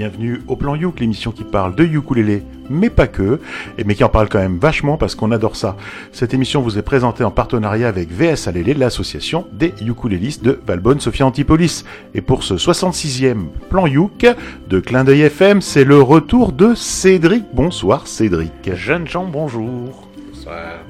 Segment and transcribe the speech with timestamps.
[0.00, 3.38] bienvenue au Plan Youk, l'émission qui parle de ukulélé, mais pas que,
[3.76, 5.76] et mais qui en parle quand même vachement parce qu'on adore ça.
[6.10, 11.00] Cette émission vous est présentée en partenariat avec VS Alélé, l'association des ukulélistes de Valbonne
[11.00, 11.84] Sophia Antipolis.
[12.14, 14.24] Et pour ce 66e Plan Youk
[14.70, 17.44] de Clin d'œil FM, c'est le retour de Cédric.
[17.52, 18.74] Bonsoir Cédric.
[18.74, 20.09] Jeunes gens, bonjour.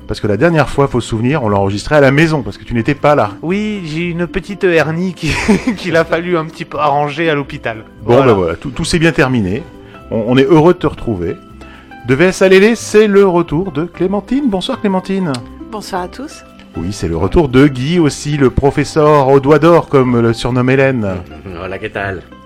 [0.06, 2.58] Parce que la dernière fois, faut se souvenir, on l'a enregistré à la maison parce
[2.58, 3.30] que tu n'étais pas là.
[3.42, 5.32] Oui, j'ai une petite hernie qui-
[5.76, 7.84] qu'il a fallu un petit peu arranger à l'hôpital.
[8.02, 8.26] Bon, Voilà.
[8.26, 9.62] ben voilà, tout, tout s'est bien terminé.
[10.10, 11.36] On, on est heureux de te retrouver.
[12.08, 14.44] De VS Alélé, c'est le retour de Clémentine.
[14.48, 15.32] Bonsoir Clémentine.
[15.70, 16.44] Bonsoir à tous.
[16.76, 20.70] Oui, c'est le retour de Guy aussi, le professeur au doigt d'or, comme le surnomme
[20.70, 21.16] Hélène.
[21.44, 22.39] Voilà, qu'est-ce que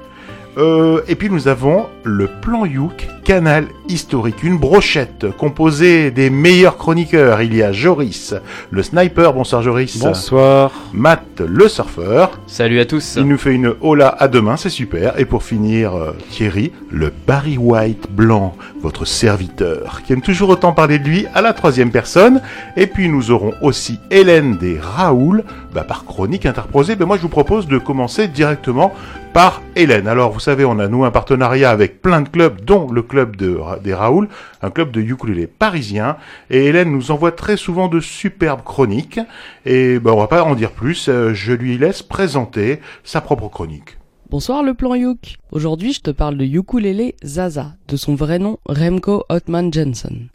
[0.57, 6.77] Euh, et puis nous avons le plan Youk, canal historique, une brochette composée des meilleurs
[6.77, 7.43] chroniqueurs.
[7.43, 8.35] Il y a Joris,
[8.71, 9.99] le sniper, bonsoir Joris.
[9.99, 10.71] Bonsoir.
[10.93, 12.39] Matt, le surfeur.
[12.47, 13.17] Salut à tous.
[13.17, 15.19] Il nous fait une hola à demain, c'est super.
[15.19, 20.73] Et pour finir, euh, Thierry, le Barry White blanc, votre serviteur, qui aime toujours autant
[20.73, 22.41] parler de lui à la troisième personne.
[22.77, 26.95] Et puis nous aurons aussi Hélène des Raoul, bah, par chronique interposée.
[26.95, 28.93] Ben moi je vous propose de commencer directement
[29.35, 30.07] par Hélène.
[30.07, 33.35] Alors vous savez, on a nous un partenariat avec plein de clubs, dont le club
[33.35, 34.29] de, des Raoul,
[34.63, 36.17] un club de ukulélé parisien.
[36.51, 39.19] Et Hélène nous envoie très souvent de superbes chroniques.
[39.67, 43.49] Et ben, on va pas en dire plus, euh, je lui laisse présenter sa propre
[43.49, 43.99] chronique.
[44.31, 45.37] Bonsoir le plan Youk.
[45.51, 50.29] Aujourd'hui, je te parle de ukulélé Zaza, de son vrai nom Remco Otman Jensen.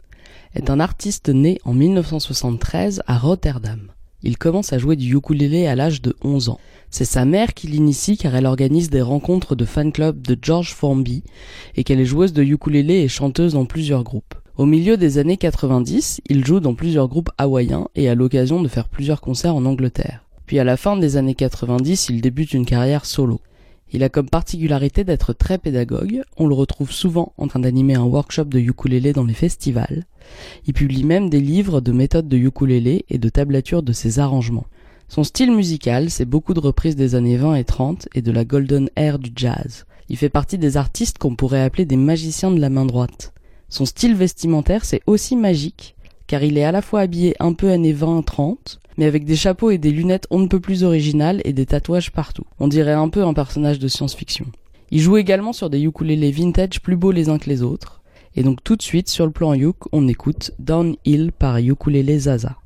[0.54, 3.80] Est un artiste né en 1973 à Rotterdam.
[4.22, 6.60] Il commence à jouer du ukulélé à l'âge de 11 ans.
[6.90, 10.74] C'est sa mère qui l'initie car elle organise des rencontres de fan club de George
[10.74, 11.22] Formby
[11.76, 14.34] et qu'elle est joueuse de ukulélé et chanteuse dans plusieurs groupes.
[14.56, 18.68] Au milieu des années 90, il joue dans plusieurs groupes hawaïens et a l'occasion de
[18.68, 20.24] faire plusieurs concerts en Angleterre.
[20.44, 23.40] Puis à la fin des années 90, il débute une carrière solo.
[23.92, 28.02] Il a comme particularité d'être très pédagogue, on le retrouve souvent en train d'animer un
[28.02, 30.04] workshop de ukulélé dans les festivals.
[30.66, 34.66] Il publie même des livres de méthodes de ukulélé et de tablatures de ses arrangements.
[35.08, 38.44] Son style musical, c'est beaucoup de reprises des années 20 et 30 et de la
[38.44, 39.84] golden era du jazz.
[40.08, 43.32] Il fait partie des artistes qu'on pourrait appeler des magiciens de la main droite.
[43.68, 47.70] Son style vestimentaire, c'est aussi magique, car il est à la fois habillé un peu
[47.70, 51.52] années 20-30, mais avec des chapeaux et des lunettes on ne peut plus originales et
[51.52, 52.44] des tatouages partout.
[52.60, 54.46] On dirait un peu un personnage de science-fiction.
[54.92, 57.99] Il joue également sur des ukulélés vintage plus beaux les uns que les autres.
[58.34, 62.56] Et donc tout de suite sur le plan uk, on écoute Downhill par Ukulélé Zaza.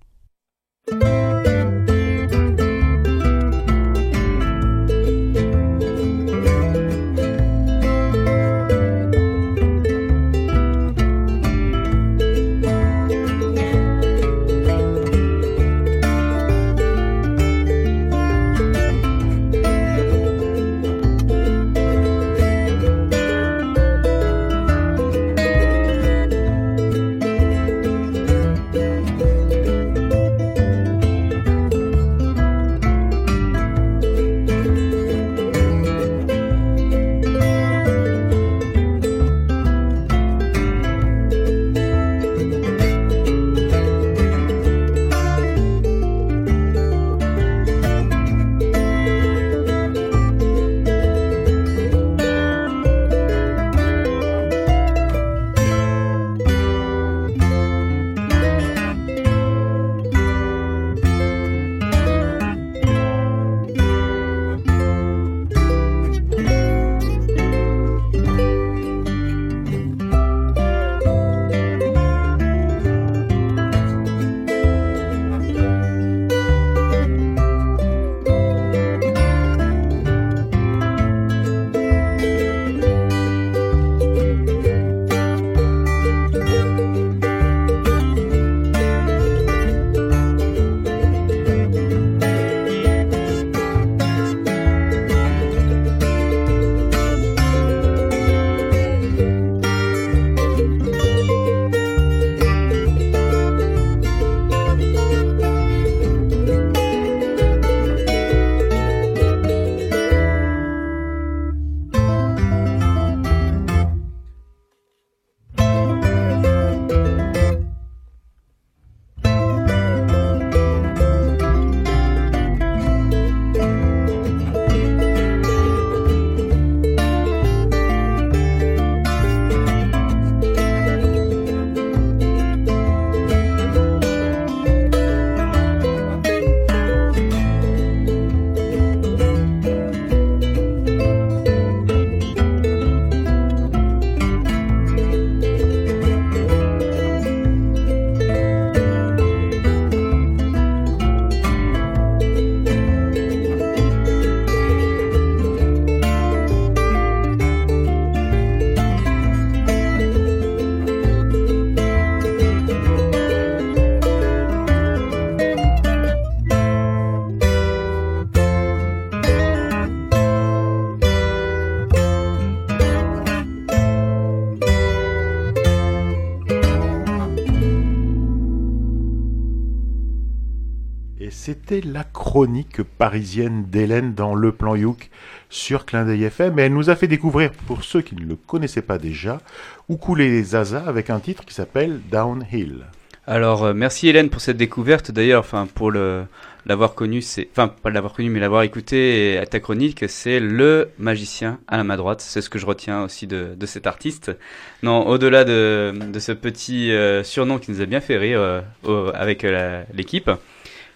[181.67, 185.09] C'était la chronique parisienne d'Hélène dans Le Plan Youk
[185.49, 186.59] sur Clin d'œil FM.
[186.59, 189.41] Et elle nous a fait découvrir, pour ceux qui ne le connaissaient pas déjà,
[189.89, 192.85] Où couler les Zaza avec un titre qui s'appelle Downhill.
[193.27, 195.11] Alors, euh, merci Hélène pour cette découverte.
[195.11, 196.27] D'ailleurs, enfin, pour le,
[196.67, 200.91] l'avoir connu, c'est, enfin, pas l'avoir connu, mais l'avoir écouté à ta chronique, c'est le
[200.99, 202.21] magicien à la main droite.
[202.21, 204.37] C'est ce que je retiens aussi de, de cet artiste.
[204.83, 209.13] Non, au-delà de, de ce petit euh, surnom qui nous a bien fait rire euh,
[209.15, 210.31] avec euh, l'équipe.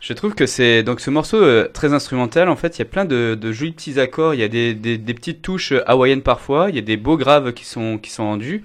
[0.00, 2.48] Je trouve que c'est donc ce morceau euh, très instrumental.
[2.48, 4.34] En fait, il y a plein de, de jolis petits accords.
[4.34, 6.68] Il y a des, des, des petites touches euh, hawaïennes parfois.
[6.70, 8.64] Il y a des beaux graves qui sont qui sont rendus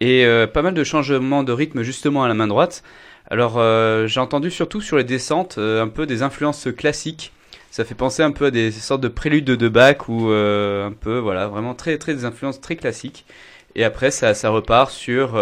[0.00, 2.82] et euh, pas mal de changements de rythme justement à la main droite.
[3.30, 7.32] Alors euh, j'ai entendu surtout sur les descentes euh, un peu des influences classiques.
[7.70, 10.92] Ça fait penser un peu à des sortes de préludes de, Bach ou euh, un
[10.92, 13.24] peu voilà vraiment très très des influences très classiques.
[13.76, 15.38] Et après ça ça repart sur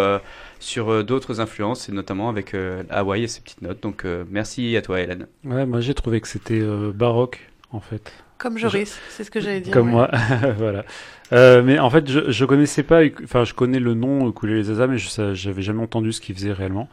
[0.60, 3.82] sur euh, d'autres influences et notamment avec euh, Hawaï et ses petites notes.
[3.82, 5.26] Donc euh, merci à toi Hélène.
[5.44, 7.40] Ouais, moi j'ai trouvé que c'était euh, baroque
[7.72, 8.12] en fait.
[8.38, 9.72] Comme Joris, c'est ce que j'allais dire.
[9.72, 9.92] Comme ouais.
[9.94, 10.10] moi,
[10.58, 10.84] voilà.
[11.32, 14.62] Euh, mais en fait, je, je connaissais pas, enfin, je connais le nom Couler les
[14.64, 16.88] Zaza, mais je j'avais jamais entendu ce qu'il faisait réellement.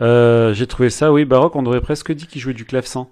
[0.00, 1.54] Euh, j'ai trouvé ça, oui, baroque.
[1.54, 3.06] On aurait presque dit qu'il jouait du clavecin.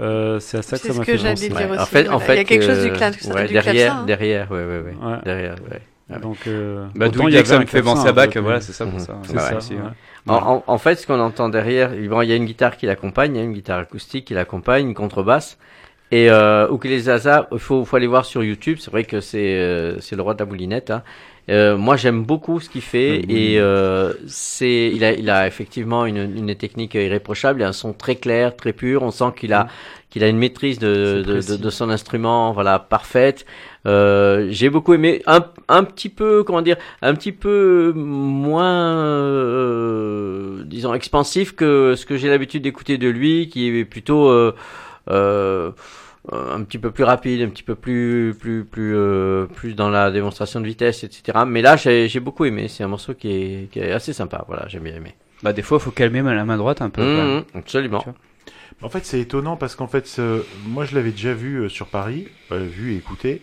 [0.00, 1.52] Euh, c'est à ça que ça m'a que fait penser.
[1.52, 3.62] Ouais, en fait, en fait, Il y a quelque chose du cla- ouais, du derrière,
[3.74, 4.06] clavecin, hein.
[4.06, 5.18] derrière, ouais, ouais, ouais, Ouais.
[5.24, 5.82] derrière, ouais.
[6.12, 6.20] Ouais.
[6.20, 8.12] Donc, euh, Bah, autant il y il y a que ça me fait penser à
[8.12, 8.28] Bach.
[8.28, 9.00] en fait, Voilà mais- c'est ça pour Mhm.
[9.00, 9.16] ça.
[9.24, 9.56] C'est Ouais, ça.
[9.56, 9.80] aussi, ouais.
[9.80, 9.88] ouais.
[10.34, 12.86] En, en- en fait, ce qu'on entend derrière, bon, il y a une guitare qui
[12.86, 15.58] l'accompagne, il y a une guitare acoustique qui l'accompagne, une contrebasse.
[16.10, 16.68] Et euh,
[16.98, 18.76] Zaza, il faut, faut aller voir sur YouTube.
[18.80, 20.90] C'est vrai que c'est euh, c'est le roi de la moulinette.
[20.90, 21.02] Hein.
[21.50, 26.04] Euh, moi, j'aime beaucoup ce qu'il fait et euh, c'est il a il a effectivement
[26.04, 27.60] une, une technique irréprochable.
[27.60, 29.02] Il a un son très clair, très pur.
[29.02, 29.68] On sent qu'il a
[30.10, 33.46] qu'il a une maîtrise de, de, de, de son instrument, voilà, parfaite.
[33.84, 40.62] Euh, j'ai beaucoup aimé un, un petit peu comment dire un petit peu moins euh,
[40.64, 44.54] disons expansif que ce que j'ai l'habitude d'écouter de lui qui est plutôt euh,
[45.10, 45.72] euh,
[46.30, 50.12] un petit peu plus rapide un petit peu plus plus plus euh, plus dans la
[50.12, 53.70] démonstration de vitesse etc mais là j'ai j'ai beaucoup aimé c'est un morceau qui est,
[53.72, 56.56] qui est assez sympa voilà j'ai bien aimé Bah des fois faut calmer la main
[56.56, 57.02] droite un peu.
[57.02, 58.04] Mhm, absolument.
[58.82, 60.20] En fait, c'est étonnant parce qu'en fait,
[60.66, 63.40] moi, je l'avais déjà vu euh, sur Paris, euh, vu et écouté.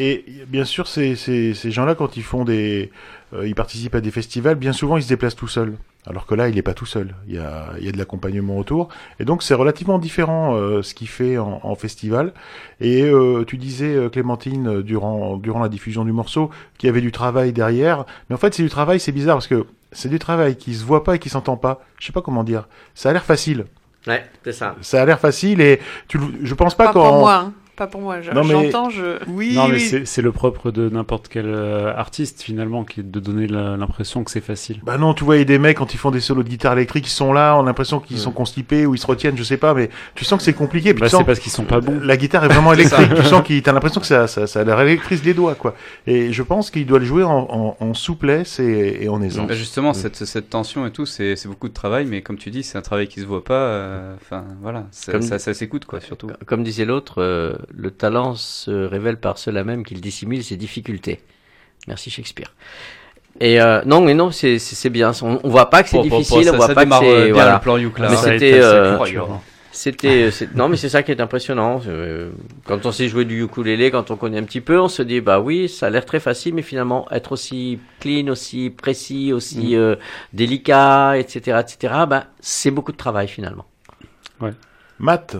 [0.00, 2.92] Et bien sûr, ces, ces, ces gens-là, quand ils font des,
[3.34, 5.74] euh, ils participent à des festivals, bien souvent, ils se déplacent tout seuls.
[6.06, 7.16] Alors que là, il n'est pas tout seul.
[7.26, 8.90] Il y a, il y a de l'accompagnement autour.
[9.18, 12.32] Et donc, c'est relativement différent euh, ce qu'il fait en, en festival.
[12.80, 17.10] Et euh, tu disais, Clémentine, durant, durant la diffusion du morceau, qu'il y avait du
[17.10, 18.04] travail derrière.
[18.30, 20.84] Mais en fait, c'est du travail, c'est bizarre parce que c'est du travail qui se
[20.84, 21.82] voit pas et qui s'entend pas.
[21.98, 22.68] Je sais pas comment dire.
[22.94, 23.66] Ça a l'air facile.
[24.06, 27.52] ouais c'est ça Ça a l'air facile et tu, je pense pas, Pas moi, hein.
[27.78, 28.20] Pas pour moi.
[28.20, 29.18] je- mais- J'entends, je.
[29.28, 30.02] Oui, Non, mais oui.
[30.04, 34.30] c'est le propre de n'importe quel euh, artiste finalement, qui est de donner l'impression que
[34.30, 34.80] c'est facile.
[34.84, 36.48] Bah non, tu vois, il y a des mecs quand ils font des solos de
[36.48, 39.36] guitare électrique, ils sont là, on a l'impression qu'ils sont constipés ou ils se retiennent,
[39.36, 40.92] je sais pas, mais tu sens que c'est compliqué.
[40.92, 42.00] Bah, c'est parce qu'ils sont pas bons.
[42.02, 43.14] la guitare est vraiment électrique.
[43.14, 45.74] tu sens qu'il, t'as l'impression que ça, ça, ça leur électrise les doigts, quoi.
[46.06, 49.46] Et je pense qu'il doit le jouer en, en, en souplesse et, et en aisance.
[49.46, 52.62] Bah, justement, cette, cette tension et tout, c'est beaucoup de travail, mais comme tu dis,
[52.62, 53.54] c'est un travail qui se voit pas.
[53.54, 56.28] euh, Enfin, voilà, ça, Comme- ça, ça s'écoute, quoi, surtout.
[56.46, 61.20] Comme disait l'autre, euh, le talent se révèle par cela même qu'il dissimule ses difficultés.
[61.86, 62.52] Merci Shakespeare.
[63.40, 65.12] Et euh, non, mais non, c'est c'est c'est bien.
[65.22, 67.18] On, on voit pas que c'est difficile, ça- on voit ça pas que démarre, euh,
[67.20, 67.54] c'est bien voilà.
[67.54, 68.08] le plan Youk, là.
[68.08, 68.18] Mais hein.
[68.18, 68.98] Ça a c'était, euh.
[69.70, 71.80] C'était, c'est- non, mais c'est ça qui est impressionnant.
[71.86, 72.30] Euh,
[72.64, 75.20] Quand on sait jouer du ukulélé, quand on connaît un petit peu, on se dit
[75.20, 79.74] bah oui, ça a l'air très facile, mais finalement être aussi clean, aussi précis, aussi
[79.76, 79.78] Mm.
[79.78, 79.96] euh,
[80.32, 81.94] délicat, etc., etc.
[82.08, 83.66] Bah c'est beaucoup de travail finalement.
[84.98, 85.36] Matt,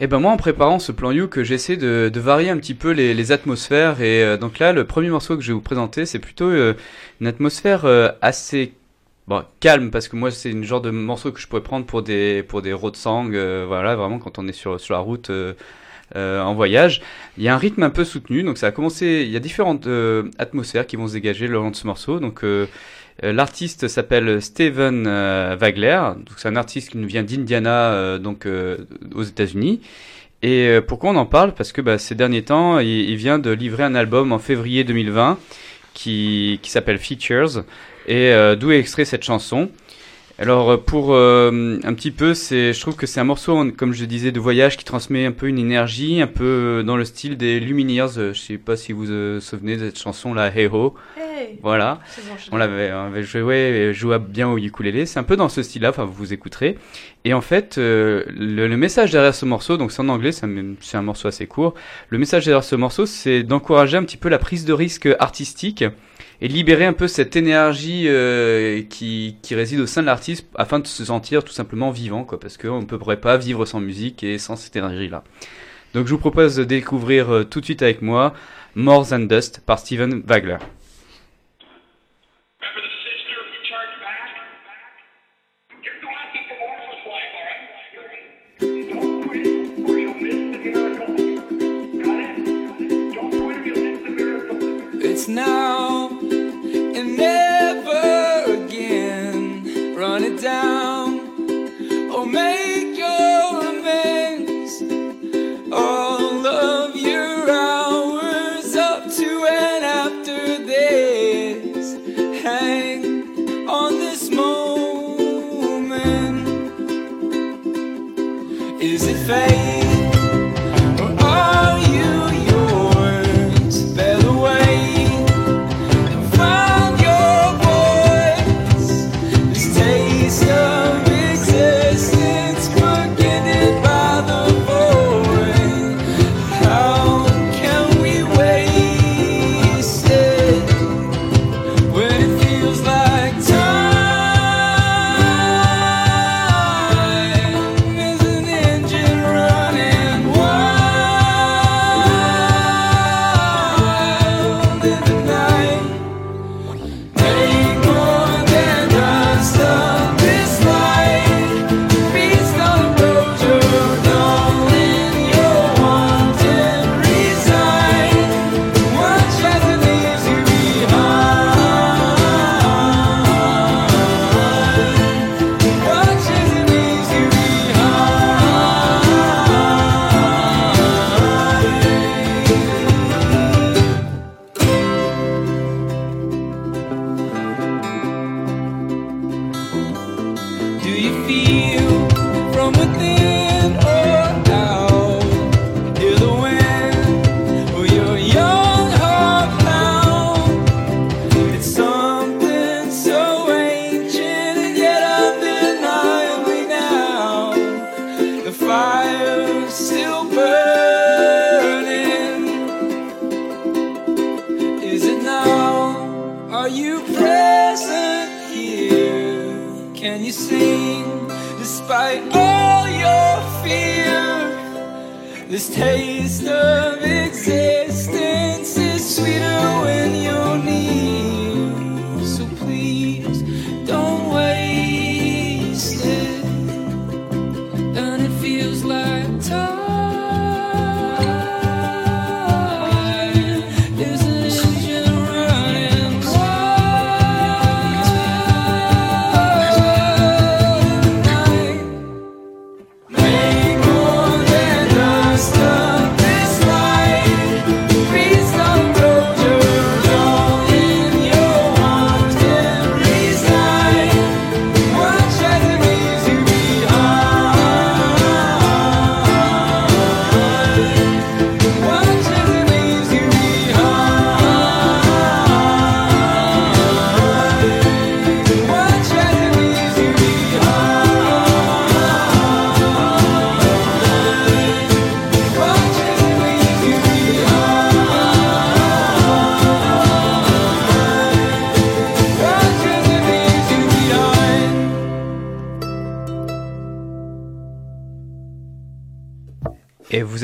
[0.00, 2.90] Et ben moi, en préparant ce plan Youk, j'essaie de, de varier un petit peu
[2.92, 4.00] les, les atmosphères.
[4.00, 6.74] Et euh, donc là, le premier morceau que je vais vous présenter, c'est plutôt euh,
[7.20, 8.72] une atmosphère euh, assez
[9.28, 12.02] bon, calme, parce que moi, c'est une genre de morceau que je pourrais prendre pour
[12.02, 13.32] des pour des road songs.
[13.34, 15.30] euh, voilà, vraiment quand on est sur sur la route.
[15.30, 15.54] euh,
[16.16, 17.02] euh, en voyage,
[17.38, 19.24] il y a un rythme un peu soutenu, donc ça a commencé.
[19.26, 22.20] Il y a différentes euh, atmosphères qui vont se dégager le long de ce morceau.
[22.20, 22.66] Donc euh,
[23.22, 28.46] l'artiste s'appelle Steven euh, Wagler, donc c'est un artiste qui nous vient d'Indiana, euh, donc
[28.46, 28.78] euh,
[29.14, 29.80] aux États-Unis.
[30.42, 31.54] Et euh, pourquoi on en parle?
[31.54, 34.84] Parce que bah, ces derniers temps, il, il vient de livrer un album en février
[34.84, 35.38] 2020
[35.94, 37.64] qui, qui s'appelle Features
[38.06, 39.70] et euh, d'où est extrait cette chanson?
[40.40, 43.92] Alors euh, pour euh, un petit peu, c'est, je trouve que c'est un morceau, comme
[43.92, 47.04] je disais, de voyage qui transmet un peu une énergie, un peu euh, dans le
[47.04, 48.18] style des Lumineers.
[48.18, 50.94] Euh, Je sais pas si vous vous souvenez de cette chanson là, Hey Ho.
[51.16, 52.00] Hey, Voilà.
[52.50, 55.06] On l'avait, on avait joué, joué bien au ukulélé.
[55.06, 55.90] C'est un peu dans ce style-là.
[55.90, 56.78] Enfin, vous vous écouterez.
[57.24, 60.46] Et en fait, euh, le, le message derrière ce morceau, donc c'est en anglais, c'est
[60.46, 61.74] un, c'est un morceau assez court.
[62.08, 65.84] Le message derrière ce morceau, c'est d'encourager un petit peu la prise de risque artistique
[66.40, 70.78] et libérer un peu cette énergie euh, qui, qui réside au sein de l'artiste afin
[70.78, 74.22] de se sentir tout simplement vivant, quoi, parce qu'on ne pourrait pas vivre sans musique
[74.22, 75.24] et sans cette énergie-là.
[75.94, 78.34] Donc je vous propose de découvrir euh, tout de suite avec moi
[78.74, 80.58] More Than Dust par Steven Wagler.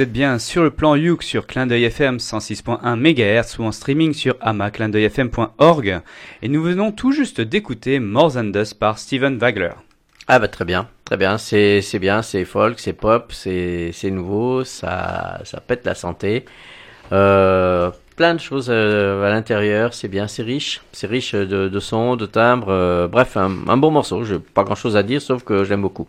[0.01, 3.71] Vous êtes bien sur le plan Youk sur Clin d'œil FM 106.1 MHz ou en
[3.71, 6.01] streaming sur amaclindeuilfm.org.
[6.41, 9.73] Et nous venons tout juste d'écouter More Than Dust par Steven Wagler.
[10.27, 14.65] Ah bah très bien, très bien, c'est bien, c'est folk, c'est pop, c'est c'est nouveau,
[14.65, 16.47] ça ça pète la santé.
[17.13, 21.81] Euh, plein de choses euh, à l'intérieur, c'est bien, c'est riche, c'est riche de, de
[21.81, 24.25] sons, de timbres, euh, bref, un, un bon morceau.
[24.25, 26.09] J'ai pas grand chose à dire sauf que j'aime beaucoup.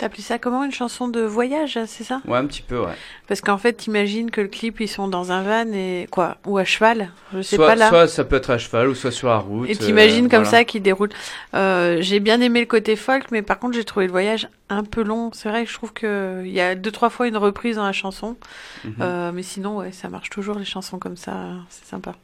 [0.00, 2.22] T'as appelé ça comment Une chanson de voyage, c'est ça?
[2.26, 2.94] Ouais, un petit peu, ouais.
[3.28, 6.38] Parce qu'en fait, t'imagines que le clip, ils sont dans un van et quoi?
[6.46, 7.90] Ou à cheval Je sais Soit, pas là.
[7.90, 9.68] soit ça peut être à cheval ou soit sur la route.
[9.68, 10.58] Et t'imagines euh, comme voilà.
[10.60, 11.10] ça qu'ils déroulent.
[11.52, 14.84] Euh, j'ai bien aimé le côté folk, mais par contre j'ai trouvé le voyage un
[14.84, 15.30] peu long.
[15.34, 17.84] C'est vrai que je trouve que il y a deux trois fois une reprise dans
[17.84, 18.36] la chanson,
[18.84, 18.94] Mhm.
[19.02, 21.34] Euh, mais sinon ouais, ça marche toujours les chansons comme ça,
[21.68, 22.14] c'est sympa.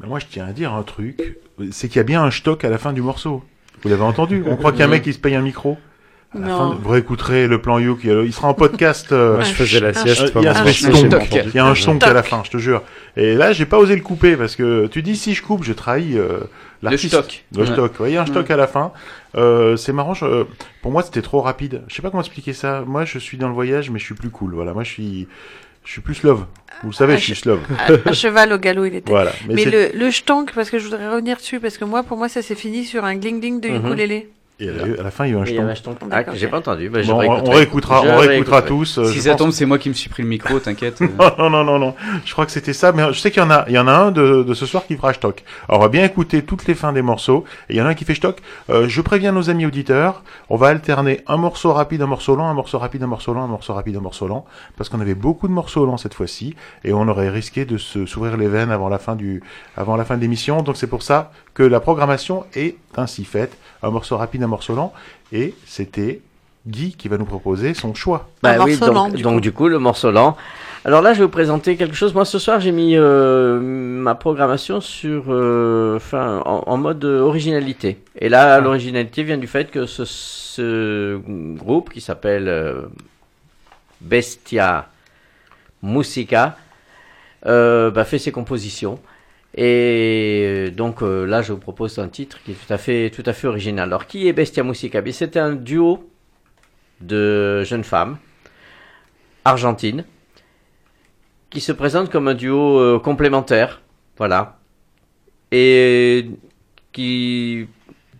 [0.00, 1.38] Mais moi, je tiens à dire un truc,
[1.70, 3.44] c'est qu'il y a bien un stock à la fin du morceau.
[3.82, 5.76] Vous l'avez entendu On croit qu'il y a un mec qui se paye un micro.
[6.34, 6.58] À la Non.
[6.72, 8.00] fin, vous réécouterez le plan Youk.
[8.04, 9.12] Il sera en podcast.
[9.12, 10.94] euh, Moi, je faisais la sieste il y a un ce shtonk.
[10.94, 11.22] j'ai pas Shtonk.
[11.22, 11.50] entendu.
[11.50, 12.82] Il y a un chonk à la fin, je te jure.
[13.16, 15.72] Et là, j'ai pas osé le couper parce que tu dis si je coupe, je
[15.72, 16.40] trahis euh,
[16.82, 17.14] l'artiste.
[17.14, 17.44] stock.
[17.54, 17.66] Le Ouais.
[17.66, 18.00] stock.
[18.00, 18.90] Ouais, il y a un stock à la fin.
[19.36, 20.14] Euh, c'est marrant.
[20.14, 20.44] je-
[20.82, 21.82] pour moi, c'était trop rapide.
[21.86, 22.82] Je sais pas comment expliquer ça.
[22.84, 24.54] Moi, je suis dans le voyage, mais je suis plus cool.
[24.54, 24.72] Voilà.
[24.72, 25.28] Moi, je suis,
[25.84, 26.46] je suis plus love.
[26.82, 27.60] Vous le savez, Ah, je suis slove.
[27.78, 29.10] À, à cheval au galop, il était.
[29.10, 29.32] Voilà.
[29.48, 30.10] Mais, le, le
[30.54, 33.04] parce que je voudrais revenir dessus, parce que moi, pour moi, ça s'est fini sur
[33.04, 33.86] un gling-dling de Mhm.
[33.86, 34.28] ukulélé.
[34.60, 35.64] Et à la- à la fin, il y a eu un.
[36.08, 36.88] D'accord, Ah, j'ai pas entendu.
[36.88, 37.56] Bah, je Bon, on, on réécouterai.
[37.56, 38.66] réécoutera, Je on réécoutera réécouterai.
[38.68, 38.98] tous.
[38.98, 39.38] euh, Si je ça pense.
[39.38, 41.00] tombe, c'est moi qui me suis pris le micro, t'inquiète.
[41.02, 41.08] euh.
[41.38, 41.94] non, non, non, non.
[42.24, 43.88] Je crois que c'était ça, mais je sais qu'il y en a, il y en
[43.88, 45.42] a un de, de ce soir qui fera stock.
[45.68, 47.44] Alors, on va bien écouter toutes les fins des morceaux.
[47.68, 48.38] Et il y en a un qui fait stock.
[48.70, 50.22] Euh, je préviens nos amis auditeurs.
[50.50, 53.42] On va alterner un morceau rapide, un morceau lent, un morceau rapide, un morceau lent,
[53.42, 54.44] un morceau rapide, un morceau lent.
[54.76, 56.54] Parce qu'on avait beaucoup de morceaux lents cette fois-ci.
[56.84, 59.42] Et on aurait risqué de se, s'ouvrir les veines avant la fin du,
[59.76, 60.62] avant la fin de l'émission.
[60.62, 63.56] Donc c'est pour ça que la programmation est ainsi faite.
[63.84, 64.92] Un morceau rapide, un morceau lent.
[65.32, 66.20] Et c'était
[66.66, 68.28] Guy qui va nous proposer son choix.
[68.42, 69.40] Bah Un oui, morceau donc, lent, du donc coup.
[69.40, 70.36] du coup, le morceau lent.
[70.86, 72.12] Alors là, je vais vous présenter quelque chose.
[72.14, 77.98] Moi, ce soir, j'ai mis euh, ma programmation sur, euh, en, en mode originalité.
[78.18, 81.20] Et là, l'originalité vient du fait que ce, ce
[81.56, 82.82] groupe qui s'appelle euh,
[84.00, 84.88] Bestia
[85.82, 86.56] Musica
[87.46, 88.98] euh, bah, fait ses compositions.
[89.56, 93.22] Et donc euh, là, je vous propose un titre qui est tout à fait, tout
[93.26, 93.88] à fait original.
[93.88, 95.00] Alors, qui est Bestia Musica?
[95.00, 96.10] Bien, C'était un duo
[97.00, 98.18] de jeunes femmes
[99.44, 100.04] argentines
[101.50, 103.80] qui se présentent comme un duo euh, complémentaire,
[104.18, 104.58] voilà,
[105.52, 106.28] et
[106.92, 107.68] qui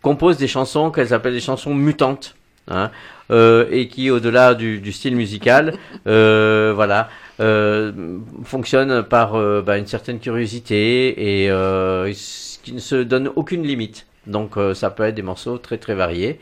[0.03, 2.37] composent des chansons qu'elles appellent des chansons mutantes,
[2.69, 2.91] hein,
[3.31, 5.75] euh, et qui, au-delà du, style musical,
[6.07, 7.09] euh, voilà,
[7.41, 12.13] euh, fonctionnent par euh, bah, une certaine curiosité et euh,
[12.63, 14.07] qui ne se donnent aucune limite.
[14.27, 16.41] Donc, ça peut être des morceaux très très variés.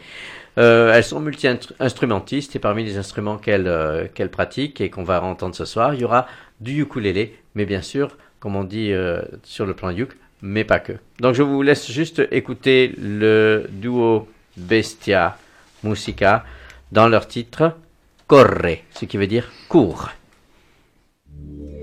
[0.59, 5.23] Euh, elles sont multi-instrumentistes et parmi les instruments qu'elles euh, qu'elles pratiquent et qu'on va
[5.23, 6.27] entendre ce soir, il y aura
[6.61, 10.11] du ukulélé, mais bien sûr, comme on dit euh, sur le plan uk,
[10.43, 10.93] mais pas que.
[11.21, 14.29] Donc je vous laisse juste écouter le duo
[14.59, 15.39] Bestia
[15.85, 16.45] Musica
[16.91, 17.73] dans leur titre
[18.27, 20.11] Corre, ce qui veut dire cours.
[21.51, 21.82] Yeah.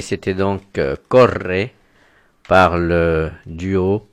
[0.00, 1.68] Et c'était donc euh, Corre
[2.48, 4.08] par le duo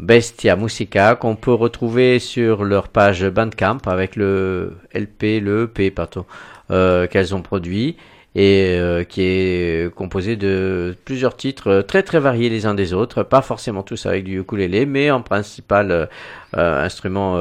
[0.00, 6.26] Bestia Musica qu'on peut retrouver sur leur page Bandcamp avec le LP, le EP pardon,
[6.72, 7.96] euh, qu'elles ont produit
[8.34, 13.22] et euh, qui est composé de plusieurs titres très très variés les uns des autres,
[13.22, 17.38] pas forcément tous avec du ukulélé, mais en principal euh, instrument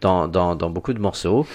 [0.00, 1.48] dans, dans beaucoup de morceaux.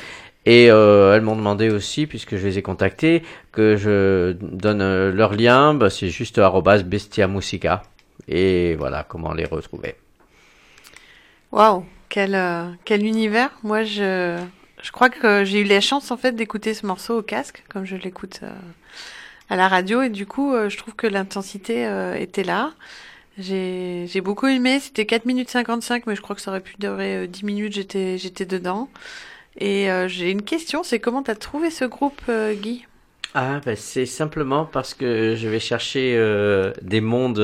[0.49, 5.11] Et euh, elles m'ont demandé aussi, puisque je les ai contactées, que je donne euh,
[5.11, 7.83] leur lien, bah, c'est juste arrobas Bestia Musica.
[8.27, 9.93] Et voilà comment les retrouver.
[11.51, 13.51] Waouh, quel, euh, quel univers.
[13.61, 14.39] Moi, je,
[14.81, 17.85] je crois que j'ai eu la chance en fait d'écouter ce morceau au casque, comme
[17.85, 18.41] je l'écoute
[19.51, 22.71] à la radio, et du coup, je trouve que l'intensité était là.
[23.39, 27.23] J'ai beaucoup aimé, c'était 4 minutes 55, mais je crois que ça aurait pu durer
[27.23, 28.89] euh, 10 minutes, j'étais dedans.
[29.57, 32.85] Et euh, j'ai une question, c'est comment t'as trouvé ce groupe, euh, Guy?
[33.33, 37.37] Ah, ben, c'est simplement parce que je vais chercher euh, des mondes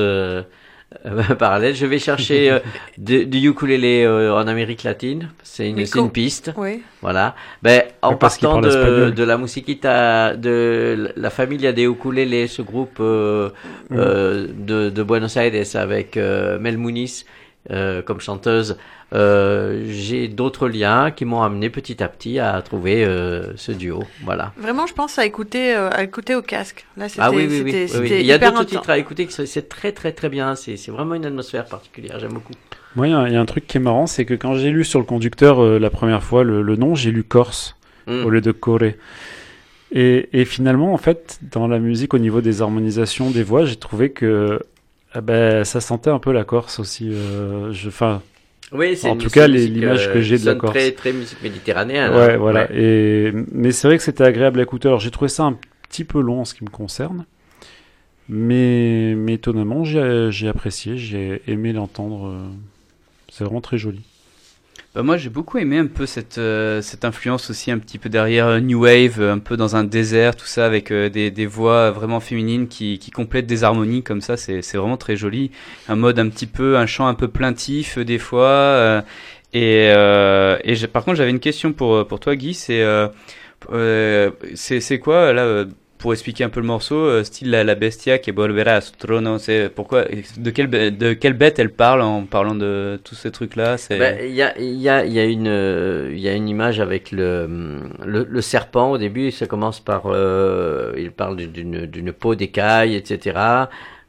[1.38, 1.74] parallèles.
[1.74, 2.58] Je vais chercher euh,
[2.98, 5.28] de- du ukulélé euh, en Amérique latine.
[5.42, 6.52] C'est une, piste.
[6.56, 6.82] Oui.
[7.02, 7.34] Voilà.
[7.62, 12.62] Ben, en Mais partant parle de, de la musiquita de la Familia de Ukulele, ce
[12.62, 13.94] groupe Mm.
[13.96, 17.24] euh, de, de Buenos Aires avec euh, Mel Muniz
[17.70, 18.76] euh, comme chanteuse,
[19.14, 24.02] euh, j'ai d'autres liens qui m'ont amené petit à petit à trouver euh, ce duo.
[24.24, 24.52] Voilà.
[24.56, 26.86] Vraiment, je pense à écouter, euh, à écouter au casque.
[26.96, 27.88] Là, c'était Ah oui, oui, oui.
[28.20, 30.54] Il y a d'autres titres à écouter, qui sont- c'est très très très bien.
[30.54, 32.52] C'est vraiment une atmosphère particulière, j'aime beaucoup.
[32.94, 34.34] Moi, il y a un- il y, a un truc qui est marrant, c'est que
[34.34, 37.24] quand j'ai lu sur le conducteur euh, la première fois le, le nom, j'ai lu
[37.24, 37.76] Corse
[38.06, 38.24] Mm.
[38.24, 38.96] au lieu de Corée.
[39.92, 43.76] Et, et finalement, en fait, dans la musique, au niveau des harmonisations des voix, j'ai
[43.76, 44.60] trouvé que
[45.16, 47.08] ah ben, ça sentait un peu la Corse aussi.
[47.10, 47.88] euh, je,
[48.72, 50.72] Oui, c'est En tout cas, l'image euh, que j'ai de la sonne Corse.
[50.74, 52.12] Très très musique méditerranéenne.
[52.12, 52.36] ouais, hein.
[52.36, 52.66] voilà.
[52.70, 52.76] Ouais.
[52.78, 54.88] Et mais c'est vrai que c'était agréable à écouter.
[54.88, 57.24] Alors, j'ai trouvé ça un petit peu long en ce qui me concerne,
[58.28, 62.26] mais, mais étonnamment, j'ai j'ai apprécié, j'ai aimé l'entendre.
[62.28, 62.48] euh,
[63.30, 64.02] C'est vraiment très joli.
[64.96, 68.08] Bah, moi, j'ai beaucoup aimé un peu cette, euh, cette influence aussi un petit peu
[68.08, 71.30] derrière euh, New Wave, euh, un peu dans un désert, tout ça, avec euh, des,
[71.30, 74.38] des voix vraiment féminines qui, qui complètent des harmonies comme ça.
[74.38, 75.50] C'est, c'est vraiment très joli.
[75.90, 78.48] Un mode un petit peu, un chant un peu plaintif des fois.
[78.48, 79.02] euh,
[79.52, 79.88] et
[80.64, 82.54] et par contre, j'avais une question pour, pour toi, Guy.
[82.54, 82.82] C'est,
[84.54, 85.66] c'est, quoi là
[86.06, 88.92] pour expliquer un peu le morceau, euh, style la, la bestia qui volverá a su
[88.92, 90.04] trono, c'est pourquoi,
[90.36, 93.74] de quelle, de quelle bête elle parle en parlant de tous ces trucs-là.
[93.90, 97.80] Ben, Il y, a, y, a, y, a une, y a une image avec le,
[98.04, 103.66] le, le serpent au début, ça commence par, euh, il parle d'une peau d'écaille, etc.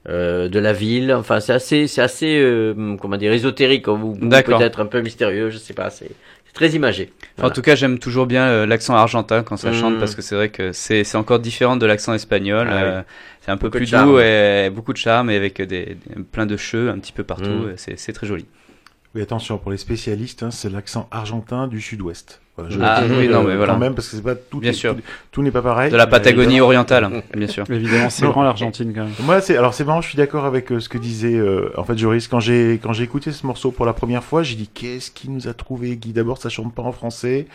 [0.09, 4.79] Euh, de la ville, enfin c'est assez, c'est assez, euh, comment dire, ésotérique, ou, peut-être
[4.79, 6.11] un peu mystérieux, je sais pas, c'est
[6.57, 7.13] très imagé.
[7.37, 7.51] Voilà.
[7.51, 9.73] En tout cas, j'aime toujours bien euh, l'accent argentin quand ça Mm.
[9.73, 12.67] chante parce que c'est vrai que c'est c'est encore différent de l'accent espagnol.
[12.69, 12.81] Ah oui.
[12.83, 13.01] euh,
[13.41, 14.09] c'est un peu Beaucoup plus charme.
[14.09, 15.97] doux et beaucoup de charme et avec des, des-
[16.31, 17.49] plein de cheveux un petit peu partout.
[17.49, 17.73] Mm.
[17.77, 18.45] C'est c'est très joli.
[19.15, 22.41] Oui, attention, pour les spécialistes, hein, c'est l'accent argentin du sud-ouest.
[22.57, 23.75] Voilà, je Ah oui, non, mais quand voilà.
[23.77, 24.95] même, parce que c'est pas tout, Bien sûr.
[24.95, 25.91] tout, tout n'est pas pareil.
[25.91, 27.65] De la Patagonie orientale, hein, bien sûr.
[27.69, 29.13] Évidemment, c'est grand l'Argentine quand même.
[29.21, 30.01] Moi, c'est alors c'est marrant.
[30.01, 32.93] Je suis d'accord avec euh, ce que disait euh, en fait Joris quand j'ai quand
[32.93, 34.41] j'ai écouté ce morceau pour la première fois.
[34.43, 36.13] J'ai dit qu'est-ce qui nous a trouvé Guy?
[36.13, 37.45] D'abord, ça chante pas en français.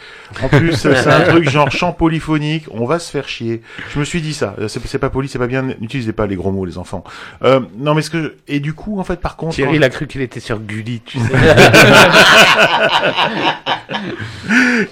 [0.42, 2.66] En plus, euh, c'est un truc genre chant polyphonique.
[2.70, 3.60] On va se faire chier.
[3.92, 4.54] Je me suis dit ça.
[4.60, 5.62] Euh, C'est c'est pas poli, c'est pas bien.
[5.80, 7.02] N'utilisez pas les gros mots, les enfants.
[7.42, 9.76] Euh, non, mais ce que je- et du coup, en fait, par contre, Thierry, quand-
[9.76, 11.24] il a cru qu'il était sur Gulli, tu sais.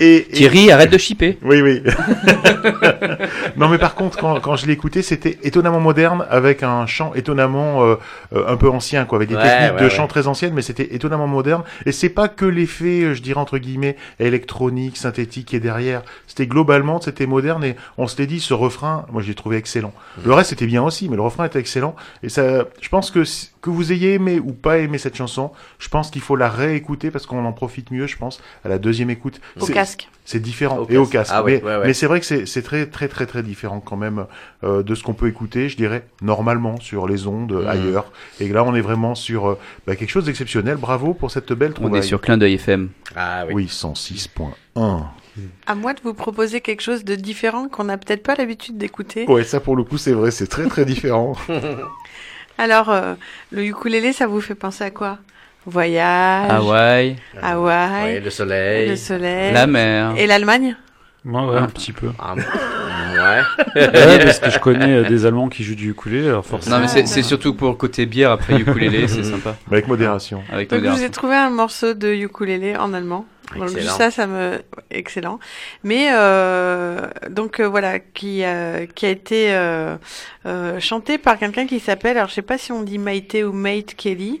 [0.00, 1.38] et, et- Thierry, arrête de chipper.
[1.42, 1.82] Oui, oui.
[3.56, 7.12] non, mais par contre, quand, quand je l'ai écouté, c'était étonnamment moderne, avec un chant
[7.14, 7.96] étonnamment euh,
[8.46, 9.90] un peu ancien, quoi, avec des Ouais, techniques ouais, de ouais.
[9.90, 11.62] chant très anciennes, mais c'était étonnamment moderne.
[11.86, 16.02] Et c'est pas que l'effet, euh, je dirais entre guillemets, électronique, synthétique qui est derrière.
[16.26, 19.92] C'était globalement, c'était moderne, et on s'était dit, ce refrain, moi, j'ai trouvé excellent.
[20.24, 21.94] Le reste était bien aussi, mais le refrain était excellent.
[22.22, 23.22] Et ça, je pense que
[23.64, 27.10] que vous ayez aimé ou pas aimé cette chanson, je pense qu'il faut la réécouter
[27.10, 29.40] parce qu'on en profite mieux, je pense, à la deuxième écoute.
[29.58, 29.64] Au
[29.96, 30.08] casque.
[30.24, 31.12] c'est différent Au et au casque.
[31.30, 31.32] casque.
[31.34, 31.86] Ah mais ouais, ouais.
[31.86, 34.26] mais c'est vrai que c'est très très très très différent quand même
[34.64, 37.66] euh, de ce qu'on peut écouter, je dirais normalement sur les ondes Mhm.
[37.66, 38.12] ailleurs.
[38.40, 40.76] Et là, on est vraiment sur euh, bah, quelque chose d'exceptionnel.
[40.76, 42.00] Bravo pour cette belle On trouvaille.
[42.00, 42.88] est sur Clin d'œil FM.
[43.16, 43.54] Ah oui.
[43.54, 45.02] Oui, 106.1.
[45.66, 49.26] À moi de vous proposer quelque chose de différent qu'on n'a peut-être pas l'habitude d'écouter.
[49.28, 51.34] Ouais, ça pour le coup, c'est vrai, c'est très très différent.
[52.58, 53.14] Alors, euh,
[53.50, 55.18] le ukulélé, ça vous fait penser à quoi?
[55.66, 58.88] Voyage, Hawaï, Hawaï, Ouais, le soleil.
[58.90, 60.14] le soleil, la mer.
[60.16, 60.76] et l'Allemagne
[61.24, 62.10] Moi, ouais, un petit peu.
[62.18, 62.42] Ah, ouais.
[63.76, 66.76] Ouais, parce que je connais euh, des Allemands qui jouent du ukulélé, alors forcément.
[66.76, 69.56] Non mais c'est c'est surtout pour le côté bière après ukulélé, c'est sympa.
[69.70, 70.42] Mais avec modération.
[70.52, 73.24] Avec Donc, je vous ai trouvé un morceau de ukulélé en allemand.
[73.56, 73.96] Donc juste Excellent.
[73.98, 75.38] ça, ça me excellent.
[75.84, 79.96] Mais euh, donc euh, voilà, qui euh, qui a été euh,
[80.46, 83.52] euh, chanté par quelqu'un qui s'appelle, alors je sais pas si on dit Maite ou
[83.52, 84.40] Mate Kelly,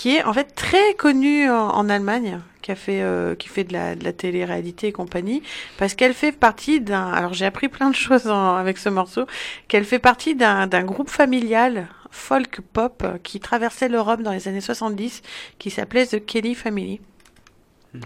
[0.00, 3.64] qui est en fait très connu en, en Allemagne, qui a fait euh, qui fait
[3.64, 5.42] de la de télé-réalité et compagnie,
[5.76, 7.12] parce qu'elle fait partie d'un.
[7.12, 9.26] Alors j'ai appris plein de choses avec ce morceau,
[9.68, 14.48] qu'elle fait partie d'un d'un groupe familial folk pop euh, qui traversait l'Europe dans les
[14.48, 15.20] années 70,
[15.58, 17.02] qui s'appelait The Kelly Family.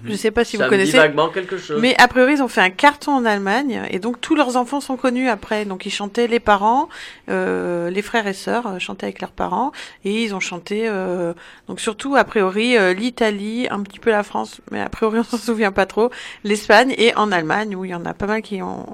[0.06, 0.96] Je sais pas si Ça vous me dit connaissez.
[0.96, 1.80] vaguement quelque chose.
[1.80, 4.80] Mais a priori, ils ont fait un carton en Allemagne et donc tous leurs enfants
[4.80, 5.64] sont connus après.
[5.66, 6.88] Donc ils chantaient les parents,
[7.28, 9.72] euh, les frères et sœurs euh, chantaient avec leurs parents
[10.04, 11.34] et ils ont chanté euh,
[11.68, 15.24] donc surtout a priori euh, l'Italie, un petit peu la France, mais a priori on
[15.24, 16.10] s'en souvient pas trop,
[16.44, 18.86] l'Espagne et en Allemagne où il y en a pas mal qui ont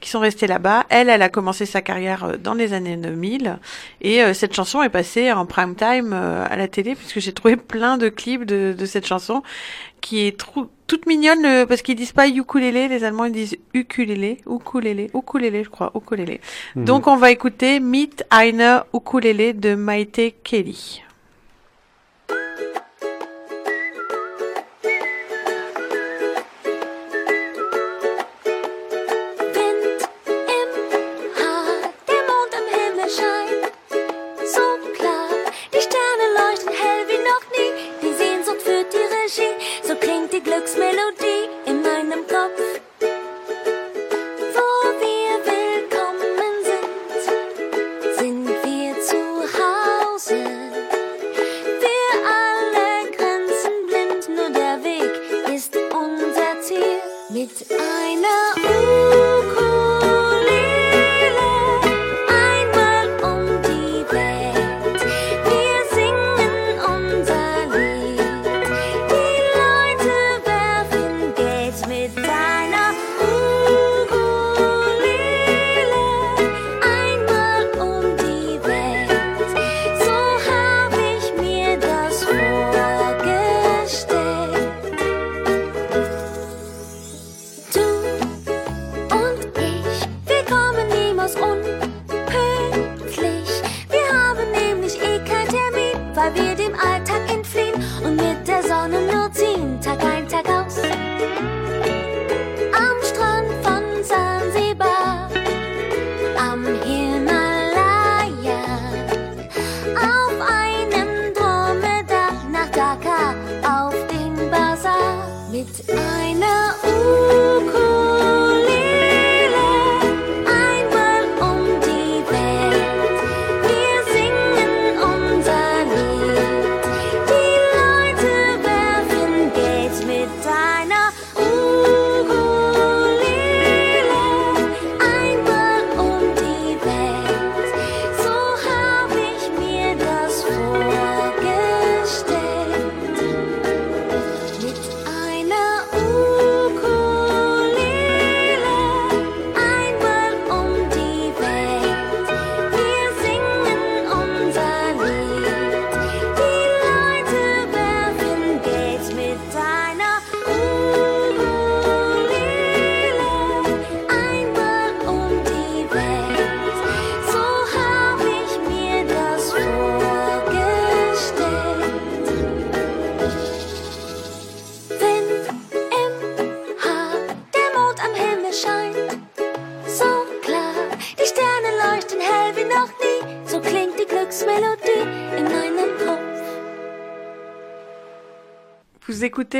[0.00, 0.84] qui sont restés là-bas.
[0.90, 3.58] Elle, elle a commencé sa carrière euh, dans les années 2000
[4.00, 7.32] et euh, cette chanson est passée en prime time euh, à la télé puisque j'ai
[7.32, 9.42] trouvé plein de clips de, de cette chanson
[10.00, 13.56] qui est trou- toute mignonne euh, parce qu'ils disent pas ukulélé, les Allemands ils disent
[13.74, 16.40] ukulélé, ukulélé, ukulélé, je crois, ukulélé.
[16.76, 16.84] Mhm.
[16.84, 21.02] Donc on va écouter Meet Eine Ukulélé de Maite Kelly.
[40.36, 41.55] romantic looks melody.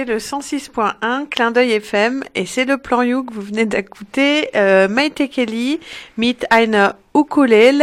[0.07, 4.49] Le 106.1 Clin d'œil FM et c'est le plan You que vous venez d'écouter.
[4.55, 5.81] Euh, Maite Kelly,
[6.17, 7.83] Meet Eine Ukulele.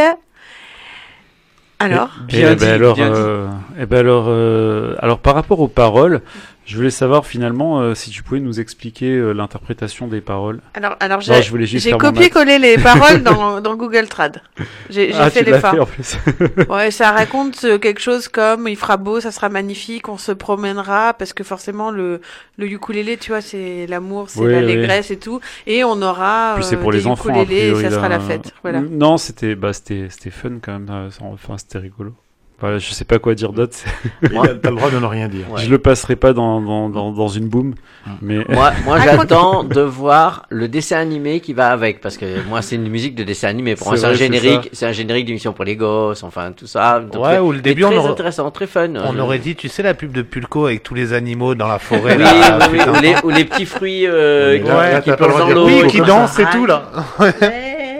[1.78, 3.16] Alors, Et, Bien eh ben alors, bien dit.
[3.16, 6.22] euh, eh ben alors, euh, alors par rapport aux paroles,
[6.66, 10.60] je voulais savoir finalement euh, si tu pouvais nous expliquer euh, l'interprétation des paroles.
[10.72, 14.40] alors, alors j'ai j'ai copié-collé les paroles dans, dans Google Trad.
[14.88, 15.88] J'ai j'ai ah, fait l'effort.
[16.68, 20.32] Ouais, ça raconte euh, quelque chose comme il fera beau, ça sera magnifique, on se
[20.32, 22.20] promènera parce que forcément le
[22.56, 26.64] le ukulélé, tu vois, c'est l'amour, c'est Oui, l'allégresse et tout, et on aura Puis
[26.64, 27.44] c'est euh, pour des les enfants.
[27.50, 28.54] et ça sera la fête.
[28.62, 28.80] Voilà.
[28.80, 31.10] Non, c'était bah c'était c'était fun quand même.
[31.20, 32.14] Enfin, c'était rigolo.
[32.60, 33.76] Voilà, je sais pas quoi dire d'autre.
[34.22, 35.50] T'as le droit de ne rien dire.
[35.50, 35.60] Ouais.
[35.62, 37.74] Je le passerai pas dans, dans, dans, dans une boom.
[38.22, 42.24] Mais Moi, moi Ah, j'attends de voir le dessin animé qui va avec, parce que
[42.48, 43.74] moi, c'est une musique de dessin animé.
[43.74, 47.00] Pour moi, C'est un générique, c'est un générique d'émission pour les gosses, enfin, tout ça.
[47.00, 48.88] Donc, Ouais, ou le début, on très aurait- intéressant, très fun.
[48.94, 51.68] On Euh, aurait dit, tu sais, la pub de Pulco avec tous les animaux dans
[51.68, 52.16] la forêt.
[52.16, 56.00] Oui, là, oui, oui, ou, les, ou les petits fruits euh, Ouais, qui, qui qui
[56.00, 56.84] dansent et tout, là.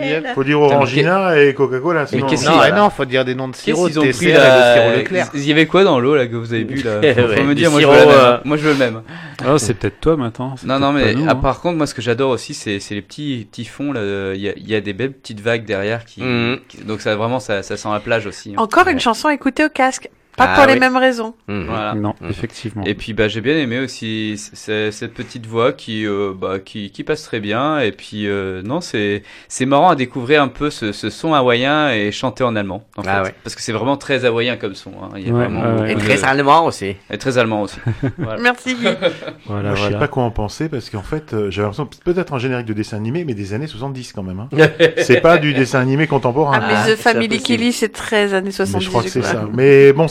[0.01, 2.07] Ouais, Faut dire Orangina et Coca-Cola.
[2.07, 2.27] sinon-
[2.75, 5.29] Non, faut dire des noms de sirop, de ont pris et de là sirop Leclerc.
[5.35, 7.55] Il y avait quoi dans l'eau là que vous avez bu là Faut, Ouais, me
[7.55, 8.17] dire, moi je, sirop, veux la même.
[8.25, 9.03] euh, moi je veux le même.
[9.47, 10.55] Ah, c'est peut-être toi maintenant.
[10.65, 11.35] Non, non, mais nous, ah, hein.
[11.37, 13.93] par contre, moi ce que j'adore aussi, c'est les petits, petits fonds.
[13.93, 14.01] là.
[14.35, 16.23] Il y a, il y a des belles petites vagues derrière qui.
[16.69, 18.51] Qui- donc ça vraiment, ça, ça sent la plage aussi.
[18.51, 18.55] hein.
[18.59, 19.01] Encore une Ouais.
[19.01, 20.09] chanson écoutée au casque.
[20.37, 20.81] Pas Ah pour les oui.
[20.81, 21.35] mêmes raisons.
[21.49, 21.67] Mhm.
[21.69, 21.95] Voilà.
[21.95, 22.31] Non, Mhm.
[22.31, 22.83] effectivement.
[22.85, 27.05] Et puis bah j'ai bien aimé aussi cette petite voix qui euh, bah qui, qui
[27.05, 30.93] passe très bien et puis euh, non c'est c'est marrant à découvrir un peu ce,
[30.93, 33.29] ce son hawaïen et chanter en allemand en Ah fait.
[33.29, 33.35] ouais.
[33.45, 35.11] parce que c'est vraiment très hawaïen comme son hein.
[35.17, 35.93] il y a Ouais, vraiment ouais, ouais.
[35.93, 36.97] Et très de- allemand aussi.
[37.11, 37.79] et très allemand aussi
[38.19, 38.41] Voilà.
[38.43, 38.77] Merci.
[39.47, 42.33] Voilà, Moi, je sais pas quoi en penser parce qu'en fait, euh, j'ai l'impression peut-être
[42.33, 44.41] un générique de dessin animé, mais des années 70 quand même.
[44.41, 44.49] Hein.
[44.99, 46.59] C'est pas du dessin animé contemporain.
[46.63, 47.43] Ah, mais Ah, The c'est Family.
[47.43, 48.85] Kelly, c'est très années Mais 70.
[48.85, 49.47] je crois que c'est ça.
[49.53, 50.09] Mais bon,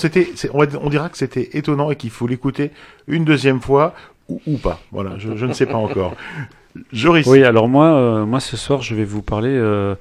[0.54, 2.72] on, dira que c'était étonnant et qu'il faut l'écouter
[3.08, 3.94] une deuxième fois
[4.30, 4.80] ou, pas.
[4.92, 6.16] Voilà, je, ne sais pas encore.
[6.92, 7.28] Joris.
[7.28, 9.50] Oui, alors moi, euh, moi ce soir, je vais vous parler.
[9.50, 9.96] euh,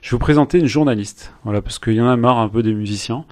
[0.00, 1.32] je vais vous présenter une journaliste.
[1.44, 3.24] Voilà, parce qu'il y en a marre un peu des musiciens.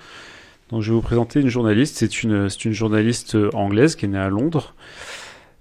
[0.70, 1.96] Donc je vais vous présenter une journaliste.
[1.96, 4.74] C'est une, c'est une journaliste euh, anglaise qui est née à Londres.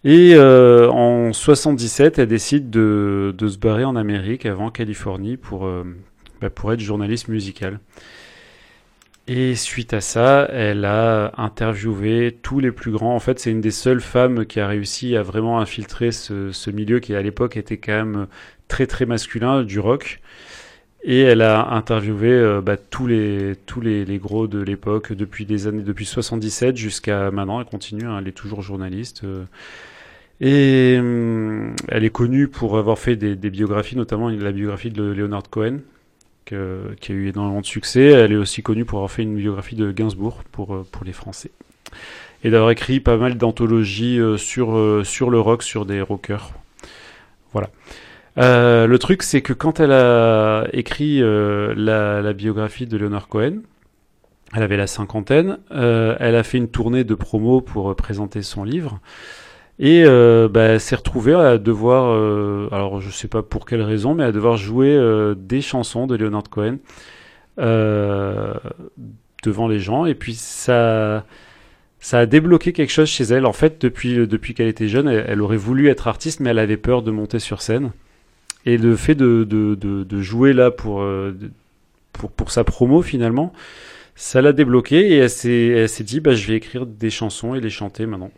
[0.04, 5.70] Et en 77, elle décide de, de se barrer en Amérique, avant Californie, pour,
[6.42, 7.80] bah, pour être journaliste musicale.
[9.34, 13.16] Et suite à ça, elle a interviewé tous les plus grands.
[13.16, 17.00] En fait, c'est une des seules femmes qui a réussi à vraiment infiltrer ce, milieu
[17.00, 18.28] qui, à l'époque, était quand même
[18.68, 20.20] très très masculin, du rock.
[21.04, 25.66] Et elle a interviewé euh, bah, tous les tous les, gros de l'époque depuis des
[25.66, 27.62] années depuis 77 jusqu'à maintenant.
[27.62, 29.24] Elle continue, hein, elle est toujours journaliste.
[29.24, 29.46] euh.
[30.42, 35.50] et hum, elle est connue pour avoir fait des biographies, notamment la biographie de Leonard
[35.50, 35.80] Cohen,
[36.52, 38.06] que- qui a eu énormément de succès.
[38.06, 41.14] Elle est aussi connue pour avoir fait une biographie de Gainsbourg pour, euh, pour les
[41.14, 41.52] Français.
[42.44, 46.52] Et d'avoir écrit pas mal d'anthologies euh, sur, euh, sur le rock, sur des rockers.
[47.54, 47.70] Voilà.
[48.38, 53.58] Euh, le truc, c'est que quand elle a écrit euh, la, biographie de Leonard Cohen,
[54.56, 58.42] elle avait la cinquantaine, euh, elle a fait une tournée de promo pour euh, présenter
[58.42, 59.00] son livre.
[59.84, 64.14] Et euh, bah, s'est retrouvée à devoir, euh, alors je sais pas pour quelle raison,
[64.14, 66.78] mais à devoir jouer euh, des chansons de Leonard Cohen
[67.58, 68.54] euh,
[69.44, 70.06] devant les gens.
[70.06, 71.26] Et puis ça,
[72.00, 73.48] ça a débloqué quelque chose chez elle.
[73.48, 76.78] En fait, depuis, depuis qu'elle était jeune, elle, aurait voulu être artiste, mais elle avait
[76.78, 77.92] peur de monter sur scène.
[78.68, 81.36] Et le fait de, de, de, de jouer là pour, euh,
[82.14, 83.52] pour, pour sa promo, finalement,
[84.16, 85.30] ça l'a débloqué et elle
[85.90, 88.30] s'est dit, bah, je vais écrire des chansons et les chanter maintenant.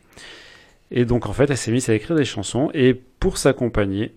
[0.94, 4.14] Et donc, en fait, elle s'est mise à écrire des chansons et pour s'accompagner,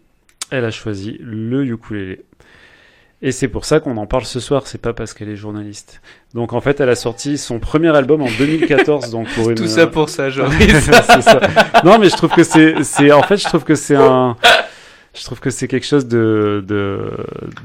[0.50, 2.20] elle a choisi le ukulélé.
[3.22, 6.02] Et c'est pour ça qu'on en parle ce soir, c'est pas parce qu'elle est journaliste.
[6.34, 9.54] Donc en fait, elle a sorti son premier album en 2014, donc pour une.
[9.56, 10.90] tout ça pour ça Joris.
[11.82, 14.36] Non, mais je trouve que c'est, c'est, en fait, je trouve que c'est un,
[15.14, 17.10] je trouve que c'est quelque chose de, de,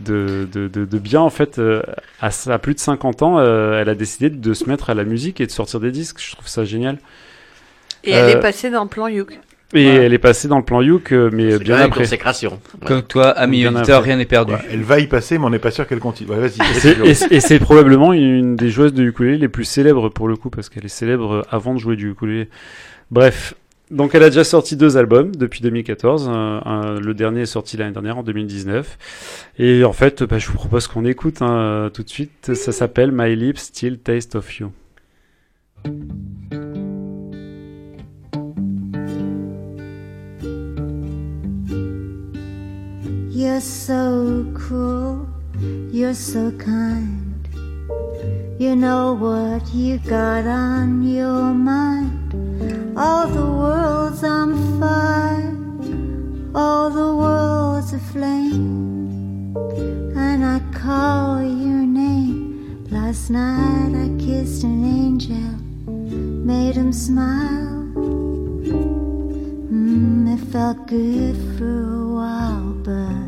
[0.06, 1.60] de, de, de, de bien, en fait.
[1.60, 1.82] euh,
[2.22, 5.04] À, à plus de 50 ans, euh, elle a décidé de se mettre à la
[5.04, 6.22] musique et de sortir des disques.
[6.26, 6.98] Je trouve ça génial.
[8.04, 9.40] Et elle Euh, est passée dans le plan Youk.
[9.74, 12.02] Et elle est passée dans le plan Youk, euh, mais bien après.
[12.02, 12.60] consécration.
[12.82, 12.88] Ouais.
[12.88, 15.50] comme toi ami Bien auditeur rien n'est perdu Ouais, elle va y passer, mais on
[15.50, 16.30] n'est pas sûr qu'elle continue.
[16.30, 17.08] Ouais, vas-y.
[17.08, 20.50] Et c'est- et probablement une des joueuses de ukulélé les plus célèbres pour le coup,
[20.50, 22.50] parce qu'elle est célèbre avant de jouer du ukulélé.
[23.12, 23.54] Bref,
[23.92, 26.28] donc elle a déjà sorti deux albums depuis 2014.
[26.28, 28.98] Un- un- le dernier est sorti l'année dernière, en 2019.
[29.58, 32.56] Et en fait, bah, je vous propose qu'on écoute hein, tout de suite.
[32.56, 34.72] Ça s'appelle My Lips Still Taste of You.
[43.34, 45.26] You're so cruel,
[45.90, 47.48] you're so kind.
[48.60, 52.34] You know what you got on your mind.
[52.98, 55.56] All the world's on fire,
[56.54, 59.56] all the world's aflame.
[60.14, 62.86] And I call your name.
[62.92, 65.56] Last night I kissed an angel,
[66.46, 67.88] made him smile.
[69.72, 73.21] Mm, it felt good for a while, but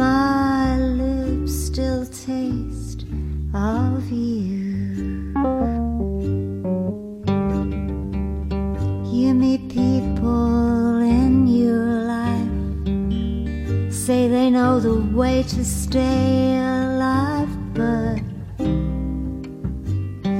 [0.00, 3.04] my lips still taste
[3.52, 5.34] of you.
[9.14, 11.84] You meet people in your
[12.16, 18.22] life, say they know the way to stay alive, but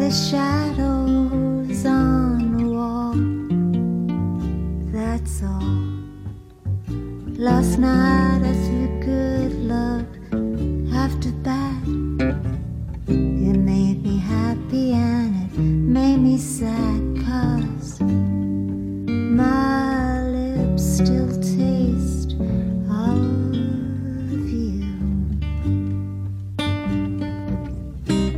[0.00, 3.14] the shadows on the wall.
[4.90, 5.79] That's all.
[7.40, 10.04] Last night I threw good luck
[10.94, 11.82] after bad.
[13.08, 22.32] It made me happy and it made me sad cause my lips still taste
[22.90, 23.16] of
[24.52, 24.84] you.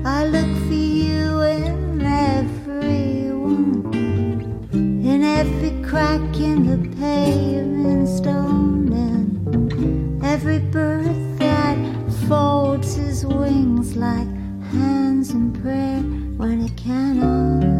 [0.06, 3.26] I look for you in every
[5.10, 7.71] in every crack in the and
[10.52, 11.76] every bird that
[12.28, 14.28] folds his wings like
[14.70, 16.00] hands in prayer
[16.36, 17.71] when it cannot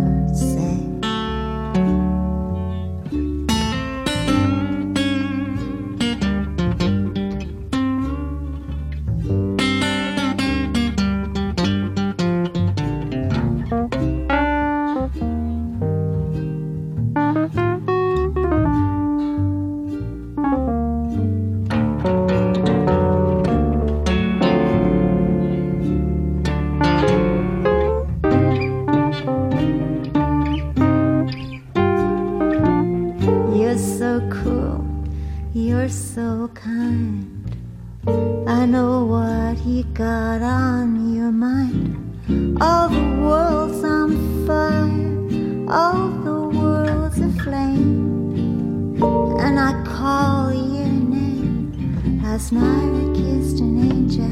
[52.43, 54.27] Last night I kissed an angel,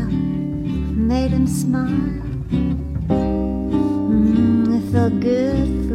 [0.96, 1.86] made him smile.
[4.08, 5.89] Mm, it felt good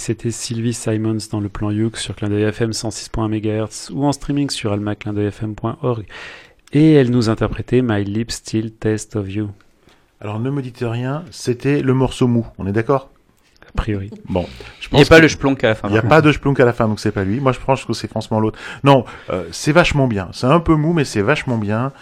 [0.00, 4.12] c'était Sylvie Simons dans le plan Youk sur Clin d'œil FM 106.1 MHz ou en
[4.12, 6.06] streaming sur almaclindeuilfm.org.
[6.72, 9.48] Et elle nous interprétait My Lips Still Taste of You,
[10.20, 13.10] Alors ne me dites rien, c'était le morceau mou, on est d'accord?
[13.68, 14.10] A priori.
[14.28, 14.46] Bon,
[14.80, 15.88] je Il n'y a pas que- le splonk à la fin.
[15.88, 17.38] Il n'y a pas de splunk à la fin, donc c'est pas lui.
[17.40, 18.58] Moi, je pense que c'est franchement l'autre.
[18.84, 20.28] Non, euh, c'est vachement bien.
[20.32, 21.92] C'est un peu mou, mais c'est vachement bien.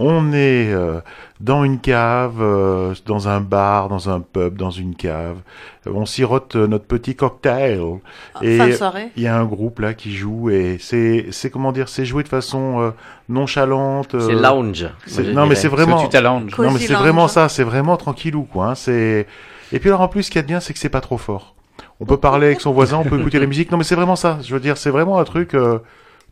[0.00, 1.00] On est euh,
[1.40, 5.38] dans une cave, euh, dans un bar, dans un pub, dans une cave.
[5.86, 7.80] Euh, On sirote euh, notre petit cocktail.
[8.40, 9.08] Et Fin de soirée.
[9.16, 12.22] il y a un groupe là qui joue et c'est c'est comment dire, c'est joué
[12.22, 12.90] de façon euh,
[13.28, 14.14] nonchalante.
[14.14, 14.86] euh, C'est lounge.
[15.34, 15.96] non, mais c'est vraiment.
[16.58, 17.02] Non, mais c'est lounge.
[17.02, 18.66] vraiment ça, c'est vraiment tranquillou, quoi.
[18.68, 19.26] hein, C'est
[19.72, 21.00] et puis alors en plus, ce qu'il y a de bien, c'est que c'est pas
[21.00, 21.54] trop fort.
[22.00, 23.72] On peut parler avec son voisin, on peut écouter la musique.
[23.72, 24.38] Non, mais c'est vraiment ça.
[24.42, 25.80] Je veux dire, c'est vraiment un truc euh,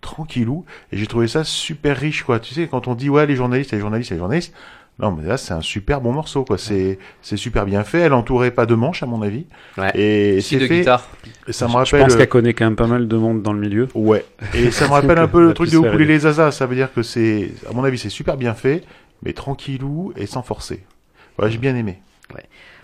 [0.00, 0.64] tranquillou.
[0.92, 2.38] Et j'ai trouvé ça super riche, quoi.
[2.40, 4.52] Tu sais, quand on dit ouais, les journalistes, les journalistes, les journalistes.
[4.98, 6.56] Non, mais là, c'est un super bon morceau, quoi.
[6.56, 7.98] C'est c'est super bien fait.
[7.98, 9.44] Elle entourait pas de manches, à mon avis.
[9.76, 9.90] Ouais.
[9.94, 10.78] Et Aussi c'est de fait.
[10.78, 11.06] guitare.
[11.46, 12.00] et ça me Je rappelle.
[12.00, 13.88] pense qu'elle connaît quand même pas mal de monde dans le milieu.
[13.94, 14.24] Ouais.
[14.54, 16.50] Et ça me rappelle un peu le truc de faire Ukulele Zaza.
[16.50, 18.84] Ça veut dire que c'est, à mon avis, c'est super bien fait,
[19.22, 20.82] mais tranquillou et sans forcer.
[21.38, 22.00] Ouais, j'ai bien aimé.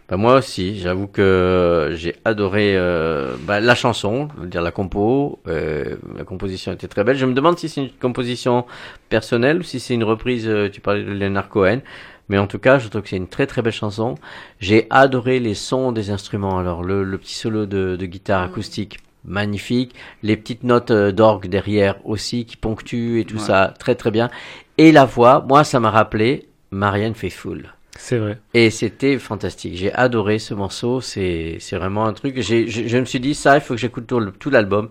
[0.08, 5.96] Bah, moi aussi, j'avoue que j'ai adoré euh, bah, la chanson, dire la compo, euh,
[6.16, 7.16] la composition était très belle.
[7.16, 8.66] Je me demande si c'est une composition
[9.08, 11.80] personnelle ou si c'est une reprise, euh, tu parlais de Leonard Cohen,
[12.28, 14.16] mais en tout cas, je trouve que c'est une très très belle chanson.
[14.60, 18.98] J'ai adoré les sons des instruments, alors le, le petit solo de, de guitare acoustique.
[19.24, 19.94] Magnifique,
[20.24, 23.40] les petites notes euh, d'orgue derrière aussi qui ponctuent et tout Ouais.
[23.40, 24.30] ça, très très bien.
[24.78, 27.72] Et la voix, moi ça m'a rappelé Marianne Faithfull.
[27.98, 28.38] C'est vrai.
[28.54, 29.76] Et c'était fantastique.
[29.76, 31.00] J'ai adoré ce morceau.
[31.00, 32.40] C'est, c'est vraiment un truc.
[32.40, 34.88] J'ai, je, je me suis dit, ça, il faut que j'écoute tout, l'album.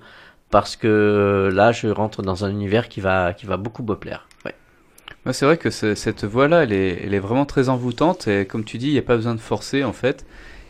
[0.50, 4.28] Parce que là, je rentre dans un univers qui va, qui va beaucoup me plaire.
[4.46, 4.54] Ouais.
[5.26, 8.28] Ouais, c'est vrai que ce- cette voix-là, elle est, elle est vraiment très envoûtante.
[8.28, 10.26] Et comme tu dis, il n'y a pas besoin de forcer, en fait.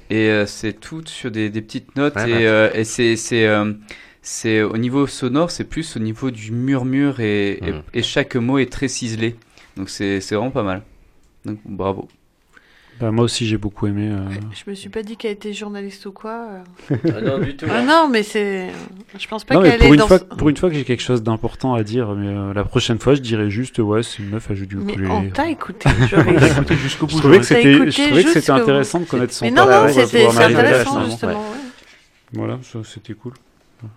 [0.10, 2.16] Et euh, c'est tout sur des, des petites notes.
[2.16, 2.46] Ouais, et ouais.
[2.48, 3.74] euh, et c'est, c'est, euh,
[4.22, 7.20] c'est au niveau sonore, c'est plus au niveau du murmure.
[7.20, 7.82] Et, et- Mhm.
[7.94, 9.36] et chaque mot est très ciselé.
[9.78, 10.84] Donc c'est, c'est vraiment pas mal.
[11.46, 12.08] Donc bravo.
[13.02, 14.10] Bah, moi aussi, j'ai beaucoup aimé.
[14.12, 14.20] euh,
[14.54, 16.46] Je me suis pas dit qu'elle était journaliste ou quoi.
[16.92, 16.96] euh.
[17.18, 17.66] Ah non, du tout.
[17.70, 18.68] Ah non, mais c'est.
[19.18, 20.08] Je pense pas qu'elle pour est une, dans.
[20.08, 23.00] fois, pour une fois que j'ai quelque chose d'important à dire, mais euh, la prochaine
[23.00, 25.12] fois, je dirais juste, ouais, c'est une meuf, elle joue du Mais ukulélé.
[25.12, 25.90] on t'a écouté.
[26.14, 27.16] On écouté jusqu'au bout.
[27.16, 29.46] Je trouvais que c'était, écouté je trouvais que juste c'était que- intéressant de connaître son
[29.46, 31.32] Mais non, non, c'était intéressant justement.
[31.32, 31.58] ouais.
[32.34, 33.34] Voilà, ça, c'était cool.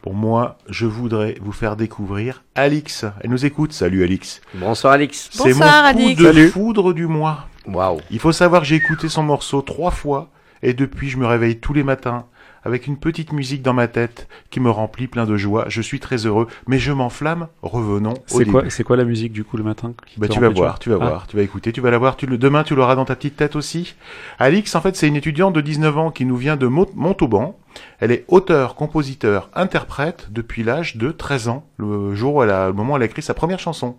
[0.00, 3.05] Pour moi, je voudrais vous faire découvrir Alix.
[3.20, 3.74] Elle nous écoute.
[3.74, 4.40] Salut Alix.
[4.55, 5.28] Bonsoir, Alix.
[5.30, 6.20] C'est mon Bonsoir, coup Alix.
[6.20, 6.48] de Salut.
[6.48, 7.46] foudre du mois.
[7.67, 8.01] Waouh.
[8.11, 10.29] Il faut savoir que j'ai écouté son morceau trois fois
[10.62, 12.25] et depuis je me réveille tous les matins
[12.67, 15.67] avec une petite musique dans ma tête qui me remplit plein de joie.
[15.69, 17.49] Je suis très heureux, mais je m'enflamme.
[17.61, 20.41] Revenons au C'est quoi, c'est quoi la musique du coup le matin qui Bah, tu
[20.41, 21.07] vas voir, tu vas Ah.
[21.07, 22.17] voir, tu vas écouter, tu vas la voir.
[22.17, 23.97] Tu le, demain, tu l'auras dans ta petite tête aussi.
[24.39, 27.59] Alix, en fait, c'est une étudiante de 19 ans qui nous vient de Mont- Montauban.
[28.01, 32.69] Elle est auteur, compositeur, interprète depuis l'âge de 13 ans, le jour où elle a,
[32.69, 33.97] le moment où elle a écrit sa première chanson.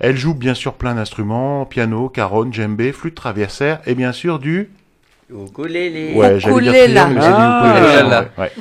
[0.00, 4.70] Elle joue bien sûr plein d'instruments, piano, caronne, djembé, flûte traversière et bien sûr du
[5.30, 6.14] Ukulélé.
[6.14, 6.94] Ouais, j'allais dire Ukulélé.
[6.94, 7.74] triangle, mais c'est du Ah.
[8.00, 8.52] ukulélé, ouais, ouais.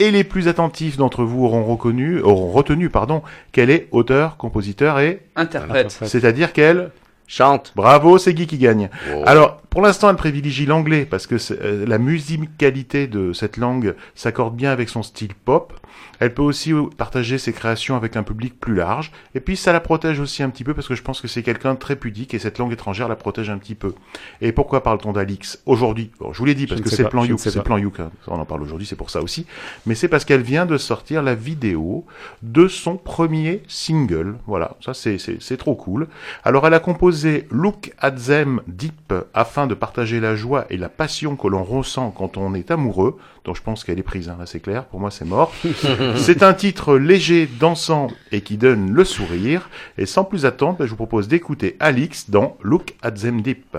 [0.00, 3.22] Et les plus attentifs d'entre vous auront reconnu, auront retenu, pardon,
[3.52, 5.90] qu'elle est auteur, compositeur et, Interprète.
[6.04, 6.90] C'est-à-dire qu'elle,
[7.26, 7.72] Chante.
[7.76, 8.88] bravo, c'est Guy qui gagne.
[9.26, 14.56] Alors, pour l'instant, elle privilégie l'anglais parce que euh, la musicalité de cette langue s'accorde
[14.56, 15.72] bien avec son style pop.
[16.18, 19.10] Elle peut aussi euh, partager ses créations avec un public plus large.
[19.34, 21.42] Et puis, ça la protège aussi un petit peu parce que je pense que c'est
[21.42, 23.94] quelqu'un de très pudique et cette langue étrangère la protège un petit peu.
[24.40, 26.10] Et pourquoi parle-t-on d'Alix aujourd'hui?
[26.18, 28.00] Bon, Je vous l'ai dit parce que c'est plan Youk, c'est plan Youk.
[28.00, 28.10] hein.
[28.26, 29.46] On en parle aujourd'hui, c'est pour ça aussi.
[29.86, 32.04] Mais c'est parce qu'elle vient de sortir la vidéo
[32.42, 34.36] de son premier single.
[34.46, 36.08] Voilà, ça c'est trop cool.
[36.44, 40.88] Alors elle a composé Look at them deep afin de partager la joie et la
[40.88, 43.18] passion que l'on ressent quand on est amoureux.
[43.44, 44.84] Donc je pense qu'elle est prise, hein, là c'est clair.
[44.84, 45.52] Pour moi c'est mort.
[46.16, 49.70] c'est un titre léger, dansant et qui donne le sourire.
[49.98, 53.76] Et sans plus attendre, ben, je vous propose d'écouter Alix dans Look at them deep.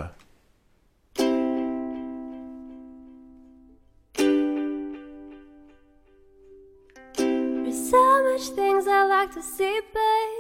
[7.15, 9.81] There's so much things I like to see.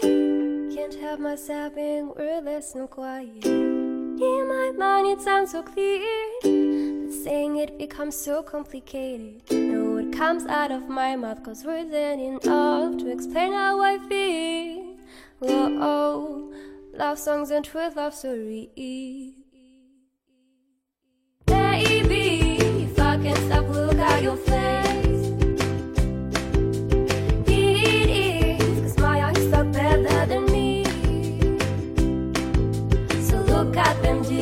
[0.01, 3.80] Can't help myself being wordless and quiet.
[4.21, 6.05] In my mind, it sounds so clear,
[6.43, 9.41] but saying it becomes so complicated.
[9.49, 13.97] Know what comes out of my mouth, cause words ain't enough to explain how I
[13.97, 14.95] feel.
[15.39, 16.53] Whoa, oh,
[16.93, 18.69] love songs and true love stories.
[21.47, 24.90] Baby, if I can stop, look at your face.
[34.19, 34.40] Look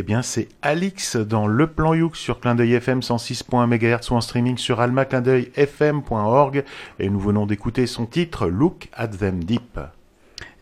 [0.00, 4.14] Eh bien, c'est Alix dans Le Plan Youk sur Clin d'œil FM 106.1 MHz ou
[4.14, 6.62] en streaming sur almaclindeuilfm.org
[7.00, 9.80] et nous venons d'écouter son titre Look at Them Deep.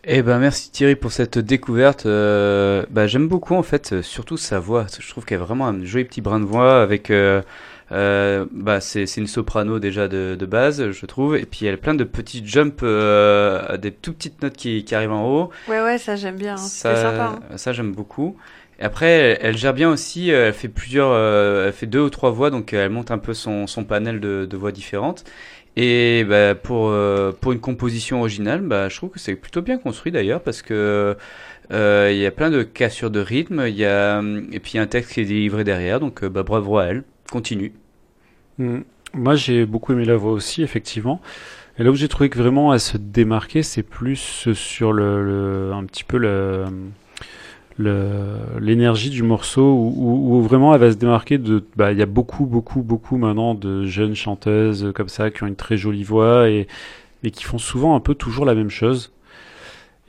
[0.05, 2.07] Eh ben merci Thierry pour cette découverte.
[2.07, 4.87] Euh, bah, j'aime beaucoup en fait, euh, surtout sa voix.
[4.99, 7.11] Je trouve qu'elle a vraiment un joli petit brin de voix avec.
[7.11, 7.43] euh,
[7.93, 11.37] euh, bah c'est c'est une soprano déjà de, de base, je trouve.
[11.37, 14.95] Et puis elle a plein de petits jumps, euh, des tout petites notes qui, qui
[14.95, 15.49] arrivent en haut.
[15.69, 16.53] Ouais, ouais, ça j'aime bien.
[16.55, 16.57] hein.
[16.57, 17.39] Ça, C'était sympa.
[17.51, 17.57] hein.
[17.57, 18.35] ça j'aime beaucoup.
[18.79, 20.31] Après, elle, gère bien aussi.
[20.31, 23.17] euh, Elle fait plusieurs, euh, fait deux ou trois voix, donc euh, elle monte un
[23.17, 25.23] peu son, panel de, voix différentes.
[25.75, 26.91] Et bah, pour
[27.39, 31.15] pour une composition originale, bah, je trouve que c'est plutôt bien construit d'ailleurs parce que
[31.69, 33.67] il y a plein de cassures de rythme.
[33.67, 34.21] Y a
[34.51, 37.03] et puis y a un texte qui est délivré derrière, donc bah, bravo à elle.
[37.31, 37.73] Continue.
[38.57, 38.79] Mm.
[39.13, 41.21] Moi, j'ai beaucoup aimé la voix aussi, effectivement.
[41.79, 45.85] Et là où j'ai trouvé que vraiment elle se démarquait, c'est plus sur le, un
[45.85, 46.65] petit peu le-
[47.79, 52.01] l'énergie du morceau où, où- où vraiment elle va se démarquer de, bah, il y
[52.01, 56.03] a beaucoup, beaucoup, beaucoup maintenant de jeunes chanteuses comme ça qui ont une très jolie
[56.03, 56.67] voix et,
[57.23, 59.11] et qui font souvent un peu toujours la même chose.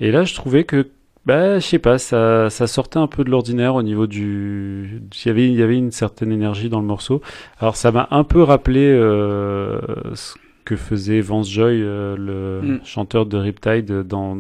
[0.01, 0.89] Et là, je trouvais que,
[1.27, 5.27] bah, je sais pas, ça, ça sortait un peu de l'ordinaire au niveau du, il
[5.27, 7.21] y avait, il y avait une certaine énergie dans le morceau.
[7.59, 9.79] Alors ça m'a un peu rappelé euh,
[10.15, 12.81] ce que faisait Vance Joy, euh, le Mm.
[12.85, 14.39] chanteur de Riptide, dans,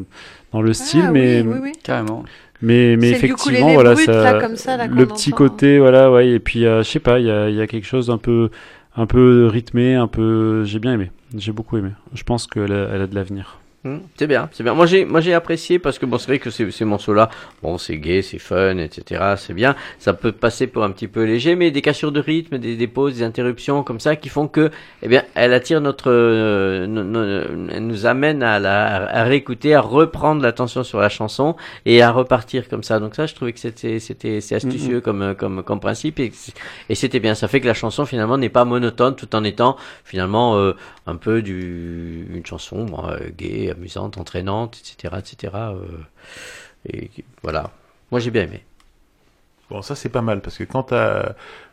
[0.53, 1.73] dans le style, Ah, mais, oui, oui, oui.
[1.83, 2.25] Carrément.
[2.61, 6.11] Mais, mais effectivement, voilà, brut, ça, là, comme ça, là, le petit entend, côté, voilà,
[6.11, 8.09] ouais, et puis euh, je sais pas, il y a, il y a quelque chose
[8.09, 8.51] d'un peu,
[8.97, 11.91] un peu rythmé, un peu, j'ai bien aimé, j'ai beaucoup aimé.
[12.15, 13.61] Je pense qu'elle a, elle a de l'avenir.
[13.85, 14.75] Hmm, C'est bien, c'est bien.
[14.75, 17.31] Moi j'ai, moi j'ai apprécié parce que bon, c'est vrai que ces, ces morceaux-là,
[17.63, 19.37] bon, c'est gay, c'est fun, etc.
[19.37, 19.77] C'est bien.
[20.01, 22.87] Ça peut passer pour un petit peu léger, mais des cassures de rythme, des, des
[22.89, 24.73] pauses, des interruptions comme ça qui font que,
[25.03, 29.75] eh bien, elle attire notre, euh, no- no- elle nous amène à la, à réécouter,
[29.77, 31.55] à reprendre l'attention sur la chanson
[31.87, 32.99] et à repartir comme ça.
[32.99, 36.33] Donc ça, je trouvais que c'était, c'était, c'est astucieux comme, euh, comme, comme principe et,
[36.89, 37.37] et c'était bien.
[37.37, 40.73] Ça fait que la chanson finalement n'est pas monotone, tout en étant finalement euh,
[41.07, 45.55] un peu du, une chanson bon, euh, gay, amusante, entraînante, etc., etc.
[45.57, 45.85] euh,
[46.93, 47.11] et
[47.43, 47.71] voilà.
[48.11, 48.65] Moi j'ai bien aimé.
[49.71, 50.95] Bon, ça c'est pas mal parce que quand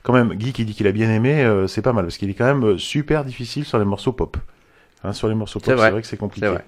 [0.03, 2.29] quand même Guy qui dit qu'il a bien aimé, euh, c'est pas mal parce qu'il
[2.29, 4.37] est quand même euh, super difficile sur les morceaux pop.
[5.03, 5.85] Hein, sur les morceaux pop, vrai.
[5.85, 6.47] c'est vrai que c'est compliqué.
[6.47, 6.65] Vrai.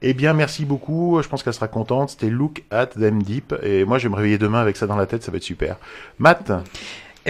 [0.00, 1.20] Eh bien, merci beaucoup.
[1.22, 2.10] Je pense qu'elle sera contente.
[2.10, 4.96] C'était Look at Them Deep et moi je vais me réveiller demain avec ça dans
[4.96, 5.76] la tête, ça va être super.
[6.18, 6.50] Matt,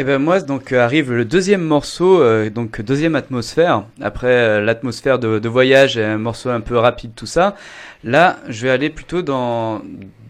[0.01, 3.84] Et ben moi donc euh, arrive le deuxième morceau, euh, donc deuxième atmosphère.
[4.01, 7.55] Après euh, l'atmosphère de, de voyage, un morceau un peu rapide, tout ça.
[8.03, 9.82] Là, je vais aller plutôt dans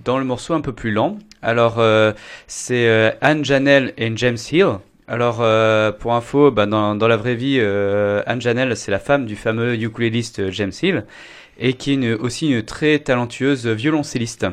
[0.05, 1.18] dans le morceau un peu plus lent.
[1.41, 2.12] Alors euh,
[2.49, 4.79] c'est Anne Janelle et James Hill.
[5.07, 5.37] Alors
[6.01, 9.81] pour info, bah, dans dans la vraie vie, Anne Janelle c'est la femme du fameux
[9.81, 11.05] ukuléliste James Hill
[11.61, 14.47] et qui est une- aussi une très talentueuse violoncelliste.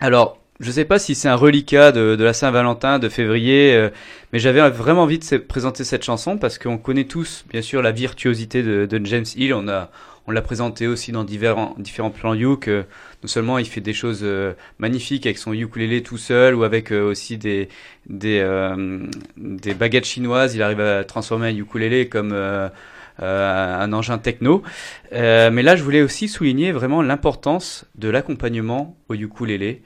[0.00, 3.90] Alors, je sais pas si c'est un reliquat de, de la Saint-Valentin de février, euh,
[4.32, 7.82] mais j'avais vraiment envie de se- présenter cette chanson parce qu'on connaît tous, bien sûr,
[7.82, 9.52] la virtuosité de, de James Hill.
[9.54, 9.90] On a,
[10.26, 12.68] on l'a présenté aussi dans différents, différents plans Youk.
[12.68, 12.84] euh,
[13.22, 16.92] non seulement il fait des choses euh, magnifiques avec son ukulélé tout seul ou avec
[16.92, 17.68] euh, aussi des,
[18.08, 19.06] des, euh,
[19.36, 22.68] des baguettes chinoises, il arrive à transformer un ukulélé comme euh,
[23.18, 24.62] un engin techno.
[25.12, 29.82] Euh, mais là, je voulais aussi souligner vraiment l'importance de l'accompagnement au ukulélé.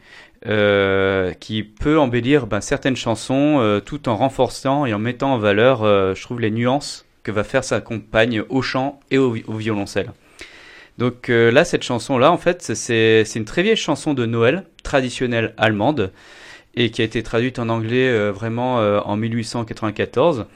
[0.46, 5.38] Euh, qui peut embellir ben, certaines chansons euh, tout en renforçant et en mettant en
[5.38, 9.34] valeur, euh, je trouve, les nuances que va faire sa compagne au chant et au,
[9.34, 10.12] vi- au violoncelle.
[10.98, 16.10] Donc là, cette chanson-là, en fait, c'est une très vieille chanson de Noël, traditionnelle allemande,
[16.74, 20.46] et qui a été traduite en anglais vraiment en 1894.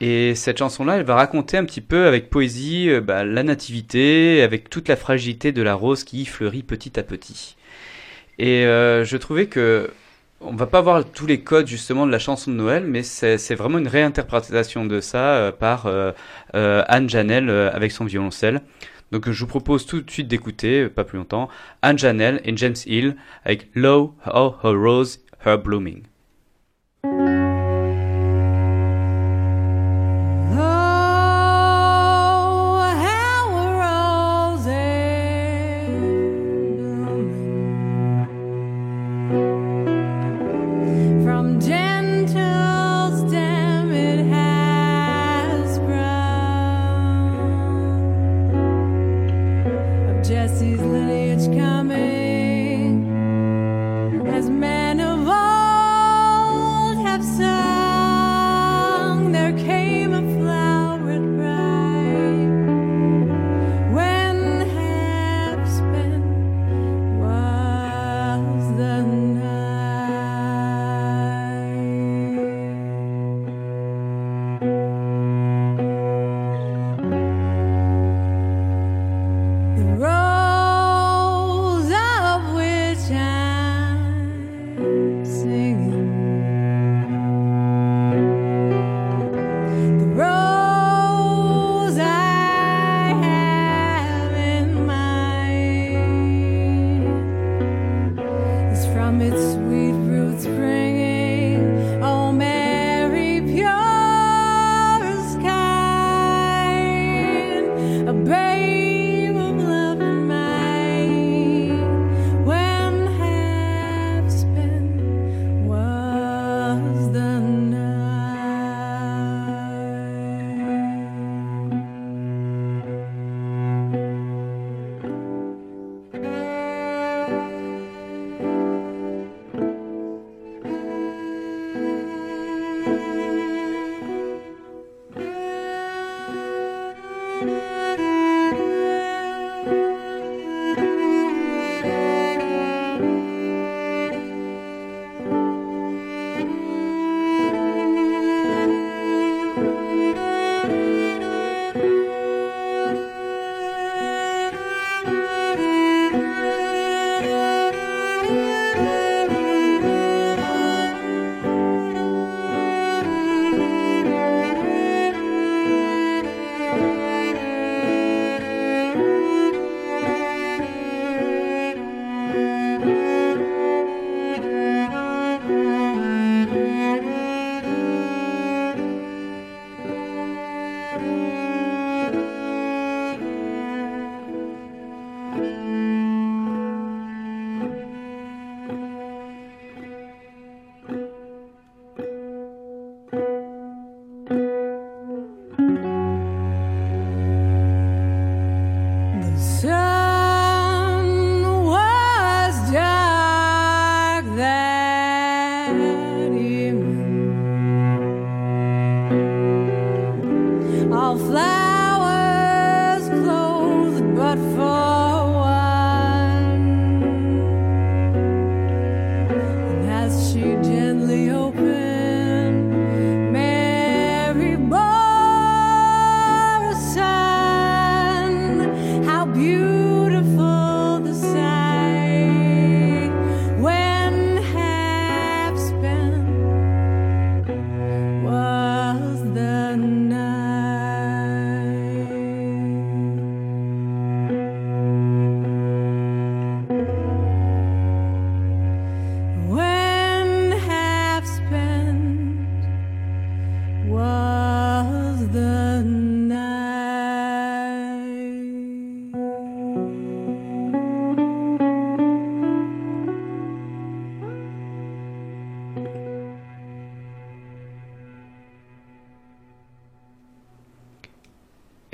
[0.00, 4.70] Et cette chanson-là, elle va raconter un petit peu avec poésie bah, la nativité, avec
[4.70, 7.56] toute la fragilité de la rose qui y fleurit petit à petit.
[8.38, 9.90] Et euh, je trouvais que
[10.40, 13.54] on va pas voir tous les codes justement de la chanson de Noël, mais c'est
[13.54, 16.12] vraiment une réinterprétation de ça euh, par euh,
[16.54, 18.60] euh, Anne Janelle euh, avec son violoncelle.
[19.10, 21.48] Donc je vous propose tout de suite d'écouter, euh, pas plus longtemps,
[21.82, 26.02] Anne Janelle et James Hill avec Low Oh Her Rose Her Blooming.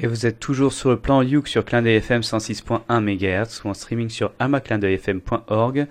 [0.03, 3.75] Et vous êtes toujours sur le plan Youk sur Clin FM 106.1 MHz ou en
[3.75, 5.87] streaming sur amaclindeuilfm.org.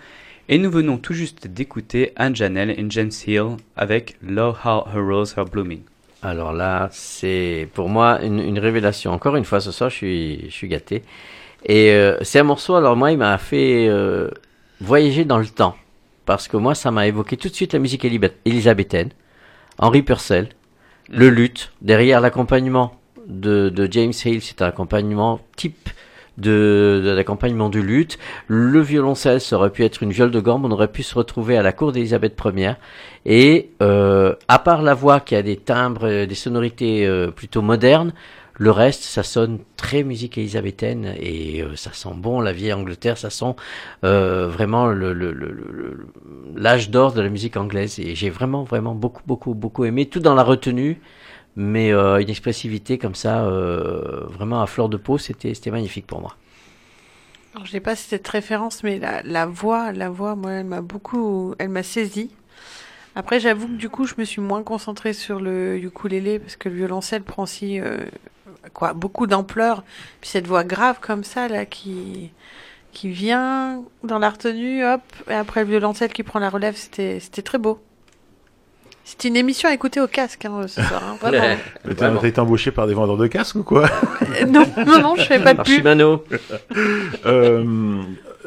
[0.47, 5.05] Et nous venons tout juste d'écouter Anne Janelle et James Hill avec Love How Her
[5.05, 5.81] Rose Are Blooming.
[6.23, 9.11] Alors là, c'est pour moi une, révélation.
[9.11, 11.03] Encore une fois, ce soir, je suis, gâté.
[11.63, 14.31] Et euh, c'est un morceau, alors moi, il m'a fait euh,
[14.81, 15.75] voyager dans le temps.
[16.25, 18.07] Parce que moi, ça m'a évoqué tout de suite la musique
[18.43, 19.11] élisabéthaine,
[19.77, 20.49] Henri Purcell,
[21.09, 22.98] le luth, derrière l'accompagnement
[23.29, 25.89] de, James Hale, c'est un accompagnement type
[26.37, 28.17] de, l'accompagnement du luth.
[28.47, 31.57] Le violoncelle, ça aurait pu être une viole de gamme, on aurait pu se retrouver
[31.57, 32.73] à la cour d'Élisabeth Ier.
[33.25, 37.61] Et euh, à part la voix qui a des timbres, euh, des sonorités euh, plutôt
[37.61, 38.13] modernes,
[38.61, 43.17] le reste, ça sonne très musique élisabéthaine et euh, ça sent bon la vieille Angleterre,
[43.17, 43.55] ça sent
[44.03, 46.07] euh, vraiment le- le- le-
[46.57, 47.99] l'âge d'or de la musique anglaise.
[48.01, 50.99] Et j'ai vraiment, vraiment beaucoup, beaucoup, beaucoup aimé, tout dans la retenue,
[51.59, 56.21] mais euh, une expressivité comme ça, euh, vraiment à fleur de peau, c'était magnifique pour
[56.21, 56.37] moi.
[57.53, 61.55] Alors, je sais pas cette référence, mais la, voix, la voix, moi, elle m'a beaucoup,
[61.59, 62.31] elle m'a saisi.
[63.13, 66.69] Après, j'avoue que du coup, je me suis moins concentrée sur le ukulélé parce que
[66.69, 68.05] le violoncelle prend aussi euh,
[68.73, 69.83] quoi, beaucoup d'ampleur.
[70.21, 72.31] Puis cette voix grave comme ça là qui
[72.91, 77.19] qui vient dans la retenue, hop, et après le violoncelle qui prend la relève, c'était
[77.43, 77.79] très beau.
[79.09, 81.55] C'était une émission à écouter au casque hein, ce soir, hein, vraiment.
[81.83, 83.89] Mais T'as t'as été embauché par des vendeurs de casques ou quoi?
[84.39, 85.77] Euh, non, non, non, je fais pas de pub.
[85.77, 86.23] Shimano.
[87.25, 87.63] Euh,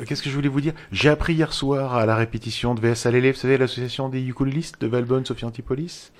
[0.07, 0.73] Qu'est-ce que je voulais vous dire?
[0.91, 4.23] J'ai appris hier soir à la répétition de VS à l'élève, vous savez, l'association des
[4.27, 6.13] ukulélistes de Valbonne, Sophie Antipolis?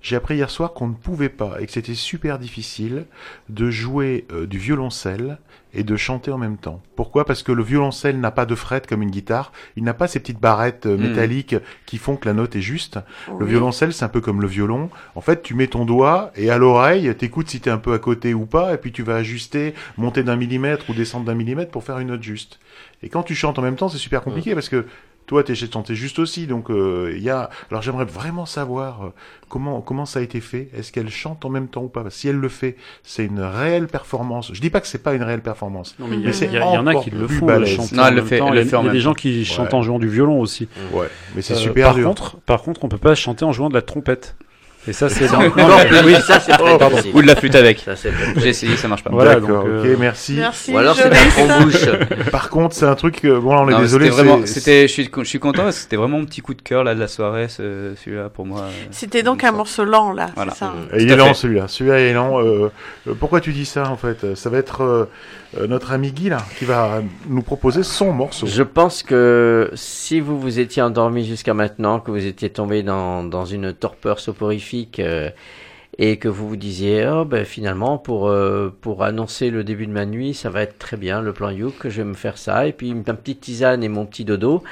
[0.00, 3.04] J'ai appris hier soir qu'on ne pouvait pas et que c'était super difficile
[3.50, 5.38] de jouer euh, du violoncelle
[5.74, 6.80] et de chanter en même temps.
[6.96, 7.26] Pourquoi?
[7.26, 10.18] Parce que le violoncelle n'a pas de fret comme une guitare, il n'a pas ces
[10.20, 11.00] petites barrettes euh, Mm.
[11.08, 12.98] métalliques qui font que la note est juste.
[13.38, 14.88] Le violoncelle, c'est un peu comme le violon.
[15.14, 17.98] En fait, tu mets ton doigt et à l'oreille, t'écoutes si t'es un peu à
[17.98, 21.70] côté ou pas, et puis tu vas ajuster, monter d'un millimètre ou descendre d'un millimètre
[21.70, 22.58] pour faire une note juste.
[23.02, 24.86] Et quand tu chantes en même temps, c'est super compliqué parce que
[25.26, 26.46] toi, t'es chanté juste aussi.
[26.46, 27.50] Donc, euh, il y a.
[27.70, 29.08] Alors, j'aimerais vraiment savoir euh,
[29.50, 30.68] comment comment ça a été fait.
[30.74, 32.02] Est-ce qu'elle chante en même temps ou pas?
[32.02, 34.50] Parce que Si elle le fait, c'est une réelle performance.
[34.54, 35.94] Je dis pas que c'est pas une réelle performance.
[35.98, 37.04] Non, mais il y, Mais a- c'est il y a- il y en a encore
[37.04, 37.46] qui le plus font.
[37.46, 37.70] balèze.
[37.70, 39.44] le chanter Non, en elle le fait- elle Il y a- y des gens qui
[39.44, 39.74] chantent Ouais.
[39.74, 40.66] en jouant du violon aussi.
[40.94, 42.08] Ouais, mais c'est Euh, super par dur.
[42.08, 44.34] Contre, par contre, on peut pas chanter en jouant de la trompette.
[44.86, 45.30] Et ça, c'est.
[45.30, 46.96] Non, Non, non, mais- oui, ça c'est très Oh, pardon.
[47.12, 47.84] Ou de la flûte avec.
[48.36, 49.10] J'ai essayé, ça marche pas.
[49.10, 50.34] Voilà, D'accord, donc, ok, euh, merci.
[50.34, 50.72] Merci.
[50.72, 51.10] Ou alors c'est ça.
[51.46, 52.30] trompe-bouche.
[52.30, 53.24] Par contre, c'est un truc.
[53.24, 54.10] euh, bon, là, on est Non, désolé.
[54.46, 56.84] c'était je suis, je suis content parce que c'était vraiment mon petit coup de cœur
[56.84, 58.60] là de la soirée, ce- celui-là pour moi.
[58.62, 58.70] euh.
[58.90, 60.52] C'était donc un morceau lent, là, Voilà.
[60.52, 60.96] c'est ça Mm.
[60.96, 61.66] Et il est lent celui-là.
[61.68, 62.40] Celui-là est lent.
[62.40, 62.70] Euh,
[63.08, 64.34] euh, pourquoi tu dis ça en fait?
[64.36, 65.04] Ça va être euh,
[65.58, 68.46] euh, notre ami Guy là qui va nous proposer son morceau.
[68.46, 73.22] Je pense que si vous vous étiez endormi jusqu'à maintenant, que vous étiez tombé dans,
[73.24, 74.67] dans une torpeur soporifique
[74.98, 75.30] euh,
[75.98, 79.92] et que vous vous disiez, oh ben finalement pour euh, pour annoncer le début de
[79.92, 82.38] ma nuit, ça va être très bien le plan You que je vais me faire
[82.38, 84.62] ça et puis ma petite tisane et mon petit dodo.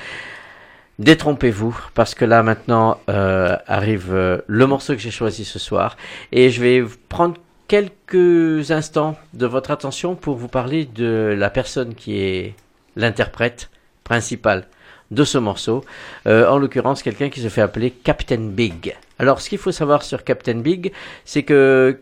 [0.99, 5.97] Détrompez-vous parce que là maintenant euh, arrive le morceau que j'ai choisi ce soir
[6.33, 7.35] et je vais prendre
[7.69, 12.55] quelques instants de votre attention pour vous parler de la personne qui est
[12.95, 13.69] l'interprète
[14.05, 14.69] principal
[15.11, 15.85] de ce morceau,
[16.25, 18.97] en l'occurrence quelqu'un qui se fait appeler Captain Big.
[19.19, 20.93] Alors ce qu'il faut savoir sur Captain Big,
[21.25, 22.01] c'est que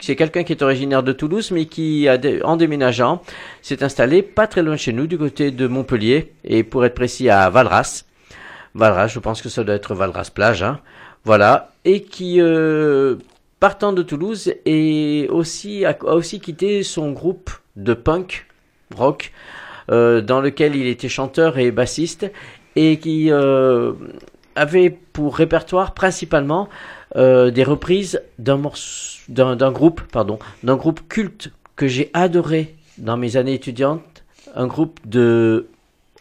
[0.00, 2.08] c'est quelqu'un qui est originaire de Toulouse, mais qui
[2.44, 3.22] en déménageant
[3.62, 7.28] s'est installé pas très loin chez nous, du côté de Montpellier, et pour être précis
[7.28, 8.04] à Valras.
[8.74, 10.80] Valras, je pense que ça doit être Valras plage, hein.
[11.24, 13.16] Voilà, et qui euh,
[13.60, 18.46] partant de Toulouse et aussi a, a aussi quitté son groupe de punk
[18.96, 19.32] rock
[19.90, 22.30] euh, dans lequel il était chanteur et bassiste
[22.76, 23.92] et qui euh,
[24.54, 26.68] avait pour répertoire principalement
[27.16, 28.60] euh, des reprises d'un
[29.28, 34.24] d'un groupe pardon d'un groupe culte que j'ai adoré dans mes années étudiantes
[34.54, 35.68] un groupe de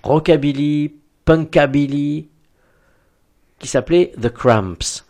[0.03, 0.93] rockabilly
[1.25, 2.27] punkabilly
[3.59, 5.03] qui s'appelait The Cramps.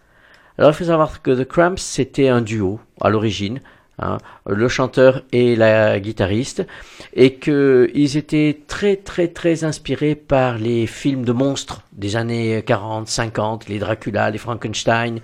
[0.58, 3.62] Alors il faut savoir que The Cramps c'était un duo à l'origine
[4.02, 6.66] hein, le chanteur et la guitariste,
[7.14, 13.08] et qu'ils étaient très très très inspirés par les films de monstres des années 40,
[13.08, 15.20] 50, les Dracula, les Frankenstein,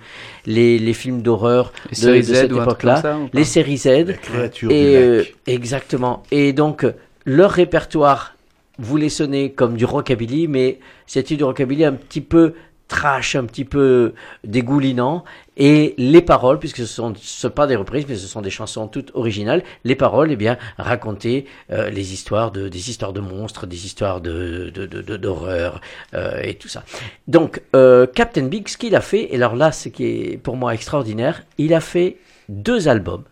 [0.46, 4.14] les, les films d'horreur Les de, séries de Z cette époque-là, les séries Z, et
[4.54, 6.22] du euh, exactement.
[6.30, 6.86] Et donc
[7.24, 8.34] leur répertoire
[8.78, 12.54] voulait sonner comme du rockabilly, mais c'était du rockabilly un petit peu
[12.88, 14.14] trash, un petit peu
[14.44, 15.24] dégoulinant.
[15.60, 18.86] Et les paroles, puisque ce sont sont pas des reprises, mais ce sont des chansons
[18.86, 23.66] toutes originales, les paroles, eh bien, racontaient euh, les histoires de des histoires de monstres,
[23.66, 25.80] des histoires de de de- de- d'horreur
[26.14, 26.84] euh, et tout ça.
[27.26, 30.56] Donc euh, Captain Big, ce qu'il a fait, et alors là, ce qui est pour
[30.56, 33.24] moi extraordinaire, il a fait deux albums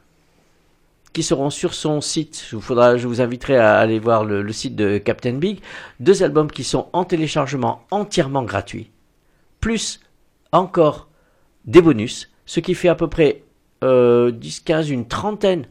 [1.13, 2.45] qui seront sur son site.
[2.51, 5.61] Je vous, faudra, je vous inviterai à aller voir le, le site de Captain Big.
[6.01, 8.91] Deux albums qui sont en téléchargement entièrement gratuit,
[9.61, 10.01] plus
[10.53, 11.09] encore
[11.67, 13.43] des bonus, ce qui fait à peu près
[13.85, 15.67] euh, 10, 15, une trentaine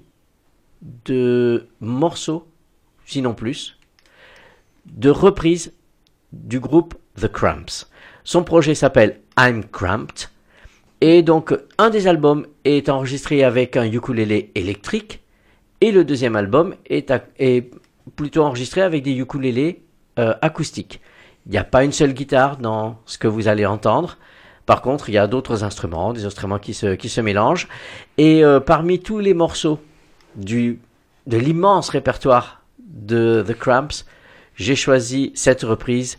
[1.06, 2.48] de morceaux,
[3.06, 3.78] sinon plus,
[4.86, 5.74] de reprises
[6.34, 7.88] du groupe The Cramps.
[8.24, 10.30] Son projet s'appelle I'm Cramped.
[11.02, 15.22] Et donc, un des albums est enregistré avec un ukulélé électrique.
[15.82, 17.12] Et le deuxième album est
[18.16, 19.84] plutôt enregistré avec des ukulélés
[20.20, 21.02] euh, acoustiques.
[21.46, 24.18] Il n'y a pas une seule guitare dans ce que vous allez entendre.
[24.66, 27.68] Par contre, il y a d'autres instruments, des instruments qui se, qui se mélangent.
[28.18, 29.80] Et euh, parmi tous les morceaux
[30.36, 30.80] du,
[31.28, 34.06] de l'immense répertoire de The Cramps,
[34.56, 36.18] j'ai choisi cette reprise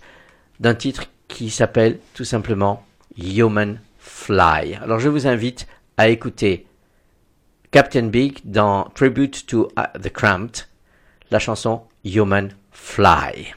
[0.60, 2.84] d'un titre qui s'appelle tout simplement
[3.18, 4.74] Human Fly.
[4.74, 5.66] Alors je vous invite
[5.96, 6.66] à écouter
[7.70, 10.68] Captain Big dans Tribute to uh, the Cramped,
[11.30, 13.54] la chanson Human Fly.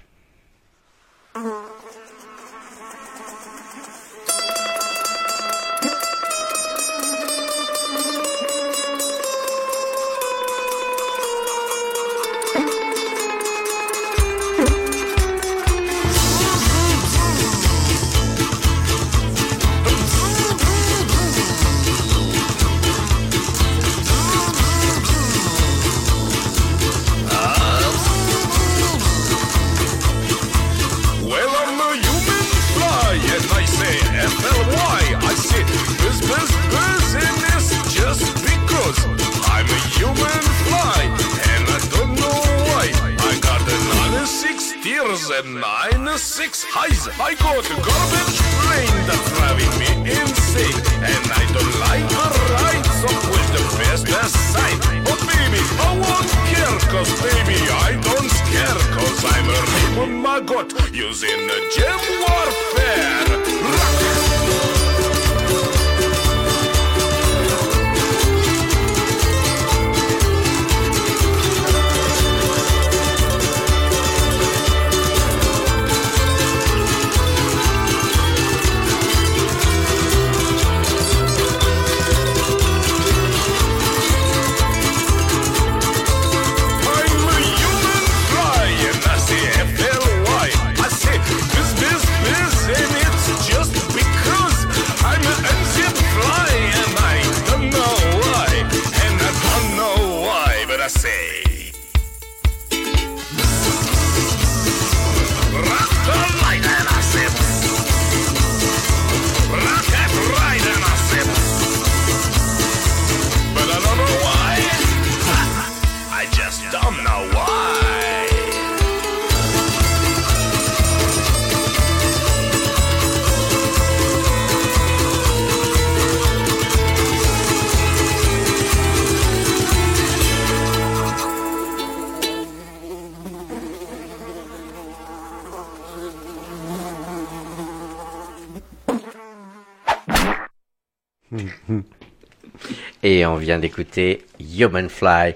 [143.10, 145.34] Et on vient d'écouter Human Fly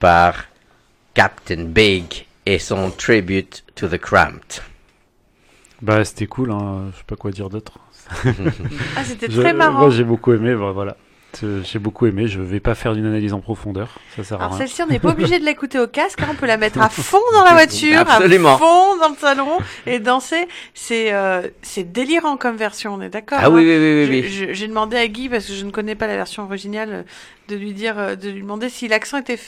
[0.00, 0.44] par
[1.14, 4.60] Captain Big et son tribute to the Cramped.
[5.80, 6.90] Bah, c'était cool, hein.
[6.92, 7.78] je sais pas quoi dire d'autre.
[8.96, 9.78] Ah, c'était très marrant.
[9.78, 10.98] Moi, j'ai beaucoup aimé, bah, voilà.
[11.42, 14.44] Euh, J'ai beaucoup aimé, je vais pas faire d'une analyse en profondeur, ça sert à
[14.46, 14.66] Alors rien.
[14.66, 16.88] celle-ci, on n'est pas obligé de l'écouter au casque, hein, on peut la mettre à
[16.90, 18.54] fond dans la voiture, Absolument.
[18.56, 20.48] à fond dans le salon et danser.
[20.74, 24.30] C'est euh, c'est délirant comme version, on est d'accord Ah oui, hein oui, oui, oui,
[24.48, 24.54] oui.
[24.54, 27.04] J'ai demandé à Guy parce que je ne connais pas la version originale
[27.48, 29.38] de lui dire, euh, de lui demander si l'accent était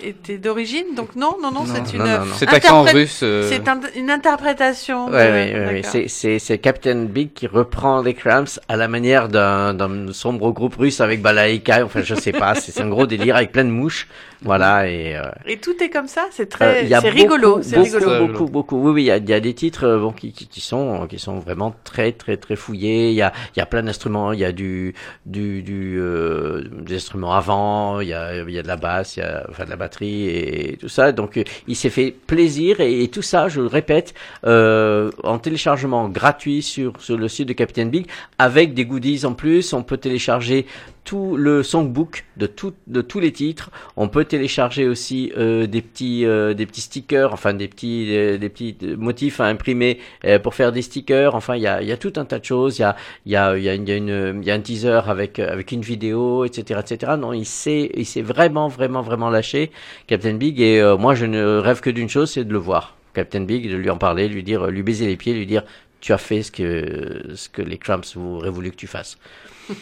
[0.00, 0.94] était d'origine.
[0.96, 5.06] Donc non, non, non, Non, c'est une interprète- russe, euh, C'est un- une interprétation.
[5.06, 5.74] Ouais, ouais, ouais.
[5.74, 5.90] d'accord.
[5.92, 9.76] C'est, c'est, c'est Captain Big qui reprend les Cramps à la manière d'un,
[10.12, 11.84] sombre groupe russe avec Balaïka.
[11.84, 12.54] Enfin, je sais pas.
[12.54, 14.08] C'est, c'est un gros délire avec plein de mouches.
[14.44, 14.88] Voilà.
[14.88, 18.26] Et, euh, Et tout est comme ça, c'est euh, très, c'est rigolo, c'est beaucoup, rigolo.
[18.26, 18.76] beaucoup, beaucoup.
[18.82, 20.60] Oui, oui, il y a, il y a des titres euh, bon, qui, qui, qui
[20.60, 23.10] sont, qui sont vraiment très, très, très fouillés.
[23.10, 24.32] Il y a, il y a plein d'instruments.
[24.32, 24.94] Il y a du,
[25.26, 28.00] du, du, euh, des instruments avant.
[28.00, 29.76] Il y a, il y a de la basse, il y a, enfin, de la
[29.76, 31.12] batterie et tout ça.
[31.12, 34.14] Donc, euh, il s'est fait plaisir et, et tout ça, je le répète,
[34.44, 38.06] euh, en téléchargement gratuit sur, sur le site de Captain Big
[38.38, 39.72] avec des goodies en plus.
[39.72, 40.66] On peut télécharger
[41.04, 43.70] tout le songbook de tout, de tous les titres.
[43.96, 48.38] On peut télécharger aussi euh, des petits euh, des petits stickers, enfin des petits des,
[48.38, 51.34] des petits motifs à imprimer euh, pour faire des stickers.
[51.34, 52.78] Enfin, il y a y a tout un tas de choses.
[52.78, 52.96] Il y a
[53.26, 55.72] il y a il y a, une- y y a un teaser avec euh, avec
[55.72, 56.80] une vidéo, etc.
[56.82, 57.12] etc.
[57.18, 59.70] Non, il s'est il s'est vraiment vraiment vraiment lâché,
[60.06, 60.60] Captain Big.
[60.60, 63.68] Et euh, moi, je ne rêve que d'une chose, c'est de le voir, Captain Big,
[63.70, 65.64] de lui en parler, lui dire, lui baiser les pieds, lui dire.
[66.00, 69.18] Tu as fait ce que ce que les Cramps auraient voulu que tu fasses.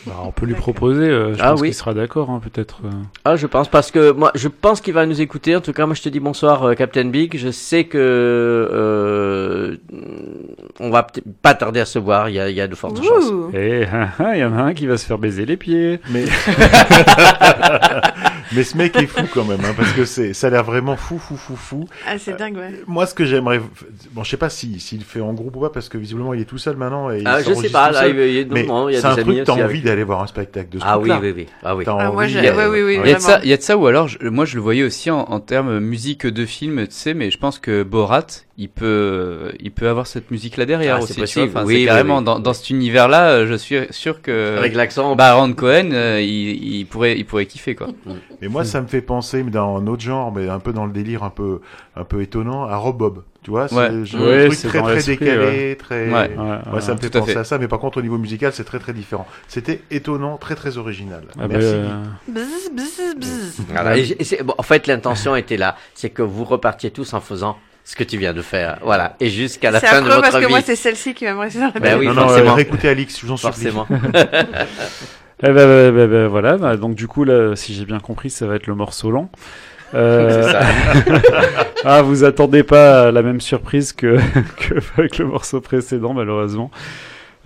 [0.06, 1.68] Bah, on peut lui proposer, euh, je Ah pense oui.
[1.68, 2.80] qu'il sera d'accord, hein, peut-être.
[2.84, 2.90] euh.
[3.24, 5.56] Ah, je pense parce que moi, je pense qu'il va nous écouter.
[5.56, 7.36] En tout cas, moi, je te dis bonsoir, euh, Captain Big.
[7.36, 9.76] Je sais que euh,
[10.80, 12.28] on va peut-être pas tarder à se voir.
[12.28, 13.30] Il y a, il y a de fortes chances.
[13.30, 13.50] Ouh.
[13.54, 13.86] Et
[14.34, 16.00] il y en a un qui va se faire baiser les pieds.
[16.10, 16.24] Mais...
[18.52, 20.96] Mais ce mec est fou quand même, hein, parce que c'est, ça a l'air vraiment
[20.96, 21.86] fou, fou, fou, fou.
[22.06, 22.82] Ah, c'est dingue, ouais.
[22.86, 23.60] Moi, ce que j'aimerais,
[24.12, 26.34] bon, je sais pas si s'il le fait en groupe ou pas, parce que visiblement
[26.34, 27.10] il est tout seul maintenant.
[27.10, 28.16] Et il Ah, je sais pas, tout là, seul.
[28.18, 30.02] il- il- non, mais non, il y a c'est un truc, t'as envie avec- d'aller
[30.04, 31.46] voir un spectacle de ce Ah oui, oui, oui.
[31.62, 31.84] Ah oui.
[31.84, 33.48] T'as Ah, moi, envie j'ai- de- ouais, oui, oui, Il y, a de ça, il
[33.50, 35.78] y a de ça, ou alors, je- moi je le voyais aussi en, en termes
[35.78, 38.26] musique de film, tu sais, mais je pense que Borat,
[38.62, 41.14] il peut, il peut avoir cette musique-là derrière Ah, aussi.
[41.14, 41.48] c'est possible.
[41.48, 42.24] Enfin, Oui, carrément oui.
[42.24, 45.16] Dans, dans cet univers-là, euh, je suis sûr que Avec l'accent.
[45.16, 47.88] Baron Cohen, euh, il, il pourrait, il pourrait kiffer quoi.
[48.42, 50.84] Mais moi, ça me fait penser, mais dans un autre genre, mais un peu dans
[50.84, 51.60] le délire un peu,
[51.96, 53.22] un peu étonnant, à Rob Bob.
[53.42, 53.90] Tu vois, c'est Ouais.
[53.90, 55.38] le genre Ouais, de truc c'est très très décalé,
[55.70, 55.74] ouais.
[55.76, 56.08] très.
[56.10, 56.12] Ouais.
[56.36, 57.38] Ouais, Ouais, ça me fait tout à penser fait.
[57.38, 59.26] à ça, mais par contre au niveau musical, c'est très très différent.
[59.48, 61.22] C'était étonnant, très très original.
[61.38, 61.66] Ah, bah, Merci.
[61.72, 61.88] euh,
[62.28, 63.60] Bzz, bzz, bzz.
[63.70, 63.96] Voilà.
[63.96, 64.06] Et
[64.44, 65.76] bon, en fait, l'intention était là.
[65.94, 67.56] C'est que vous repartiez tous en faisant
[67.90, 68.78] ce que tu viens de faire.
[68.82, 69.16] Voilà.
[69.18, 70.46] Et jusqu'à la C'est fin de votre parce que vie.
[70.46, 72.52] moi, c'est celle-ci qui va me rester dans la Ben oui, non, non, forcément.
[72.52, 73.66] euh, réécoutez Alix, je vous en supplie.
[73.70, 73.86] Forcément.
[75.42, 78.28] Eh ben, ben, ben, ben, voilà, bah, donc du coup, là, si j'ai bien compris,
[78.28, 79.30] ça va être le morceau lent.
[79.94, 80.60] Euh, C'est ça.
[81.84, 84.18] ah, vous attendez pas à la même surprise que,
[84.58, 86.70] que avec le morceau précédent, malheureusement.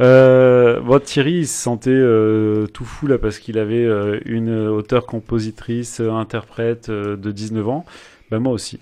[0.00, 4.52] Euh, bon, Thierry, il se sentait euh, tout fou là parce qu'il avait euh, une
[4.68, 7.84] auteure-compositrice, euh, interprète euh, de 19 ans.
[8.30, 8.80] Bah, moi aussi.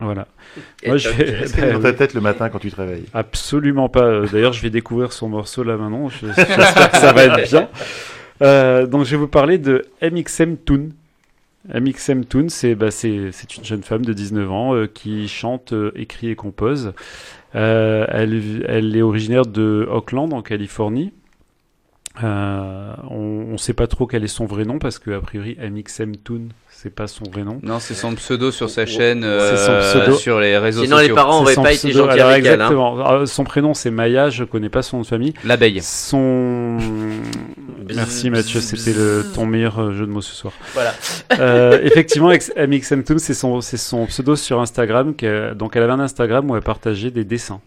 [0.00, 0.26] Voilà.
[0.86, 4.04] Moi, je vais- est dans ta tête le matin quand tu te réveilles Absolument pas.
[4.04, 6.08] Euh, D'ailleurs, je vais découvrir son morceau là maintenant.
[6.08, 7.68] Je- J'espère que ça va être bien.
[8.42, 10.88] Euh, donc, je vais vous parler de MXM Toon.
[11.74, 15.74] MXM Toon, c'est bah, c'est c'est une jeune femme de 19 ans euh, qui chante,
[15.74, 16.94] euh, écrit et compose.
[17.54, 21.12] Euh, elle, elle est originaire de Oakland, en Californie.
[22.24, 25.56] Euh, on ne sait pas trop quel est son vrai nom parce que a priori
[25.60, 26.48] MXM Toon,
[26.82, 27.60] c'est pas son vrai nom.
[27.62, 30.16] Non, c'est son pseudo sur sa chaîne, euh, C'est son pseudo.
[30.16, 31.14] sur les réseaux Sinon, les sociaux.
[31.14, 32.52] parents C'est auraient son pas été gentils Alors, avec elle.
[32.52, 32.54] hein.
[32.54, 33.04] exactement.
[33.06, 35.34] Alors, Son prénom c'est Maya, je connais pas son nom de famille.
[35.44, 35.80] L'abeille.
[35.82, 36.78] Son.
[37.94, 40.52] Merci Mathieu, c'était le ton meilleur euh, jeu de mots ce soir.
[40.74, 40.94] Voilà.
[41.38, 45.14] Euh, effectivement, ex- MXM Toon, c'est son, pseudo sur Instagram.
[45.14, 47.60] que- donc elle avait un Instagram où elle partageait des dessins.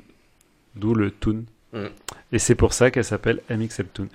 [0.76, 1.44] D'où le Toon.
[1.74, 1.86] Mm.
[2.32, 4.08] Et c'est pour ça qu'elle s'appelle MXM Toon.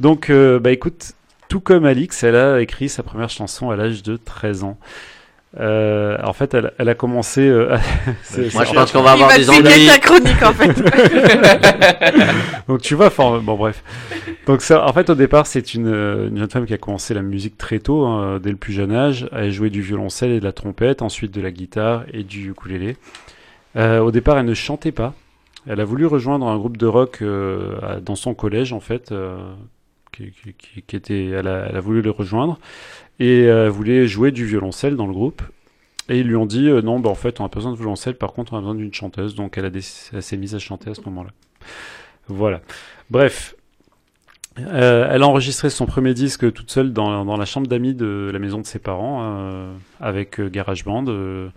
[0.00, 1.12] Donc, euh, bah écoute,
[1.52, 4.78] tout comme Alix, elle a écrit sa première chanson à l'âge de 13 ans.
[5.60, 7.42] Euh, en fait, elle, elle a commencé.
[7.46, 7.76] euh,
[8.22, 9.86] c'est- Moi, je pense qu'on va avoir des ennuis.
[9.86, 10.72] ta chronique en fait.
[12.68, 13.84] Donc tu vois, enfin, bon bref.
[14.46, 17.12] Donc ça, en fait, au départ, c'est une, euh, une jeune femme qui a commencé
[17.12, 19.28] la musique très tôt, hein, dès le plus jeune âge.
[19.32, 22.96] Elle jouait du violoncelle et de la trompette, ensuite de la guitare et du ukulélé.
[23.76, 25.12] Euh, au départ, elle ne chantait pas.
[25.68, 29.36] Elle a voulu rejoindre un groupe de rock euh, dans son collège, en fait, euh,
[30.12, 30.32] qui,
[30.86, 32.58] qui- était, elle a, elle a voulu le rejoindre
[33.18, 35.42] et euh, voulait jouer du violoncelle dans le groupe.
[36.08, 38.16] Et ils lui ont dit euh, non, bah en fait, on a besoin de violoncelle,
[38.16, 39.34] par contre, on a besoin d'une chanteuse.
[39.34, 41.30] Donc elle, a déc- elle s'est mise à chanter à ce moment-là.
[42.28, 42.60] Voilà.
[43.10, 43.54] Bref.
[44.58, 48.28] Euh, elle a enregistré son premier disque toute seule dans, dans la chambre d'amis de
[48.30, 51.06] la maison de ses parents euh, avec euh, GarageBand.
[51.08, 51.48] euh.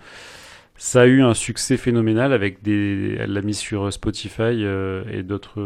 [0.77, 3.17] ça a eu un succès phénoménal avec des.
[3.19, 4.63] Elle l'a mis sur Spotify
[5.11, 5.59] et d'autres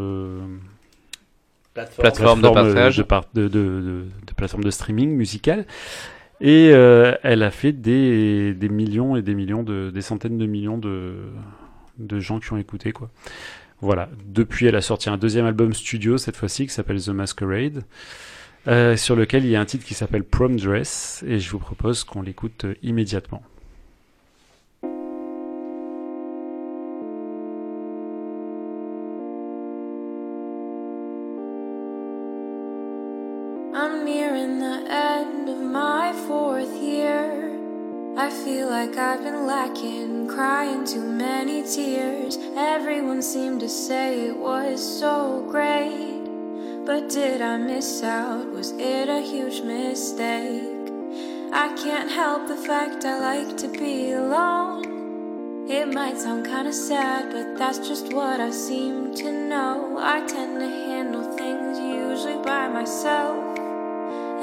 [1.78, 2.98] euh, Plateforme de plateformes partage.
[2.98, 5.66] de, par- de, de, de- de plateformes de streaming musical.
[6.42, 10.46] Et euh, elle a fait des, des millions et des millions de des centaines de
[10.46, 11.16] millions de
[11.98, 13.10] de gens qui ont écouté quoi.
[13.82, 14.10] Voilà.
[14.26, 17.84] Depuis, elle a sorti un deuxième album studio cette fois-ci qui s'appelle The Masquerade,
[18.68, 21.60] euh, sur lequel il y a un titre qui s'appelle Prom Dress et je vous
[21.60, 23.42] propose qu'on l'écoute euh, immédiatement.
[43.20, 46.24] Everyone seemed to say it was so great.
[46.86, 48.50] But did I miss out?
[48.54, 50.88] Was it a huge mistake?
[51.52, 55.68] I can't help the fact I like to be alone.
[55.68, 59.98] It might sound kinda sad, but that's just what I seem to know.
[60.00, 63.36] I tend to handle things usually by myself.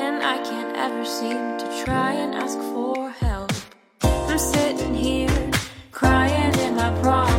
[0.04, 3.52] And I can't ever seem to try and ask for help.
[4.02, 5.50] I'm sitting here
[5.92, 7.35] crying in my prom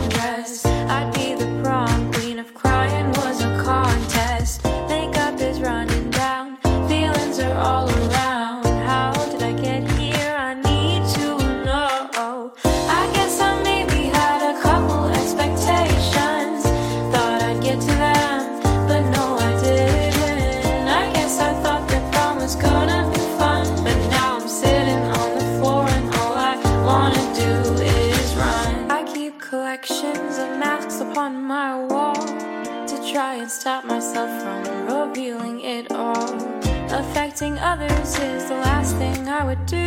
[37.38, 39.86] Affecting others is the last thing I would do.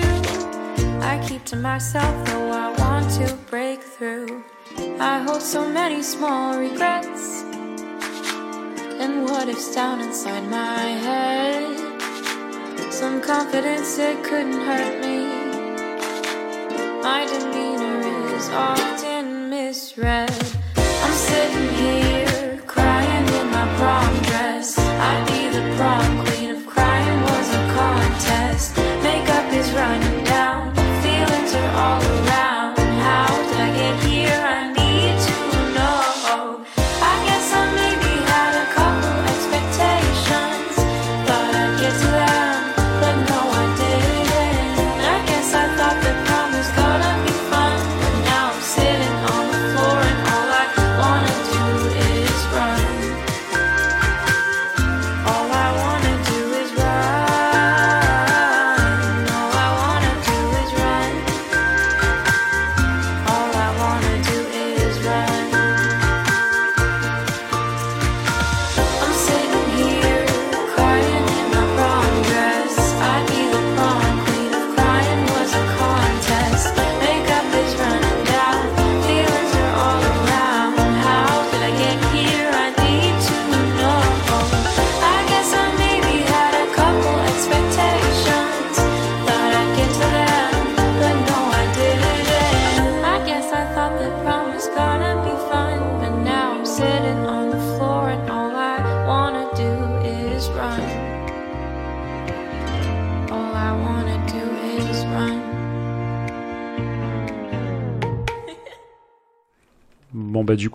[1.02, 4.44] I keep to myself though I want to break through.
[5.01, 7.43] I hold so many small regrets
[9.02, 12.02] and what ifs down inside my head.
[12.93, 15.18] Some confidence it couldn't hurt me.
[17.02, 20.31] My demeanor is often misread.
[21.02, 24.78] I'm sitting here crying in my prom dress.
[24.78, 26.39] I'd be the prom queen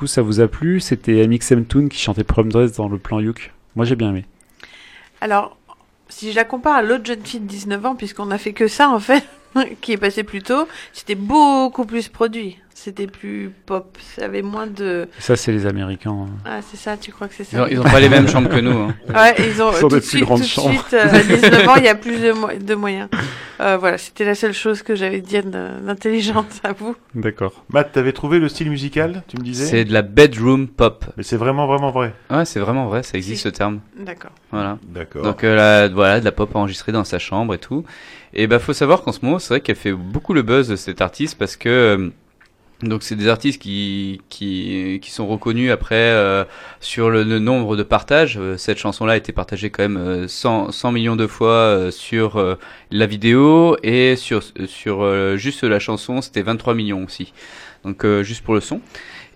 [0.08, 0.80] ça vous a plu?
[0.80, 3.54] C'était MXM Toon qui chantait Prom Dress dans le plan Youk.
[3.76, 4.26] Moi, j'ai bien aimé.
[5.22, 5.58] Alors,
[6.10, 8.68] si je la compare à l'autre jeune fille de 19 ans, puisqu'on a fait que
[8.68, 9.24] ça, en fait,
[9.82, 12.58] qui est passé plus tôt, c'était beaucoup plus produit.
[12.78, 13.98] C'était plus pop.
[14.18, 15.08] Ça avait moins de.
[15.20, 16.12] Ça, c'est les Américains.
[16.12, 16.30] hein.
[16.44, 17.58] Ah, c'est ça, tu crois que c'est ça?
[17.58, 18.78] Ils ont, ils ont pas les mêmes chambres que nous.
[18.78, 18.94] hein.
[19.16, 20.72] Ouais, ils ont, Ils ont tout des de plus suite, grandes tout de chambres.
[20.82, 23.08] suite, euh, à 19 ans, il y a plus de, mo- de moyens.
[23.62, 26.96] Euh, voilà, c'était la seule chose que j'avais dit d'intelligente à vous.
[27.16, 27.64] D'accord.
[27.70, 29.66] Matt, t'avais trouvé le style musical, tu me disais?
[29.66, 31.06] C'est de la bedroom pop.
[31.16, 32.14] Mais c'est vraiment, vraiment vrai.
[32.30, 33.44] Ouais, c'est vraiment vrai, ça existe Si.
[33.44, 33.80] ce terme.
[33.98, 34.32] D'accord.
[34.52, 34.78] Voilà.
[34.90, 35.24] D'accord.
[35.24, 37.86] Donc euh, la- voilà, de la pop enregistrée dans sa chambre et tout.
[38.34, 40.76] Et bah faut savoir qu'en ce moment, c'est vrai qu'elle fait beaucoup le buzz de
[40.76, 42.10] cette artiste parce que euh,
[42.82, 46.44] donc c'est des artistes qui qui qui sont reconnus après euh,
[46.82, 48.38] sur le, nombre de partages.
[48.38, 51.92] Euh, Cette chanson-là a été partagée quand même euh, 100 100 millions de fois euh,
[51.92, 52.56] sur euh,
[52.92, 57.34] la vidéo et sur sur euh, juste la chanson, c'était 23 millions aussi.
[57.86, 58.82] Donc juste pour le son.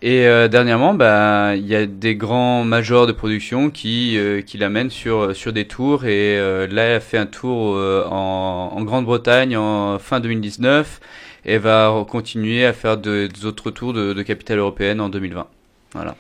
[0.02, 4.18] Et dernièrement, bah, il y a des grands majors de production qui
[4.48, 8.84] qui l'amènent sur sur des tours et là elle a fait un tour en, en
[8.84, 11.00] Grande-Bretagne en fin 2019
[11.46, 15.48] et va continuer à faire de- des autres tours de, capitale européenne en 2020.
[15.94, 16.16] Voilà,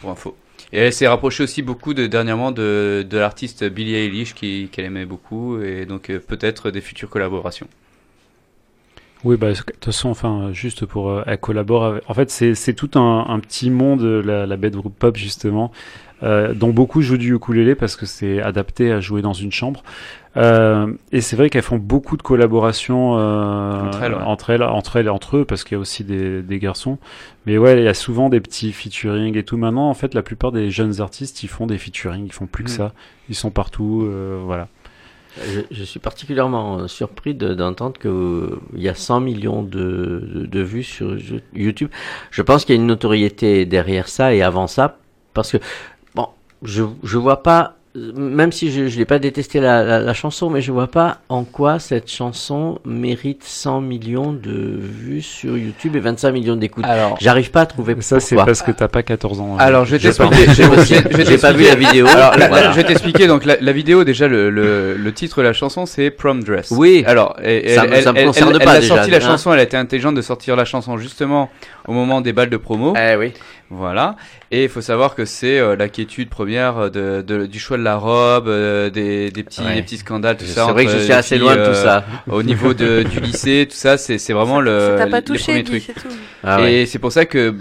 [0.00, 0.36] pour info.
[0.72, 5.60] Et elle s'est rapprochée aussi beaucoup de, dernièrement de, l'artiste Billie Eilish qu'elle aimait beaucoup
[5.60, 7.66] et donc euh, peut-être des futures collaborations.
[9.22, 12.08] Oui, bah, de toute façon, enfin, juste pour, euh, elle collabore avec...
[12.08, 15.72] En fait, c'est, tout un, petit monde, la, la bedroom pop, justement,
[16.22, 19.82] euh, dont beaucoup jouent du ukulélé parce que c'est adapté à jouer dans une chambre.
[20.36, 24.20] Euh, et c'est vrai qu'elles font beaucoup de collaborations euh, Entre elles, ouais.
[24.22, 26.98] entre elles, entre elles et entre eux, parce qu'il y a aussi des, des garçons.
[27.46, 29.56] Mais ouais, il y a souvent des petits featuring et tout.
[29.56, 32.64] Maintenant, en fait, la plupart des jeunes artistes, ils font des featuring, ils font plus
[32.64, 32.76] que Mhm.
[32.76, 32.92] ça.
[33.28, 34.68] Ils sont partout, euh, voilà.
[35.48, 40.60] Je, je suis particulièrement surpris de- d'entendre qu'il y a 100 millions de, de, de
[40.60, 41.16] vues sur
[41.54, 41.88] YouTube.
[42.30, 44.98] Je pense qu'il y a une notoriété derrière ça et avant ça,
[45.34, 45.58] parce que,
[46.16, 46.28] bon,
[46.62, 50.60] je je vois pas, même si je n'ai pas détesté la, la, la chanson, mais
[50.60, 56.00] je vois pas en quoi cette chanson mérite 100 millions de vues sur YouTube et
[56.00, 56.84] 25 millions d'écoutes.
[56.84, 59.54] Alors, J'arrive pas à trouver Mais ça, c'est parce que t'as pas 14 ans.
[59.54, 59.56] hein.
[59.58, 60.46] Alors, je vais t'expliquer.
[60.54, 60.64] j'ai
[61.36, 62.06] je- pas- vu la vidéo.
[62.06, 62.70] Alors, la- Voilà.
[62.70, 63.26] je vais t'expliquer.
[63.26, 66.70] Donc, la, la vidéo, déjà, le, le, le titre de la chanson, c'est Prom Dress.
[66.70, 67.02] Oui.
[67.08, 69.52] Alors, et- Ça elle, ça me concerne elle- pas elle a déjà, sorti la chanson.
[69.52, 71.50] Elle a été intelligente de sortir la chanson justement
[71.88, 72.94] au moment des balles de promo.
[72.96, 73.32] Eh oui.
[73.70, 74.16] Voilà.
[74.50, 77.84] Et il faut savoir que c'est euh, la quiétude première de, de- du choix de
[77.84, 79.76] la robe, euh, des, des petits, Ouais.
[79.76, 80.66] des petits scandales, tout C'est ça.
[80.72, 82.04] vrai que je suis assez filles, loin de tout euh, ça.
[82.26, 84.96] Au niveau de, du lycée, tout ça, c'est c'est vraiment le.
[84.98, 85.82] Ça pas touché, Guy, trucs.
[85.86, 86.08] c'est tout.
[86.42, 86.74] Ah ouais.
[86.82, 87.54] Et c'est pour ça que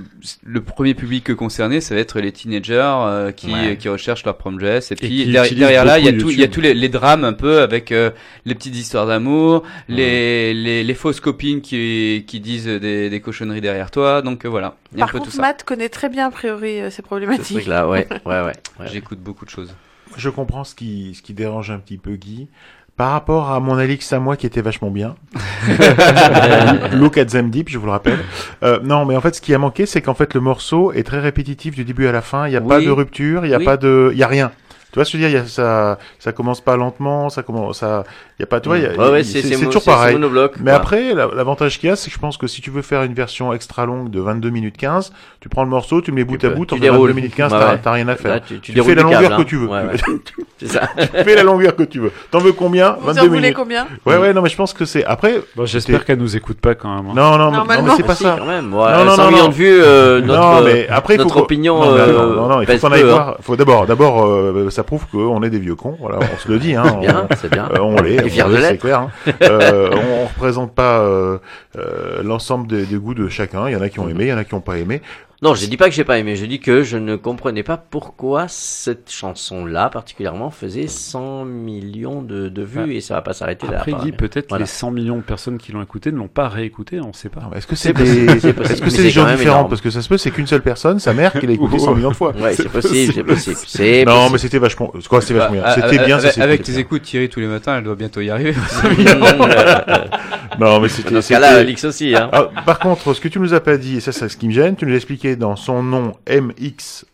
[0.44, 3.77] le premier public concerné, ça va être les teenagers euh, qui, Ouais.
[3.77, 4.91] qui recherchent leur prom dress.
[4.91, 7.23] Et puis derrière, là, il y a tout, il y a tous les, les drames
[7.23, 8.10] un peu avec euh,
[8.45, 13.61] les petites histoires d'amour, les, les, les fausses copines qui, qui disent des, des cochonneries
[13.61, 14.22] derrière toi.
[14.23, 15.41] Donc euh, voilà, il y a un Par peu tout contre, ça.
[15.44, 17.58] Matt connaît très bien, a priori, euh, ces Ce problématiques.
[17.58, 18.42] truc-là, ouais, ouais, ouais.
[18.80, 18.88] ouais.
[18.88, 19.76] J'écoute beaucoup de choses.
[20.16, 22.48] Je comprends ce qui, ce qui dérange un petit peu Guy.
[22.96, 25.16] Par rapport à mon Alix à moi qui était vachement bien.
[26.94, 28.20] Look at them deep, je vous le rappelle.
[28.64, 31.04] Euh, non, mais en fait, ce qui a manqué, c'est qu'en fait, le morceau est
[31.04, 32.48] très répétitif du début à la fin.
[32.48, 32.68] Il n'y a Oui.
[32.68, 33.66] pas de rupture, il n'y a Oui.
[33.66, 34.52] pas de, il y a rien.
[34.92, 35.40] Tu vois ce que je veux dire?
[35.40, 38.04] Il y a, ça, ça commence pas lentement, ça commence, ça,
[38.40, 40.14] il y a pas, tu vois, il y a- Ouais, ouais, c'est toujours pareil.
[40.16, 42.70] monobloc, Mais après, la- l'avantage qu'il y a, c'est que je pense que si tu
[42.72, 45.11] veux faire une version extra longue de 22 minutes 15,
[45.41, 47.14] tu prends le morceau, tu le mets bout à bout, tu en fais 22 déroules.
[47.14, 48.36] minutes 15, Ouais, t'as rien à faire.
[48.36, 49.70] Là, tu- tu tu fais la longueur que tu veux.
[49.72, 49.90] hein.
[50.57, 50.90] C'est ça.
[50.98, 52.11] tu fais la longueur que tu veux.
[52.32, 52.98] T'en veux combien?
[53.02, 53.56] Vous en 22 voulez minutes.
[53.57, 56.60] combien Ouais, ouais, non, mais je pense que c'est, après, Bon, j'espère qu'elle nous écoute
[56.61, 57.07] pas quand même.
[57.10, 57.14] hein.
[57.16, 57.84] non, non, non, non, Normalement.
[57.88, 58.36] mais c'est pas Ah, ça.
[58.40, 58.70] quand même.
[58.70, 59.49] Non, non, 100 non, millions non.
[59.49, 59.80] de vues,
[60.26, 61.95] notre, non, mais après, il notre opinion non,
[62.36, 63.06] non, non, il faut qu'on aille hein.
[63.06, 63.38] voir.
[63.41, 65.98] Faut d'abord, d'abord, euh, ça prouve qu'on est des vieux cons.
[65.99, 66.84] Voilà, on se le dit, hein.
[66.86, 67.70] C'est bien, on, c'est bien.
[67.74, 68.28] euh, on l'est.
[68.30, 68.99] De c'est clair.
[69.01, 69.11] hein.
[69.41, 71.38] Euh, on, on représente pas euh,
[71.77, 73.68] euh, l'ensemble des, des goûts de chacun.
[73.68, 74.11] Il y en a qui ont Mhm.
[74.11, 75.01] aimé, il y en a qui ont pas aimé.
[75.41, 77.78] Non, je dis pas que j'ai pas aimé, je dis que je ne comprenais pas
[77.78, 82.91] pourquoi cette chanson-là, particulièrement, faisait 100 millions de, de vues Ah.
[82.91, 83.78] et ça va pas s'arrêter là.
[83.78, 84.64] Après, Guy, peut-être Voilà.
[84.64, 87.49] les 100 millions de personnes qui l'ont écouté ne l'ont pas réécouté, on sait pas.
[87.56, 89.41] Est-ce que C'est c'est des, possible, possible, est-ce que c'est des gens différents?
[89.60, 89.70] énorme.
[89.70, 91.95] Parce que ça se peut, c'est qu'une seule personne, sa mère, qui l'a écouté 100
[91.95, 92.34] millions de fois.
[92.36, 93.56] Ouais, c'est possible, c'est possible.
[93.66, 94.32] C'est Non, possible.
[94.34, 95.61] mais c'était vachement, quoi, c'était vachement bien.
[95.64, 97.95] Bah, C'était euh, bien, euh, ça, avec, tes écoutes, Thierry, tous les matins, elle doit
[97.95, 98.53] bientôt y arriver.
[100.60, 102.30] Non, mais c'était, Dans ce cas-là, Alix aussi, hein.
[102.34, 104.45] Ah, par contre, ce que tu nous as pas dit, et ça, c'est ce qui
[104.48, 107.06] me gêne, tu nous l'as expliqué dans son nom MX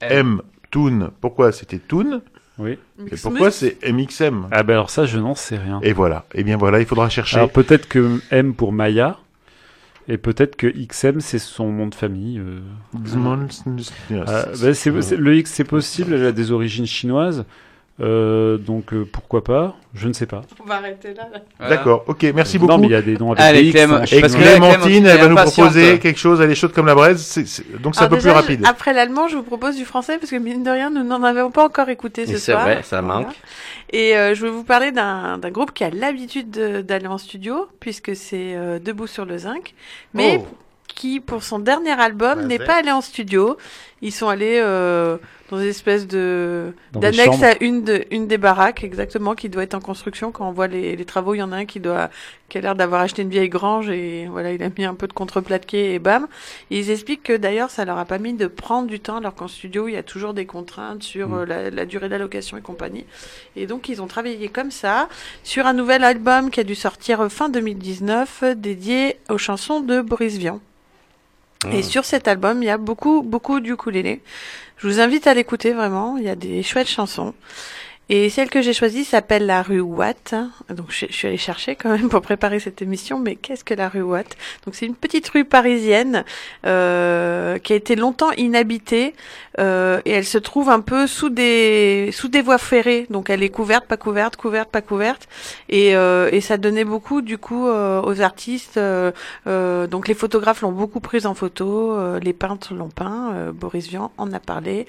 [0.00, 0.40] M
[0.70, 1.10] Toon.
[1.20, 2.22] Pourquoi c'était Toon
[2.58, 2.78] Oui.
[3.10, 5.80] Et pourquoi c'est MXM Ah ben alors ça, je n'en sais rien.
[5.82, 6.24] Et voilà.
[6.34, 7.36] Et bien voilà, il faudra chercher.
[7.36, 9.18] Alors peut-être que M pour Maya,
[10.08, 12.38] et peut-être que XM c'est son nom de famille.
[12.38, 12.60] euh.
[13.04, 13.48] Xmon-
[14.26, 17.44] Ah, ben, c'est- c'est- le X c'est possible, elle a des origines chinoises.
[18.00, 20.40] Euh, donc euh, pourquoi pas Je ne sais pas.
[20.60, 21.28] On va arrêter là.
[21.68, 22.72] D'accord, ok, merci beaucoup.
[22.72, 24.52] Non, mais il y a des noms avec Allez, X, je- Et parce que là,
[24.52, 27.80] Clémentine, elle va nous proposer quelque chose, elle est chaude comme la braise, c'est- c'est-
[27.82, 28.60] donc c'est un peu plus rapide.
[28.64, 31.22] je- après l'allemand, je vous propose du français parce que mine de rien, nous n'en
[31.22, 32.64] avons pas encore écouté ce Et c'est soir.
[32.64, 33.20] vrai, ça Voilà.
[33.26, 33.34] manque.
[33.92, 37.18] Et euh, je vais vous parler d'un d'un groupe qui a l'habitude de- d'aller en
[37.18, 39.74] studio, puisque c'est euh, Debout sur le zinc,
[40.14, 40.46] mais Oh.
[40.94, 43.56] Qui, pour son dernier album, Ouais, n'est pas allé en studio.
[44.04, 45.16] Ils sont allés euh,
[45.48, 49.74] dans une espèce de d'annexe à une, de, une des baraques, exactement, qui doit être
[49.74, 50.32] en construction.
[50.32, 52.10] Quand on voit les, les travaux, il y en a un qui doit
[52.48, 55.06] qui a l'air d'avoir acheté une vieille grange et voilà, il a mis un peu
[55.06, 56.26] de contreplaqué et bam.
[56.70, 59.34] Et ils expliquent que d'ailleurs, ça leur a pas mis de prendre du temps, alors
[59.36, 61.34] qu'en studio, il y a toujours des contraintes sur Mm.
[61.34, 63.04] euh, la, la durée d'allocation et compagnie.
[63.54, 65.08] Et donc, ils ont travaillé comme ça
[65.44, 69.80] sur un nouvel album qui a dû sortir euh, fin 2019, euh, dédié aux chansons
[69.80, 70.60] de Boris Vian.
[71.70, 74.20] Et sur cet album, il y a beaucoup, beaucoup d'ukulélé.
[74.78, 76.16] Je vous invite à l'écouter vraiment.
[76.16, 77.34] Il y a des chouettes chansons.
[78.08, 80.34] Et celle que j'ai choisie s'appelle la rue Watt.
[80.68, 83.18] Donc je, suis allée chercher quand même pour préparer cette émission.
[83.18, 84.36] Mais qu'est-ce que la rue Watt?
[84.64, 86.24] Donc c'est une petite rue parisienne
[86.66, 89.14] euh, qui a été longtemps inhabitée
[89.58, 93.06] euh, et elle se trouve un peu sous des sous des voies ferrées.
[93.08, 95.28] Donc elle est couverte, pas couverte, couverte, pas couverte.
[95.68, 98.76] Et, euh, et ça donnait beaucoup du coup euh, aux artistes.
[98.76, 99.12] euh,
[99.46, 103.52] euh, donc les photographes l'ont beaucoup prise en photo, les peintres l'ont peint.
[103.54, 104.86] Boris Vian en a parlé.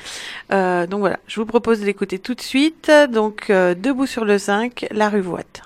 [0.50, 2.92] Donc voilà, je vous propose de l'écouter tout de suite.
[3.08, 5.62] Donc euh, debout sur le zinc, la rue Voite.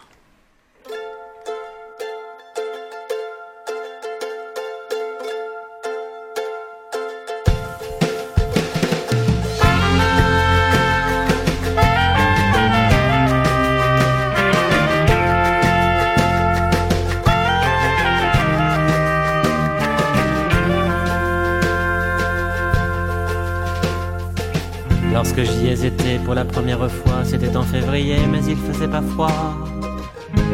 [25.38, 29.02] Lorsque j'y ai été pour la première fois, c'était en février, mais il faisait pas
[29.02, 29.56] froid.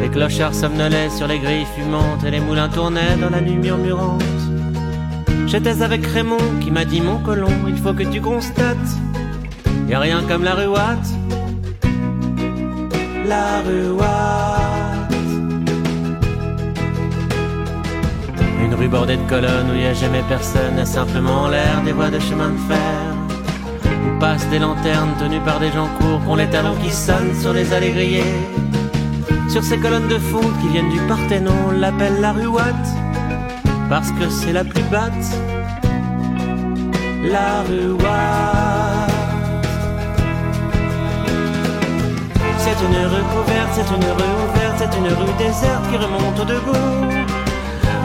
[0.00, 4.22] Les clochards somnolaient sur les grilles fumantes et les moulins tournaient dans la nuit murmurante.
[5.46, 8.76] J'étais avec Raymond qui m'a dit mon colon, il faut que tu constates,
[9.88, 10.98] y a rien comme la rue Watt.
[13.26, 15.14] La rue Watt.
[18.62, 22.18] Une rue bordée de colonnes où y a jamais personne, simplement l'air des voies de
[22.18, 23.23] chemin de fer.
[24.20, 27.72] Passent des lanternes tenues par des gens courts, ont les talons qui sonnent sur les
[27.72, 28.22] allées.
[29.48, 32.84] Sur ces colonnes de fonte qui viennent du Parthénon, on l'appelle la rue Watt,
[33.88, 35.12] parce que c'est la plus batte.
[37.30, 39.10] La rue Watt.
[42.58, 46.44] C'est une rue couverte, c'est une rue ouverte, c'est une rue déserte qui remonte au
[46.44, 47.24] debout.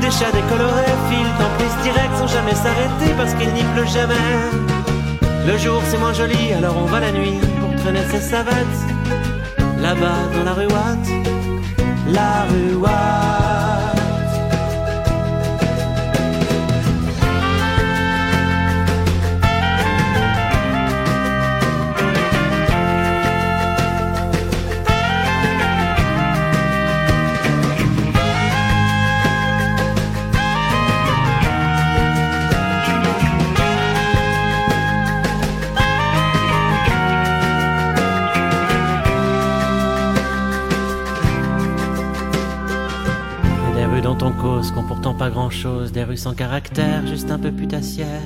[0.02, 4.16] Des chats décolorés filent en prise directe sans jamais s'arrêter parce qu'il n'y pleut jamais.
[5.48, 8.80] Le jour c'est moins joli, alors on va la nuit pour traîner ses savates.
[9.80, 11.06] Là-bas dans la rue Watt,
[12.08, 12.76] la rue
[44.20, 47.52] Dont on cause, qu'ont pourtant pas grand chose, des rues sans caractère, juste un peu
[47.52, 48.22] putassières.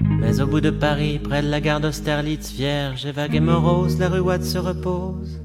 [0.00, 3.98] Mais au bout de Paris, près de la gare d'Austerlitz, vierge et vague et morose,
[3.98, 5.40] la rue Watt se repose.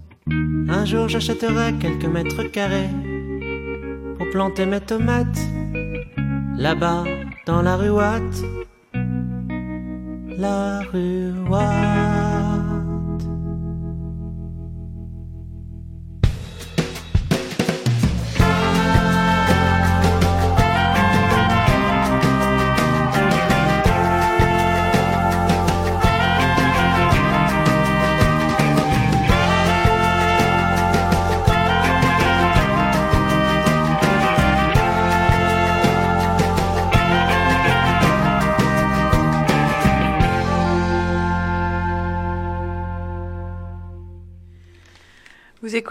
[0.67, 2.89] Un jour j'achèterai quelques mètres carrés
[4.17, 5.39] pour planter mes tomates.
[6.57, 7.05] Là-bas,
[7.45, 8.43] dans la rue Watt,
[10.37, 12.10] la rue Watt.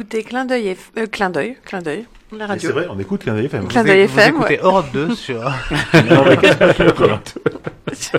[0.01, 2.70] Vous écoutez Clin d'œil, F- euh, Clin d'œil, Clin d'œil, la radio.
[2.70, 3.68] C'est vrai, on écoute Clin d'œil FM.
[3.68, 4.60] Clin d'œil Vous FM, écoutez ouais.
[4.62, 5.43] Europe 2 sur.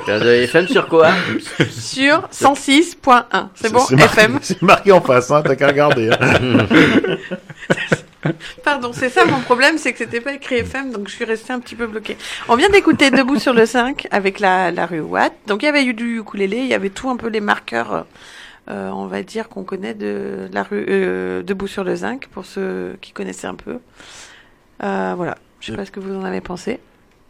[0.05, 1.09] Clin d'œil FM sur quoi
[1.71, 3.47] Sur 106.1.
[3.55, 4.39] C'est bon, marqué- FM.
[4.43, 6.11] C'est marqué en face, hein, t'as qu'à regarder.
[6.11, 6.67] hein.
[8.63, 11.51] Pardon, c'est ça mon problème, c'est que c'était pas écrit FM, donc je suis restée
[11.53, 12.15] un petit peu bloquée.
[12.47, 15.33] On vient d'écouter Debout sur le 5 avec la, la rue Watt.
[15.47, 17.91] Donc il y avait eu du ukulélé, il y avait tout un peu les marqueurs
[17.95, 18.01] euh,
[18.67, 22.95] on va dire qu'on connaît de la rue euh, Debout sur le zinc pour ceux
[23.01, 23.79] qui connaissaient un peu.
[24.83, 26.79] Euh, voilà, je sais pas ce que vous en avez pensé.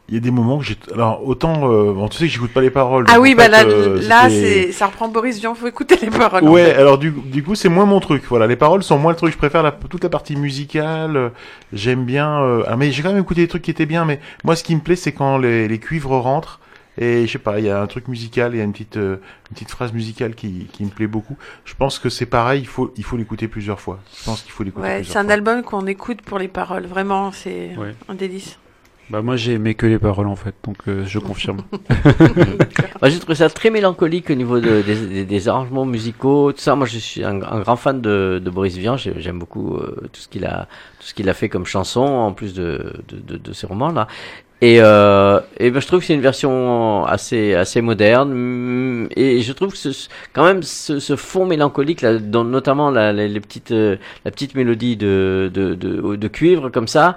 [0.09, 0.75] Il y a des moments que j'ai.
[0.93, 1.71] Alors, autant.
[1.71, 3.05] euh, bon, tu sais que j'écoute pas les paroles.
[3.09, 5.95] Ah oui, bah fait, là, euh, là c'était- c'est ça reprend Boris Vian, faut écouter
[6.01, 6.43] les paroles.
[6.43, 6.73] en Ouais, fait.
[6.75, 8.23] alors du, du coup, c'est moins mon truc.
[8.27, 9.31] Voilà, les paroles sont moins le truc.
[9.31, 11.15] Je préfère la, toute la partie musicale.
[11.15, 11.29] euh,
[11.71, 12.41] J'aime bien.
[12.41, 14.03] euh, ah, mais j'ai quand même écouté des trucs qui étaient bien.
[14.03, 16.59] Mais moi, ce qui me plaît, c'est quand les, les cuivres rentrent.
[16.97, 18.97] Et je sais pas, il y a un truc musical, il y a une petite,
[18.97, 19.15] euh,
[19.49, 21.37] une petite phrase musicale qui, qui me plaît beaucoup.
[21.63, 23.99] Je pense que c'est pareil, il faut, il faut l'écouter plusieurs fois.
[24.19, 25.33] Je pense qu'il faut l'écouter Ouais, plusieurs c'est un fois.
[25.33, 26.85] album qu'on écoute pour les paroles.
[26.85, 27.95] Vraiment, c'est Ouais.
[28.09, 28.57] un délice.
[29.09, 31.63] Bah moi j'ai aimé que les paroles en fait, donc euh, je confirme.
[33.01, 36.59] Moi, j'ai trouvé ça très mélancolique au niveau de- des, des- des arrangements musicaux, tout
[36.61, 36.75] ça.
[36.75, 38.95] Moi, je suis un, un grand fan de, de Boris Vian.
[38.95, 40.67] J'ai- J'aime beaucoup euh, tout ce qu'il a,
[40.99, 43.91] tout ce qu'il a fait comme chanson, en plus de, de, de, de ses romans
[43.91, 44.07] là.
[44.63, 48.31] Et, euh, et ben, je trouve que c'est une version assez, assez moderne.
[48.33, 52.91] mm, Et je trouve que ce, quand même ce, ce fond mélancolique, là, dont notamment
[52.91, 57.15] la, les, les petites, euh, la petite mélodie de, de, de, de cuivre comme ça.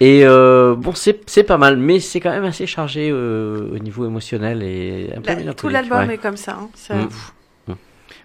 [0.00, 3.78] Et euh, bon, c'est c'est pas mal, mais c'est quand même assez chargé euh, au
[3.78, 5.56] niveau émotionnel et un peu La- mélancolique.
[5.56, 6.14] tout l'album ouais.
[6.14, 6.58] est comme ça.
[6.60, 6.68] hein.
[6.74, 7.08] Ça- Mm.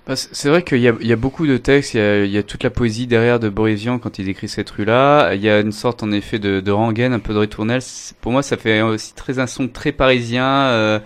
[0.10, 2.26] Bah, c'est vrai qu'il y a, il y a beaucoup de textes, il y a,
[2.26, 5.36] il y a toute la poésie derrière de Boris Vian quand il décrit cette rue-là.
[5.36, 7.81] Il y a une sorte en effet de, de rengaine, un peu de ritournelle.
[8.19, 10.45] Pour moi, ça fait aussi très un son très parisien.
[10.45, 10.99] euh,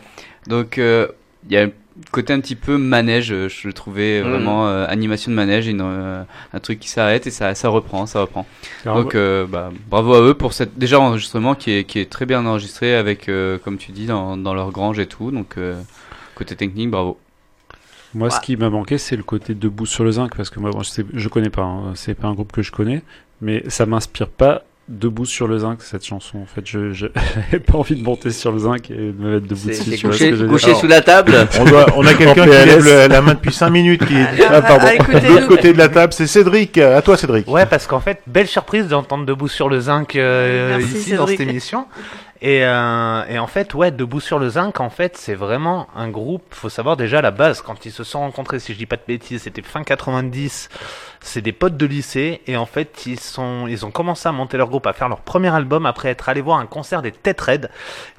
[0.48, 1.08] donc euh,
[1.50, 1.70] il y a un
[2.12, 4.30] côté un petit peu manège, euh, je le trouvais Mm.
[4.30, 6.24] vraiment euh, animation de manège, une, euh,
[6.54, 8.46] un truc qui s'arrête et ça, ça reprend, ça reprend.
[8.86, 12.10] Alors, donc euh, bah, bravo à eux pour cette déjà enregistrement qui est, qui est
[12.10, 13.30] très bien enregistré avec,
[13.66, 15.30] comme tu dis, dans, dans leur grange et tout.
[15.32, 15.58] Donc
[16.36, 17.20] côté technique, bravo.
[18.14, 20.72] Moi, ce qui m'a manqué, c'est le côté debout sur le zinc, parce que moi,
[20.72, 23.02] bon, je, sais- je connais pas, hein, c'est pas un groupe que je connais,
[23.41, 26.40] mais ça m'inspire pas debout sur le zinc cette chanson.
[26.40, 29.34] En fait, je je- j'avais pas envie de monter sur le zinc et de me
[29.36, 29.84] mettre debout dessus.
[29.92, 31.34] c'est couché- que couché sous la table.
[31.60, 34.06] On, doit, on a quelqu'un qui lève le- la main depuis 5 minutes.
[34.06, 34.16] Qui...
[34.50, 34.86] Ah, pardon.
[34.88, 36.78] de l'autre côté de la table, c'est Cédric.
[36.78, 37.48] À toi, Cédric.
[37.48, 41.28] Ouais, parce qu'en fait, belle surprise d'entendre Debout sur le zinc euh, Merci, ici dans
[41.28, 41.86] cette émission.
[42.46, 46.10] Et, euh, et en fait, ouais, Debout sur le zinc, en fait, c'est vraiment un
[46.10, 46.44] groupe.
[46.52, 48.98] Faut savoir déjà à la base quand ils se sont rencontrés, si je dis pas
[48.98, 50.68] de bêtises, c'était fin 90.
[51.26, 54.58] C'est des potes de lycée et en fait, ils sont, ils ont commencé à monter
[54.58, 57.40] leur groupe, à faire leur premier album après être allé voir un concert des Tête
[57.40, 57.70] Red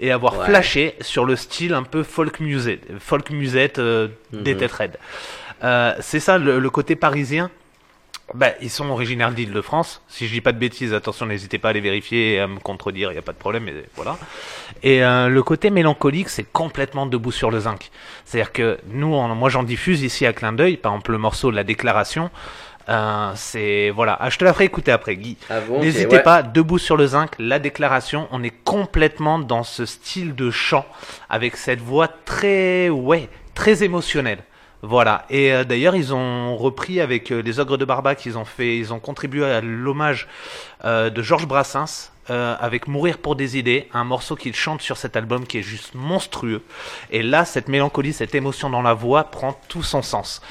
[0.01, 0.47] et avoir Ouais.
[0.47, 4.59] flashé sur le style un peu folk musette, folk musette euh, des Mhm.
[4.60, 4.98] Tête Red.
[5.62, 7.51] Euh, c'est ça le, le côté parisien.
[8.32, 10.01] Bah, ils sont originaires d'Île-de-France.
[10.09, 12.59] Si je dis pas de bêtises, attention, n'hésitez pas à les vérifier et à me
[12.59, 14.16] contredire, il n'y a pas de problème, mais voilà.
[14.82, 17.90] Et euh, le côté mélancolique, c'est complètement debout sur le zinc.
[18.24, 21.51] C'est-à-dire que nous, on- moi j'en diffuse ici à clin d'œil, par exemple le morceau
[21.51, 22.31] de la déclaration.
[22.89, 25.36] Euh, c'est voilà, ah, je te la ferai écouter après, Guy.
[25.48, 26.23] Ah bon, N'hésitez ouais.
[26.23, 28.28] pas, debout sur le zinc, la déclaration.
[28.31, 30.86] On est complètement dans ce style de chant
[31.31, 34.40] avec cette voix très, ouais, très émotionnelle.
[34.82, 35.24] Voilà.
[35.31, 38.77] Et euh, d'ailleurs, ils ont repris avec euh, les Ogres de Barbac, ils ont fait,
[38.77, 40.28] ils ont contribué à l'hommage
[40.85, 44.97] euh, de Georges Brassens euh, avec Mourir pour des idées, un morceau qu'il chante sur
[44.97, 46.62] cet album qui est juste monstrueux.
[47.11, 50.43] Et là, cette mélancolie, cette émotion dans la voix prend tout son sens.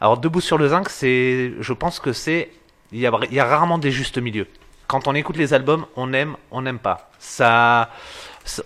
[0.00, 2.50] Alors, debout sur le zinc, c'est, je pense que c'est,
[2.92, 4.46] il y a, rarement des justes milieux.
[4.86, 7.10] Quand on écoute les albums, on aime, on n'aime pas.
[7.18, 7.90] Ça-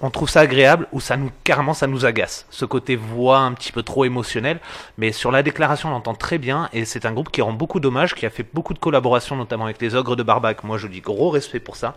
[0.01, 2.47] on trouve ça agréable ou ça nous carrément ça nous agace.
[2.51, 4.61] Ce côté voix un petit peu trop émotionnel,
[4.99, 7.81] mais sur la déclaration on l'entend très bien et c'est un groupe qui rend beaucoup
[7.81, 10.65] d'hommages, qui a fait beaucoup de collaborations notamment avec les Ogres de Barbac.
[10.65, 11.95] Moi je dis gros respect pour ça.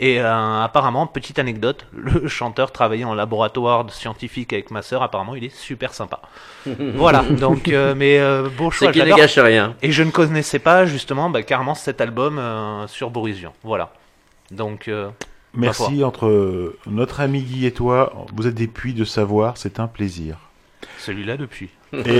[0.00, 5.02] Et euh, apparemment petite anecdote, le chanteur travaillait en laboratoire scientifique avec ma sœur.
[5.02, 6.20] Apparemment il est super sympa.
[6.96, 8.88] voilà donc euh, mais euh, beau choix.
[8.88, 9.76] C'est qu'il ne gâche rien.
[9.82, 13.52] Et je ne connaissais pas justement bah, carrément cet album euh, sur Boris Vian.
[13.62, 13.92] Voilà.
[14.50, 15.10] Donc euh.
[15.56, 18.12] Merci entre notre ami Guy et toi.
[18.34, 20.36] Vous êtes des puits de savoir, c'est un plaisir.
[20.98, 21.70] Celui-là depuis.
[21.92, 22.18] Et,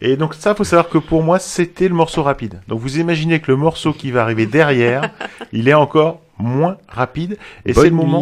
[0.12, 2.60] et donc ça, faut savoir que pour moi, c'était le morceau rapide.
[2.68, 5.10] Donc vous imaginez que le morceau qui va arriver derrière,
[5.52, 7.36] il est encore moins rapide.
[7.66, 8.20] Et c'est le moment.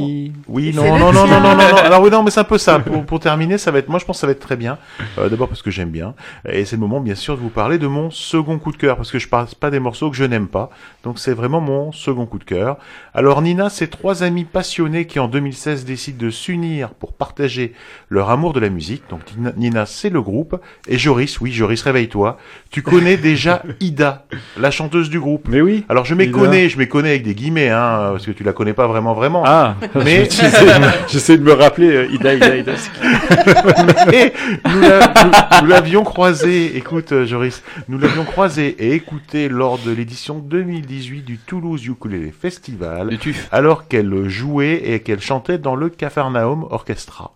[0.48, 1.76] Oui, non, non, non, non, non, non.
[1.84, 2.78] Alors oui, non, mais c'est un peu ça.
[2.78, 3.88] Pour, pour terminer, ça va être.
[3.88, 4.78] Moi, je pense que ça va être très bien.
[5.18, 6.14] Euh, D'abord parce que j'aime bien.
[6.48, 8.97] Et c'est le moment, bien sûr, de vous parler de mon second coup de cœur,
[8.97, 10.70] parce que je passe pas des morceaux que je n'aime pas.
[11.05, 12.78] Donc c'est vraiment mon second coup de cœur.
[13.14, 17.72] Alors Nina, c'est trois amis passionnés qui en 2016 décident de s'unir pour partager
[18.09, 19.02] leur amour de la musique.
[19.10, 19.20] Donc
[19.56, 20.60] Nina- c'est le groupe.
[20.88, 22.38] Et Joris, oui, Joris, réveille-toi.
[22.70, 24.26] Tu connais déjà Ida,
[24.59, 25.47] la chanteuse du groupe.
[25.48, 25.84] Mais oui.
[25.88, 28.52] Alors je m'y connais, je m'y connais avec des guillemets, hein, parce que tu la
[28.52, 29.42] connais pas vraiment, vraiment.
[29.46, 30.28] Ah, Mais-
[31.08, 32.72] j'essaie de me rappeler euh, Ida, Ida, Ida.
[34.10, 34.32] Mais
[34.72, 39.78] nous la- nous- nous l'avions croisé, écoute euh, Joris, nous l'avions croisé et écouté lors
[39.78, 43.48] de l'édition 2018 du Toulouse Ukulele Festival, tuf.
[43.52, 47.32] alors qu'elle jouait et qu'elle chantait dans le Capharnaüm Orchestra.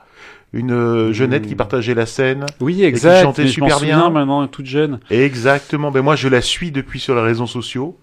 [0.52, 1.59] une euh, jeunette qui Hmm.
[1.59, 2.44] partageait la scène.
[2.60, 3.18] Oui, Et exact.
[3.18, 4.10] qui chantait super bien.
[4.10, 4.98] maintenant, toute jeune.
[5.10, 5.92] Exactement.
[5.92, 7.97] Ben moi, je la suis depuis sur les réseaux sociaux.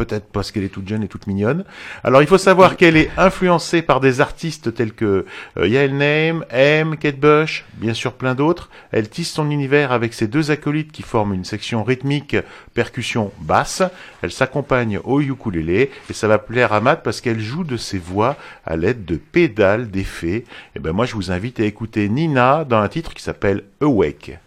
[0.00, 1.62] Peut-être parce qu'elle est toute jeune et toute mignonne.
[2.04, 5.26] Alors, il faut savoir qu'elle est influencée par des artistes tels que
[5.58, 8.70] euh, Yael Naim, M, Kate Bush, bien sûr plein d'autres.
[8.92, 12.34] Elle tisse son univers avec ses deux acolytes qui forment une section rythmique
[12.72, 13.82] percussion basse.
[14.22, 17.98] Elle s'accompagne au ukulélé et ça va plaire à Matt parce qu'elle joue de ses
[17.98, 20.46] voix à l'aide de pédales d'effets.
[20.76, 24.38] Et ben moi, je vous invite à écouter Nina dans un titre qui s'appelle Awake.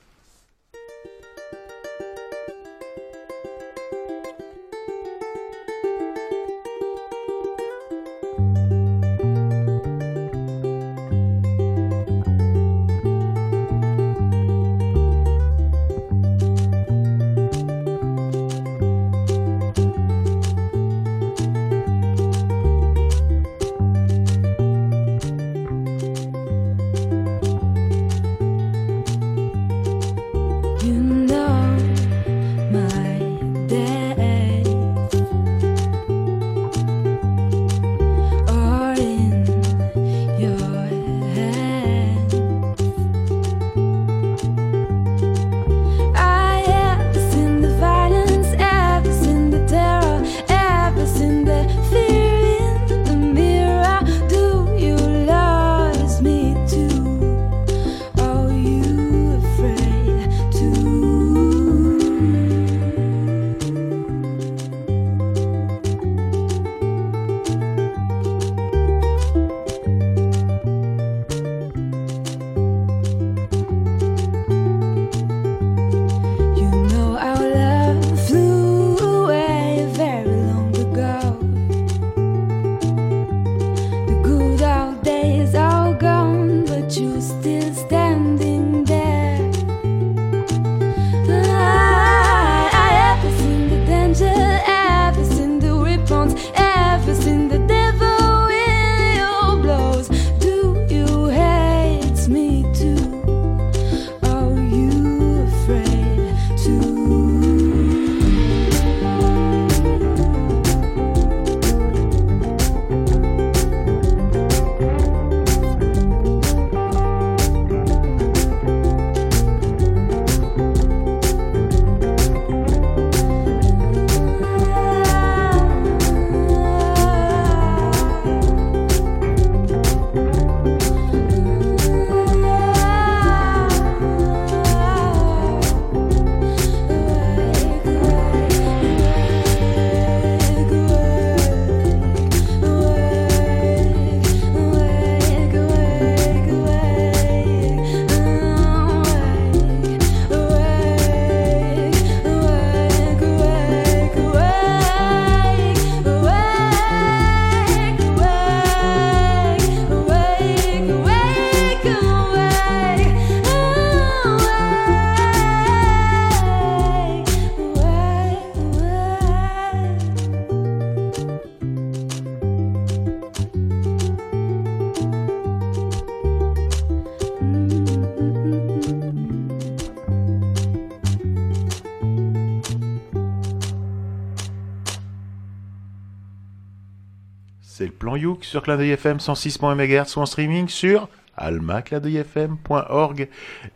[188.53, 193.27] Sur Clin d'œil FM 106.1 MHz ou en streaming sur almaclindeuilfm.org.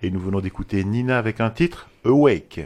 [0.04, 2.60] Et nous venons d'écouter Nina avec un titre Awake.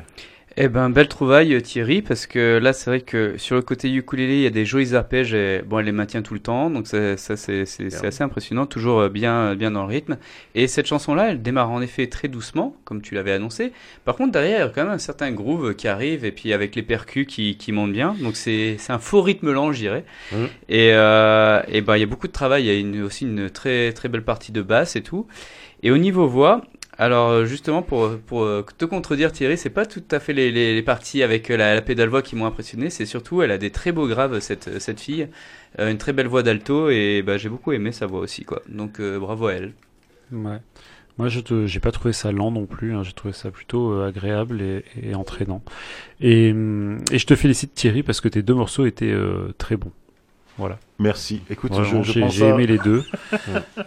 [0.64, 3.92] Eh ben, belle trouvaille euh, Thierry, parce que là c'est vrai que sur le côté
[3.92, 6.70] ukulélé il y a des jolis arpèges et bon elle les maintient tout le temps,
[6.70, 10.18] donc ça, ça c'est c'est- c'est assez impressionnant, toujours euh, bien bien dans le rythme.
[10.54, 13.72] Et cette chanson là, elle démarre en effet très doucement, comme tu l'avais annoncé.
[14.06, 16.54] Par contre derrière il y a quand même un certain groove qui arrive et puis
[16.54, 19.80] avec les percus qui qui montent bien, donc c'est c'est un faux rythme lent je
[19.80, 20.04] dirais.
[20.32, 20.48] Mhm.
[20.70, 23.26] Et euh, et ben il y a beaucoup de travail, il y a une, aussi
[23.26, 25.26] une très très belle partie de basse et tout.
[25.84, 26.62] Et au niveau voix,
[27.02, 31.24] alors euh, justement pour, euh, te contredire Thierry, c'est pas tout à fait les, parties
[31.24, 34.08] avec euh, la, pédale voix qui m'ont impressionné, c'est surtout elle a des très beaux
[34.08, 35.28] graves cette, cette fille,
[35.80, 38.62] une très belle voix d'alto et bah, j'ai beaucoup aimé sa voix aussi quoi.
[38.70, 39.74] Donc bravo à elle.
[40.32, 40.60] Ouais.
[41.18, 42.94] Moi, je j'ai pas trouvé ça lent non plus.
[42.94, 43.02] hein.
[43.04, 45.64] J'ai trouvé ça plutôt agréable et, entraînant.
[46.20, 49.16] Et, hum, et je te félicite Thierry parce que tes deux morceaux étaient
[49.58, 49.92] très bons.
[50.58, 50.78] Voilà.
[51.00, 51.42] Merci.
[51.50, 53.04] Écoute, Vraiment, je, je j'ai pense j'ai à- aimé les deux.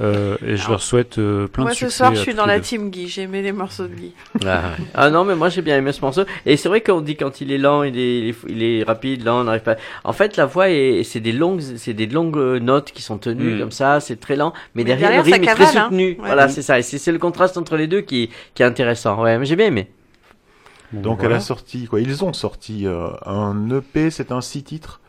[0.00, 1.96] Euh, et je leur souhaite euh, plein Moi, de ce succès.
[1.98, 2.64] soir, à je suis tous dans la deux.
[2.64, 3.06] team Guy.
[3.06, 4.12] J'ai aimé les morceaux de Guy.
[4.44, 4.84] Ah, ouais.
[4.94, 6.22] Ah non, mais moi j'ai bien aimé ce morceau.
[6.46, 8.82] Et c'est vrai qu'on dit quand il est lent, il est, il est, il est
[8.82, 9.76] rapide, lent, on n'arrive pas.
[10.02, 13.18] En fait, la voix est, c'est des longues, c'est des longues euh, notes qui sont
[13.18, 13.60] tenues Mm.
[13.60, 15.84] comme ça, c'est très lent, mais, Mais derrière, derrière, le rythme est très hein.
[15.84, 16.08] soutenu.
[16.08, 16.16] Ouais.
[16.18, 16.78] Voilà, c'est ça.
[16.78, 19.22] Et c'est c'est le contraste entre les deux qui, qui est intéressant.
[19.22, 19.88] Ouais, mais j'ai bien aimé.
[20.92, 21.34] Donc voilà.
[21.34, 25.00] elle a sorti quoi Ils ont sorti euh, un EP, c'est un six titres.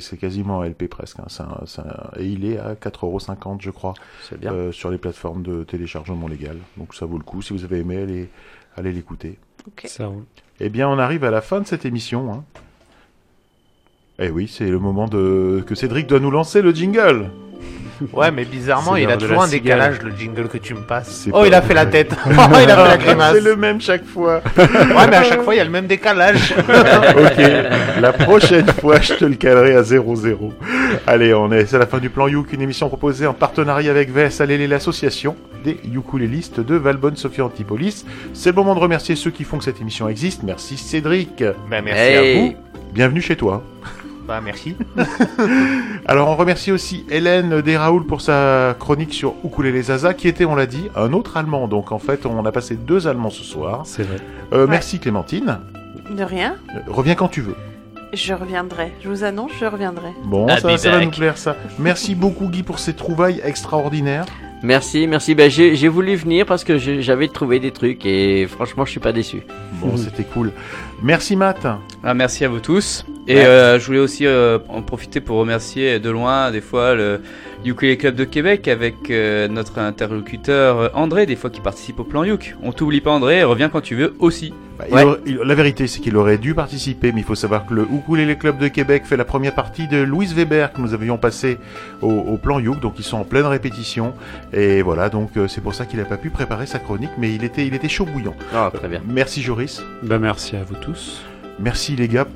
[0.00, 1.18] C'est quasiment LP presque.
[1.20, 1.26] hein.
[1.40, 3.94] Un- et il est à 4,50€ je crois
[4.28, 4.52] C'est bien.
[4.52, 6.56] euh, sur les plateformes de téléchargement légal.
[6.76, 7.42] Donc ça vaut le coup.
[7.42, 8.28] Si vous avez aimé, allez,
[8.76, 9.38] allez l'écouter.
[9.66, 9.84] Ok.
[9.86, 10.24] Ça roule.
[10.60, 12.32] Eh bien, on arrive à la fin de cette émission.
[12.32, 12.44] Hein.
[14.18, 17.30] Eh oui, c'est le moment de que Cédric doit nous lancer le jingle.
[18.12, 19.78] Ouais, mais bizarrement, il a toujours un cigale.
[19.78, 21.26] décalage, le jingle que tu me passes.
[21.32, 21.68] Oh, pas il a vrai.
[21.68, 22.14] fait la tête.
[22.26, 23.34] Oh, il a fait la grimace.
[23.34, 24.40] C'est le même chaque fois.
[24.56, 26.54] Ouais, mais à chaque fois, il y a le même décalage.
[26.58, 30.36] ok, la prochaine fois, je te le calerai à 0-0.
[31.06, 34.10] Allez, on est, c'est la fin du plan Youk, une émission proposée en partenariat avec
[34.10, 38.04] VS Alélé, l'association des ukulélistes de Valbonne, Sophie Antipolis.
[38.32, 40.42] C'est le moment de remercier ceux qui font que cette émission existe.
[40.42, 41.44] Merci Cédric.
[41.70, 42.16] Ben, merci Hey.
[42.38, 42.54] à vous.
[42.94, 43.62] Bienvenue chez toi.
[44.30, 44.76] Bah, merci.
[46.06, 50.54] Alors on remercie aussi Hélène Desraoul pour sa chronique sur Ukulele Zaza, qui était, on
[50.54, 51.66] l'a dit, un autre Allemand.
[51.66, 53.82] Donc en fait, on a passé deux Allemands ce soir.
[53.86, 54.18] C'est vrai.
[54.52, 54.70] Euh, Ouais.
[54.70, 55.58] Merci Clémentine.
[56.16, 56.54] De rien.
[56.76, 57.56] Euh, reviens quand tu veux.
[58.12, 58.92] Je reviendrai.
[59.02, 60.10] Je vous annonce, je reviendrai.
[60.22, 61.56] Bon, ça, va nous plaire ça.
[61.80, 64.26] Merci beaucoup Guy pour ces trouvailles extraordinaires.
[64.62, 65.34] Merci, merci.
[65.34, 69.00] Ben, j'ai j'ai voulu venir parce que j'avais trouvé des trucs et franchement, je suis
[69.00, 69.42] pas déçu.
[69.80, 70.52] Bon, c'était cool.
[71.02, 71.66] Merci Matt.
[72.04, 73.06] Ah, merci à vous tous.
[73.26, 73.44] Et Ouais.
[73.46, 77.22] euh, je voulais aussi euh, en profiter pour remercier de loin, des fois, le
[77.64, 82.04] Ukulele Club de Québec avec euh, notre interlocuteur euh, André, des fois qui participe au
[82.04, 82.56] plan Yuk.
[82.62, 84.52] On t'oublie pas, André, reviens quand tu veux aussi.
[84.78, 85.02] Bah, il Ouais.
[85.04, 87.82] aurait- il- la vérité, c'est qu'il aurait dû participer, mais il faut savoir que le
[87.92, 91.58] Ukulele Club de Québec fait la première partie de Louise Weber que nous avions passé
[92.00, 94.14] au, au plan Youk, donc ils sont en pleine répétition.
[94.54, 97.34] Et voilà, donc euh, c'est pour ça qu'il n'a pas pu préparer sa chronique, mais
[97.34, 98.34] il était, il était chaud bouillant.
[98.54, 99.00] Ah, très bien.
[99.06, 99.82] Merci Joris.
[100.02, 101.22] Bah, merci à vous tous.
[101.62, 102.26] Merci les gars,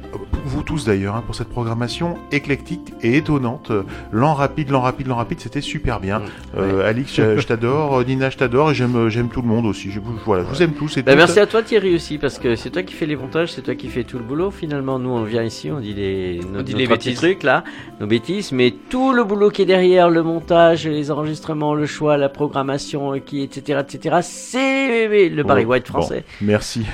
[0.45, 3.73] vous tous d'ailleurs, hein, pour cette programmation éclectique et étonnante.
[4.13, 6.19] Lent, rapide, lent, rapide, lent, rapide, c'était super bien.
[6.19, 6.23] Mm,
[6.59, 9.91] Euh, Alix, je, t'adore, Nina, je t'adore, et j'aime, j'aime tout le monde aussi.
[9.91, 11.17] Je, voilà, je vous aime tous et toutes.
[11.17, 13.75] merci à toi Thierry aussi parce que c'est toi qui fais les montages, c'est toi
[13.75, 14.51] qui fais tout le boulot.
[14.51, 17.17] Finalement, nous on vient ici, on dit les, nos, On dit nos les bêtises.
[17.17, 17.65] trucs là,
[18.01, 22.19] nos bêtises, mais tout le boulot qui est derrière, le montage, les enregistrements, le choix,
[22.19, 26.25] la programmation, euh, qui etc etc, c'est le Barry White bon, français.
[26.43, 26.85] merci.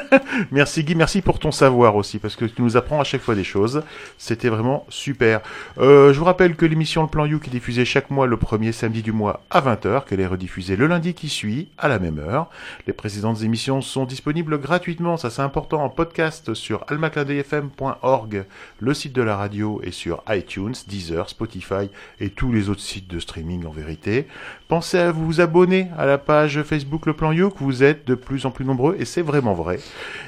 [0.50, 3.34] merci Guy, merci pour ton savoir aussi, parce que tu nous apprends à chaque fois
[3.34, 3.82] des choses.
[4.18, 5.40] C'était vraiment super.
[5.78, 8.72] Euh, je vous rappelle que l'émission Le Plan You est diffusée chaque mois le premier
[8.72, 12.18] samedi du mois à 20h, qu'elle est rediffusée le lundi qui suit à la même
[12.18, 12.48] heure.
[12.86, 18.44] Les précédentes émissions sont disponibles gratuitement, ça c'est important, en podcast sur almacladfm.org,
[18.80, 21.90] le site de la radio, et sur iTunes, Deezer, Spotify
[22.20, 24.26] et tous les autres sites de streaming en vérité.
[24.68, 28.16] Pensez à vous abonner à la page Facebook Le Plan You, que vous êtes de
[28.16, 29.78] plus en plus nombreux, et c'est vraiment vrai.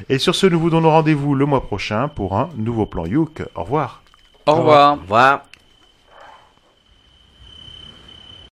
[0.09, 3.43] Et sur ce, nous vous donnons rendez-vous le mois prochain pour un nouveau Plan Youk.
[3.57, 4.03] Au revoir.
[4.47, 4.93] Au revoir.
[4.93, 5.48] Au revoir.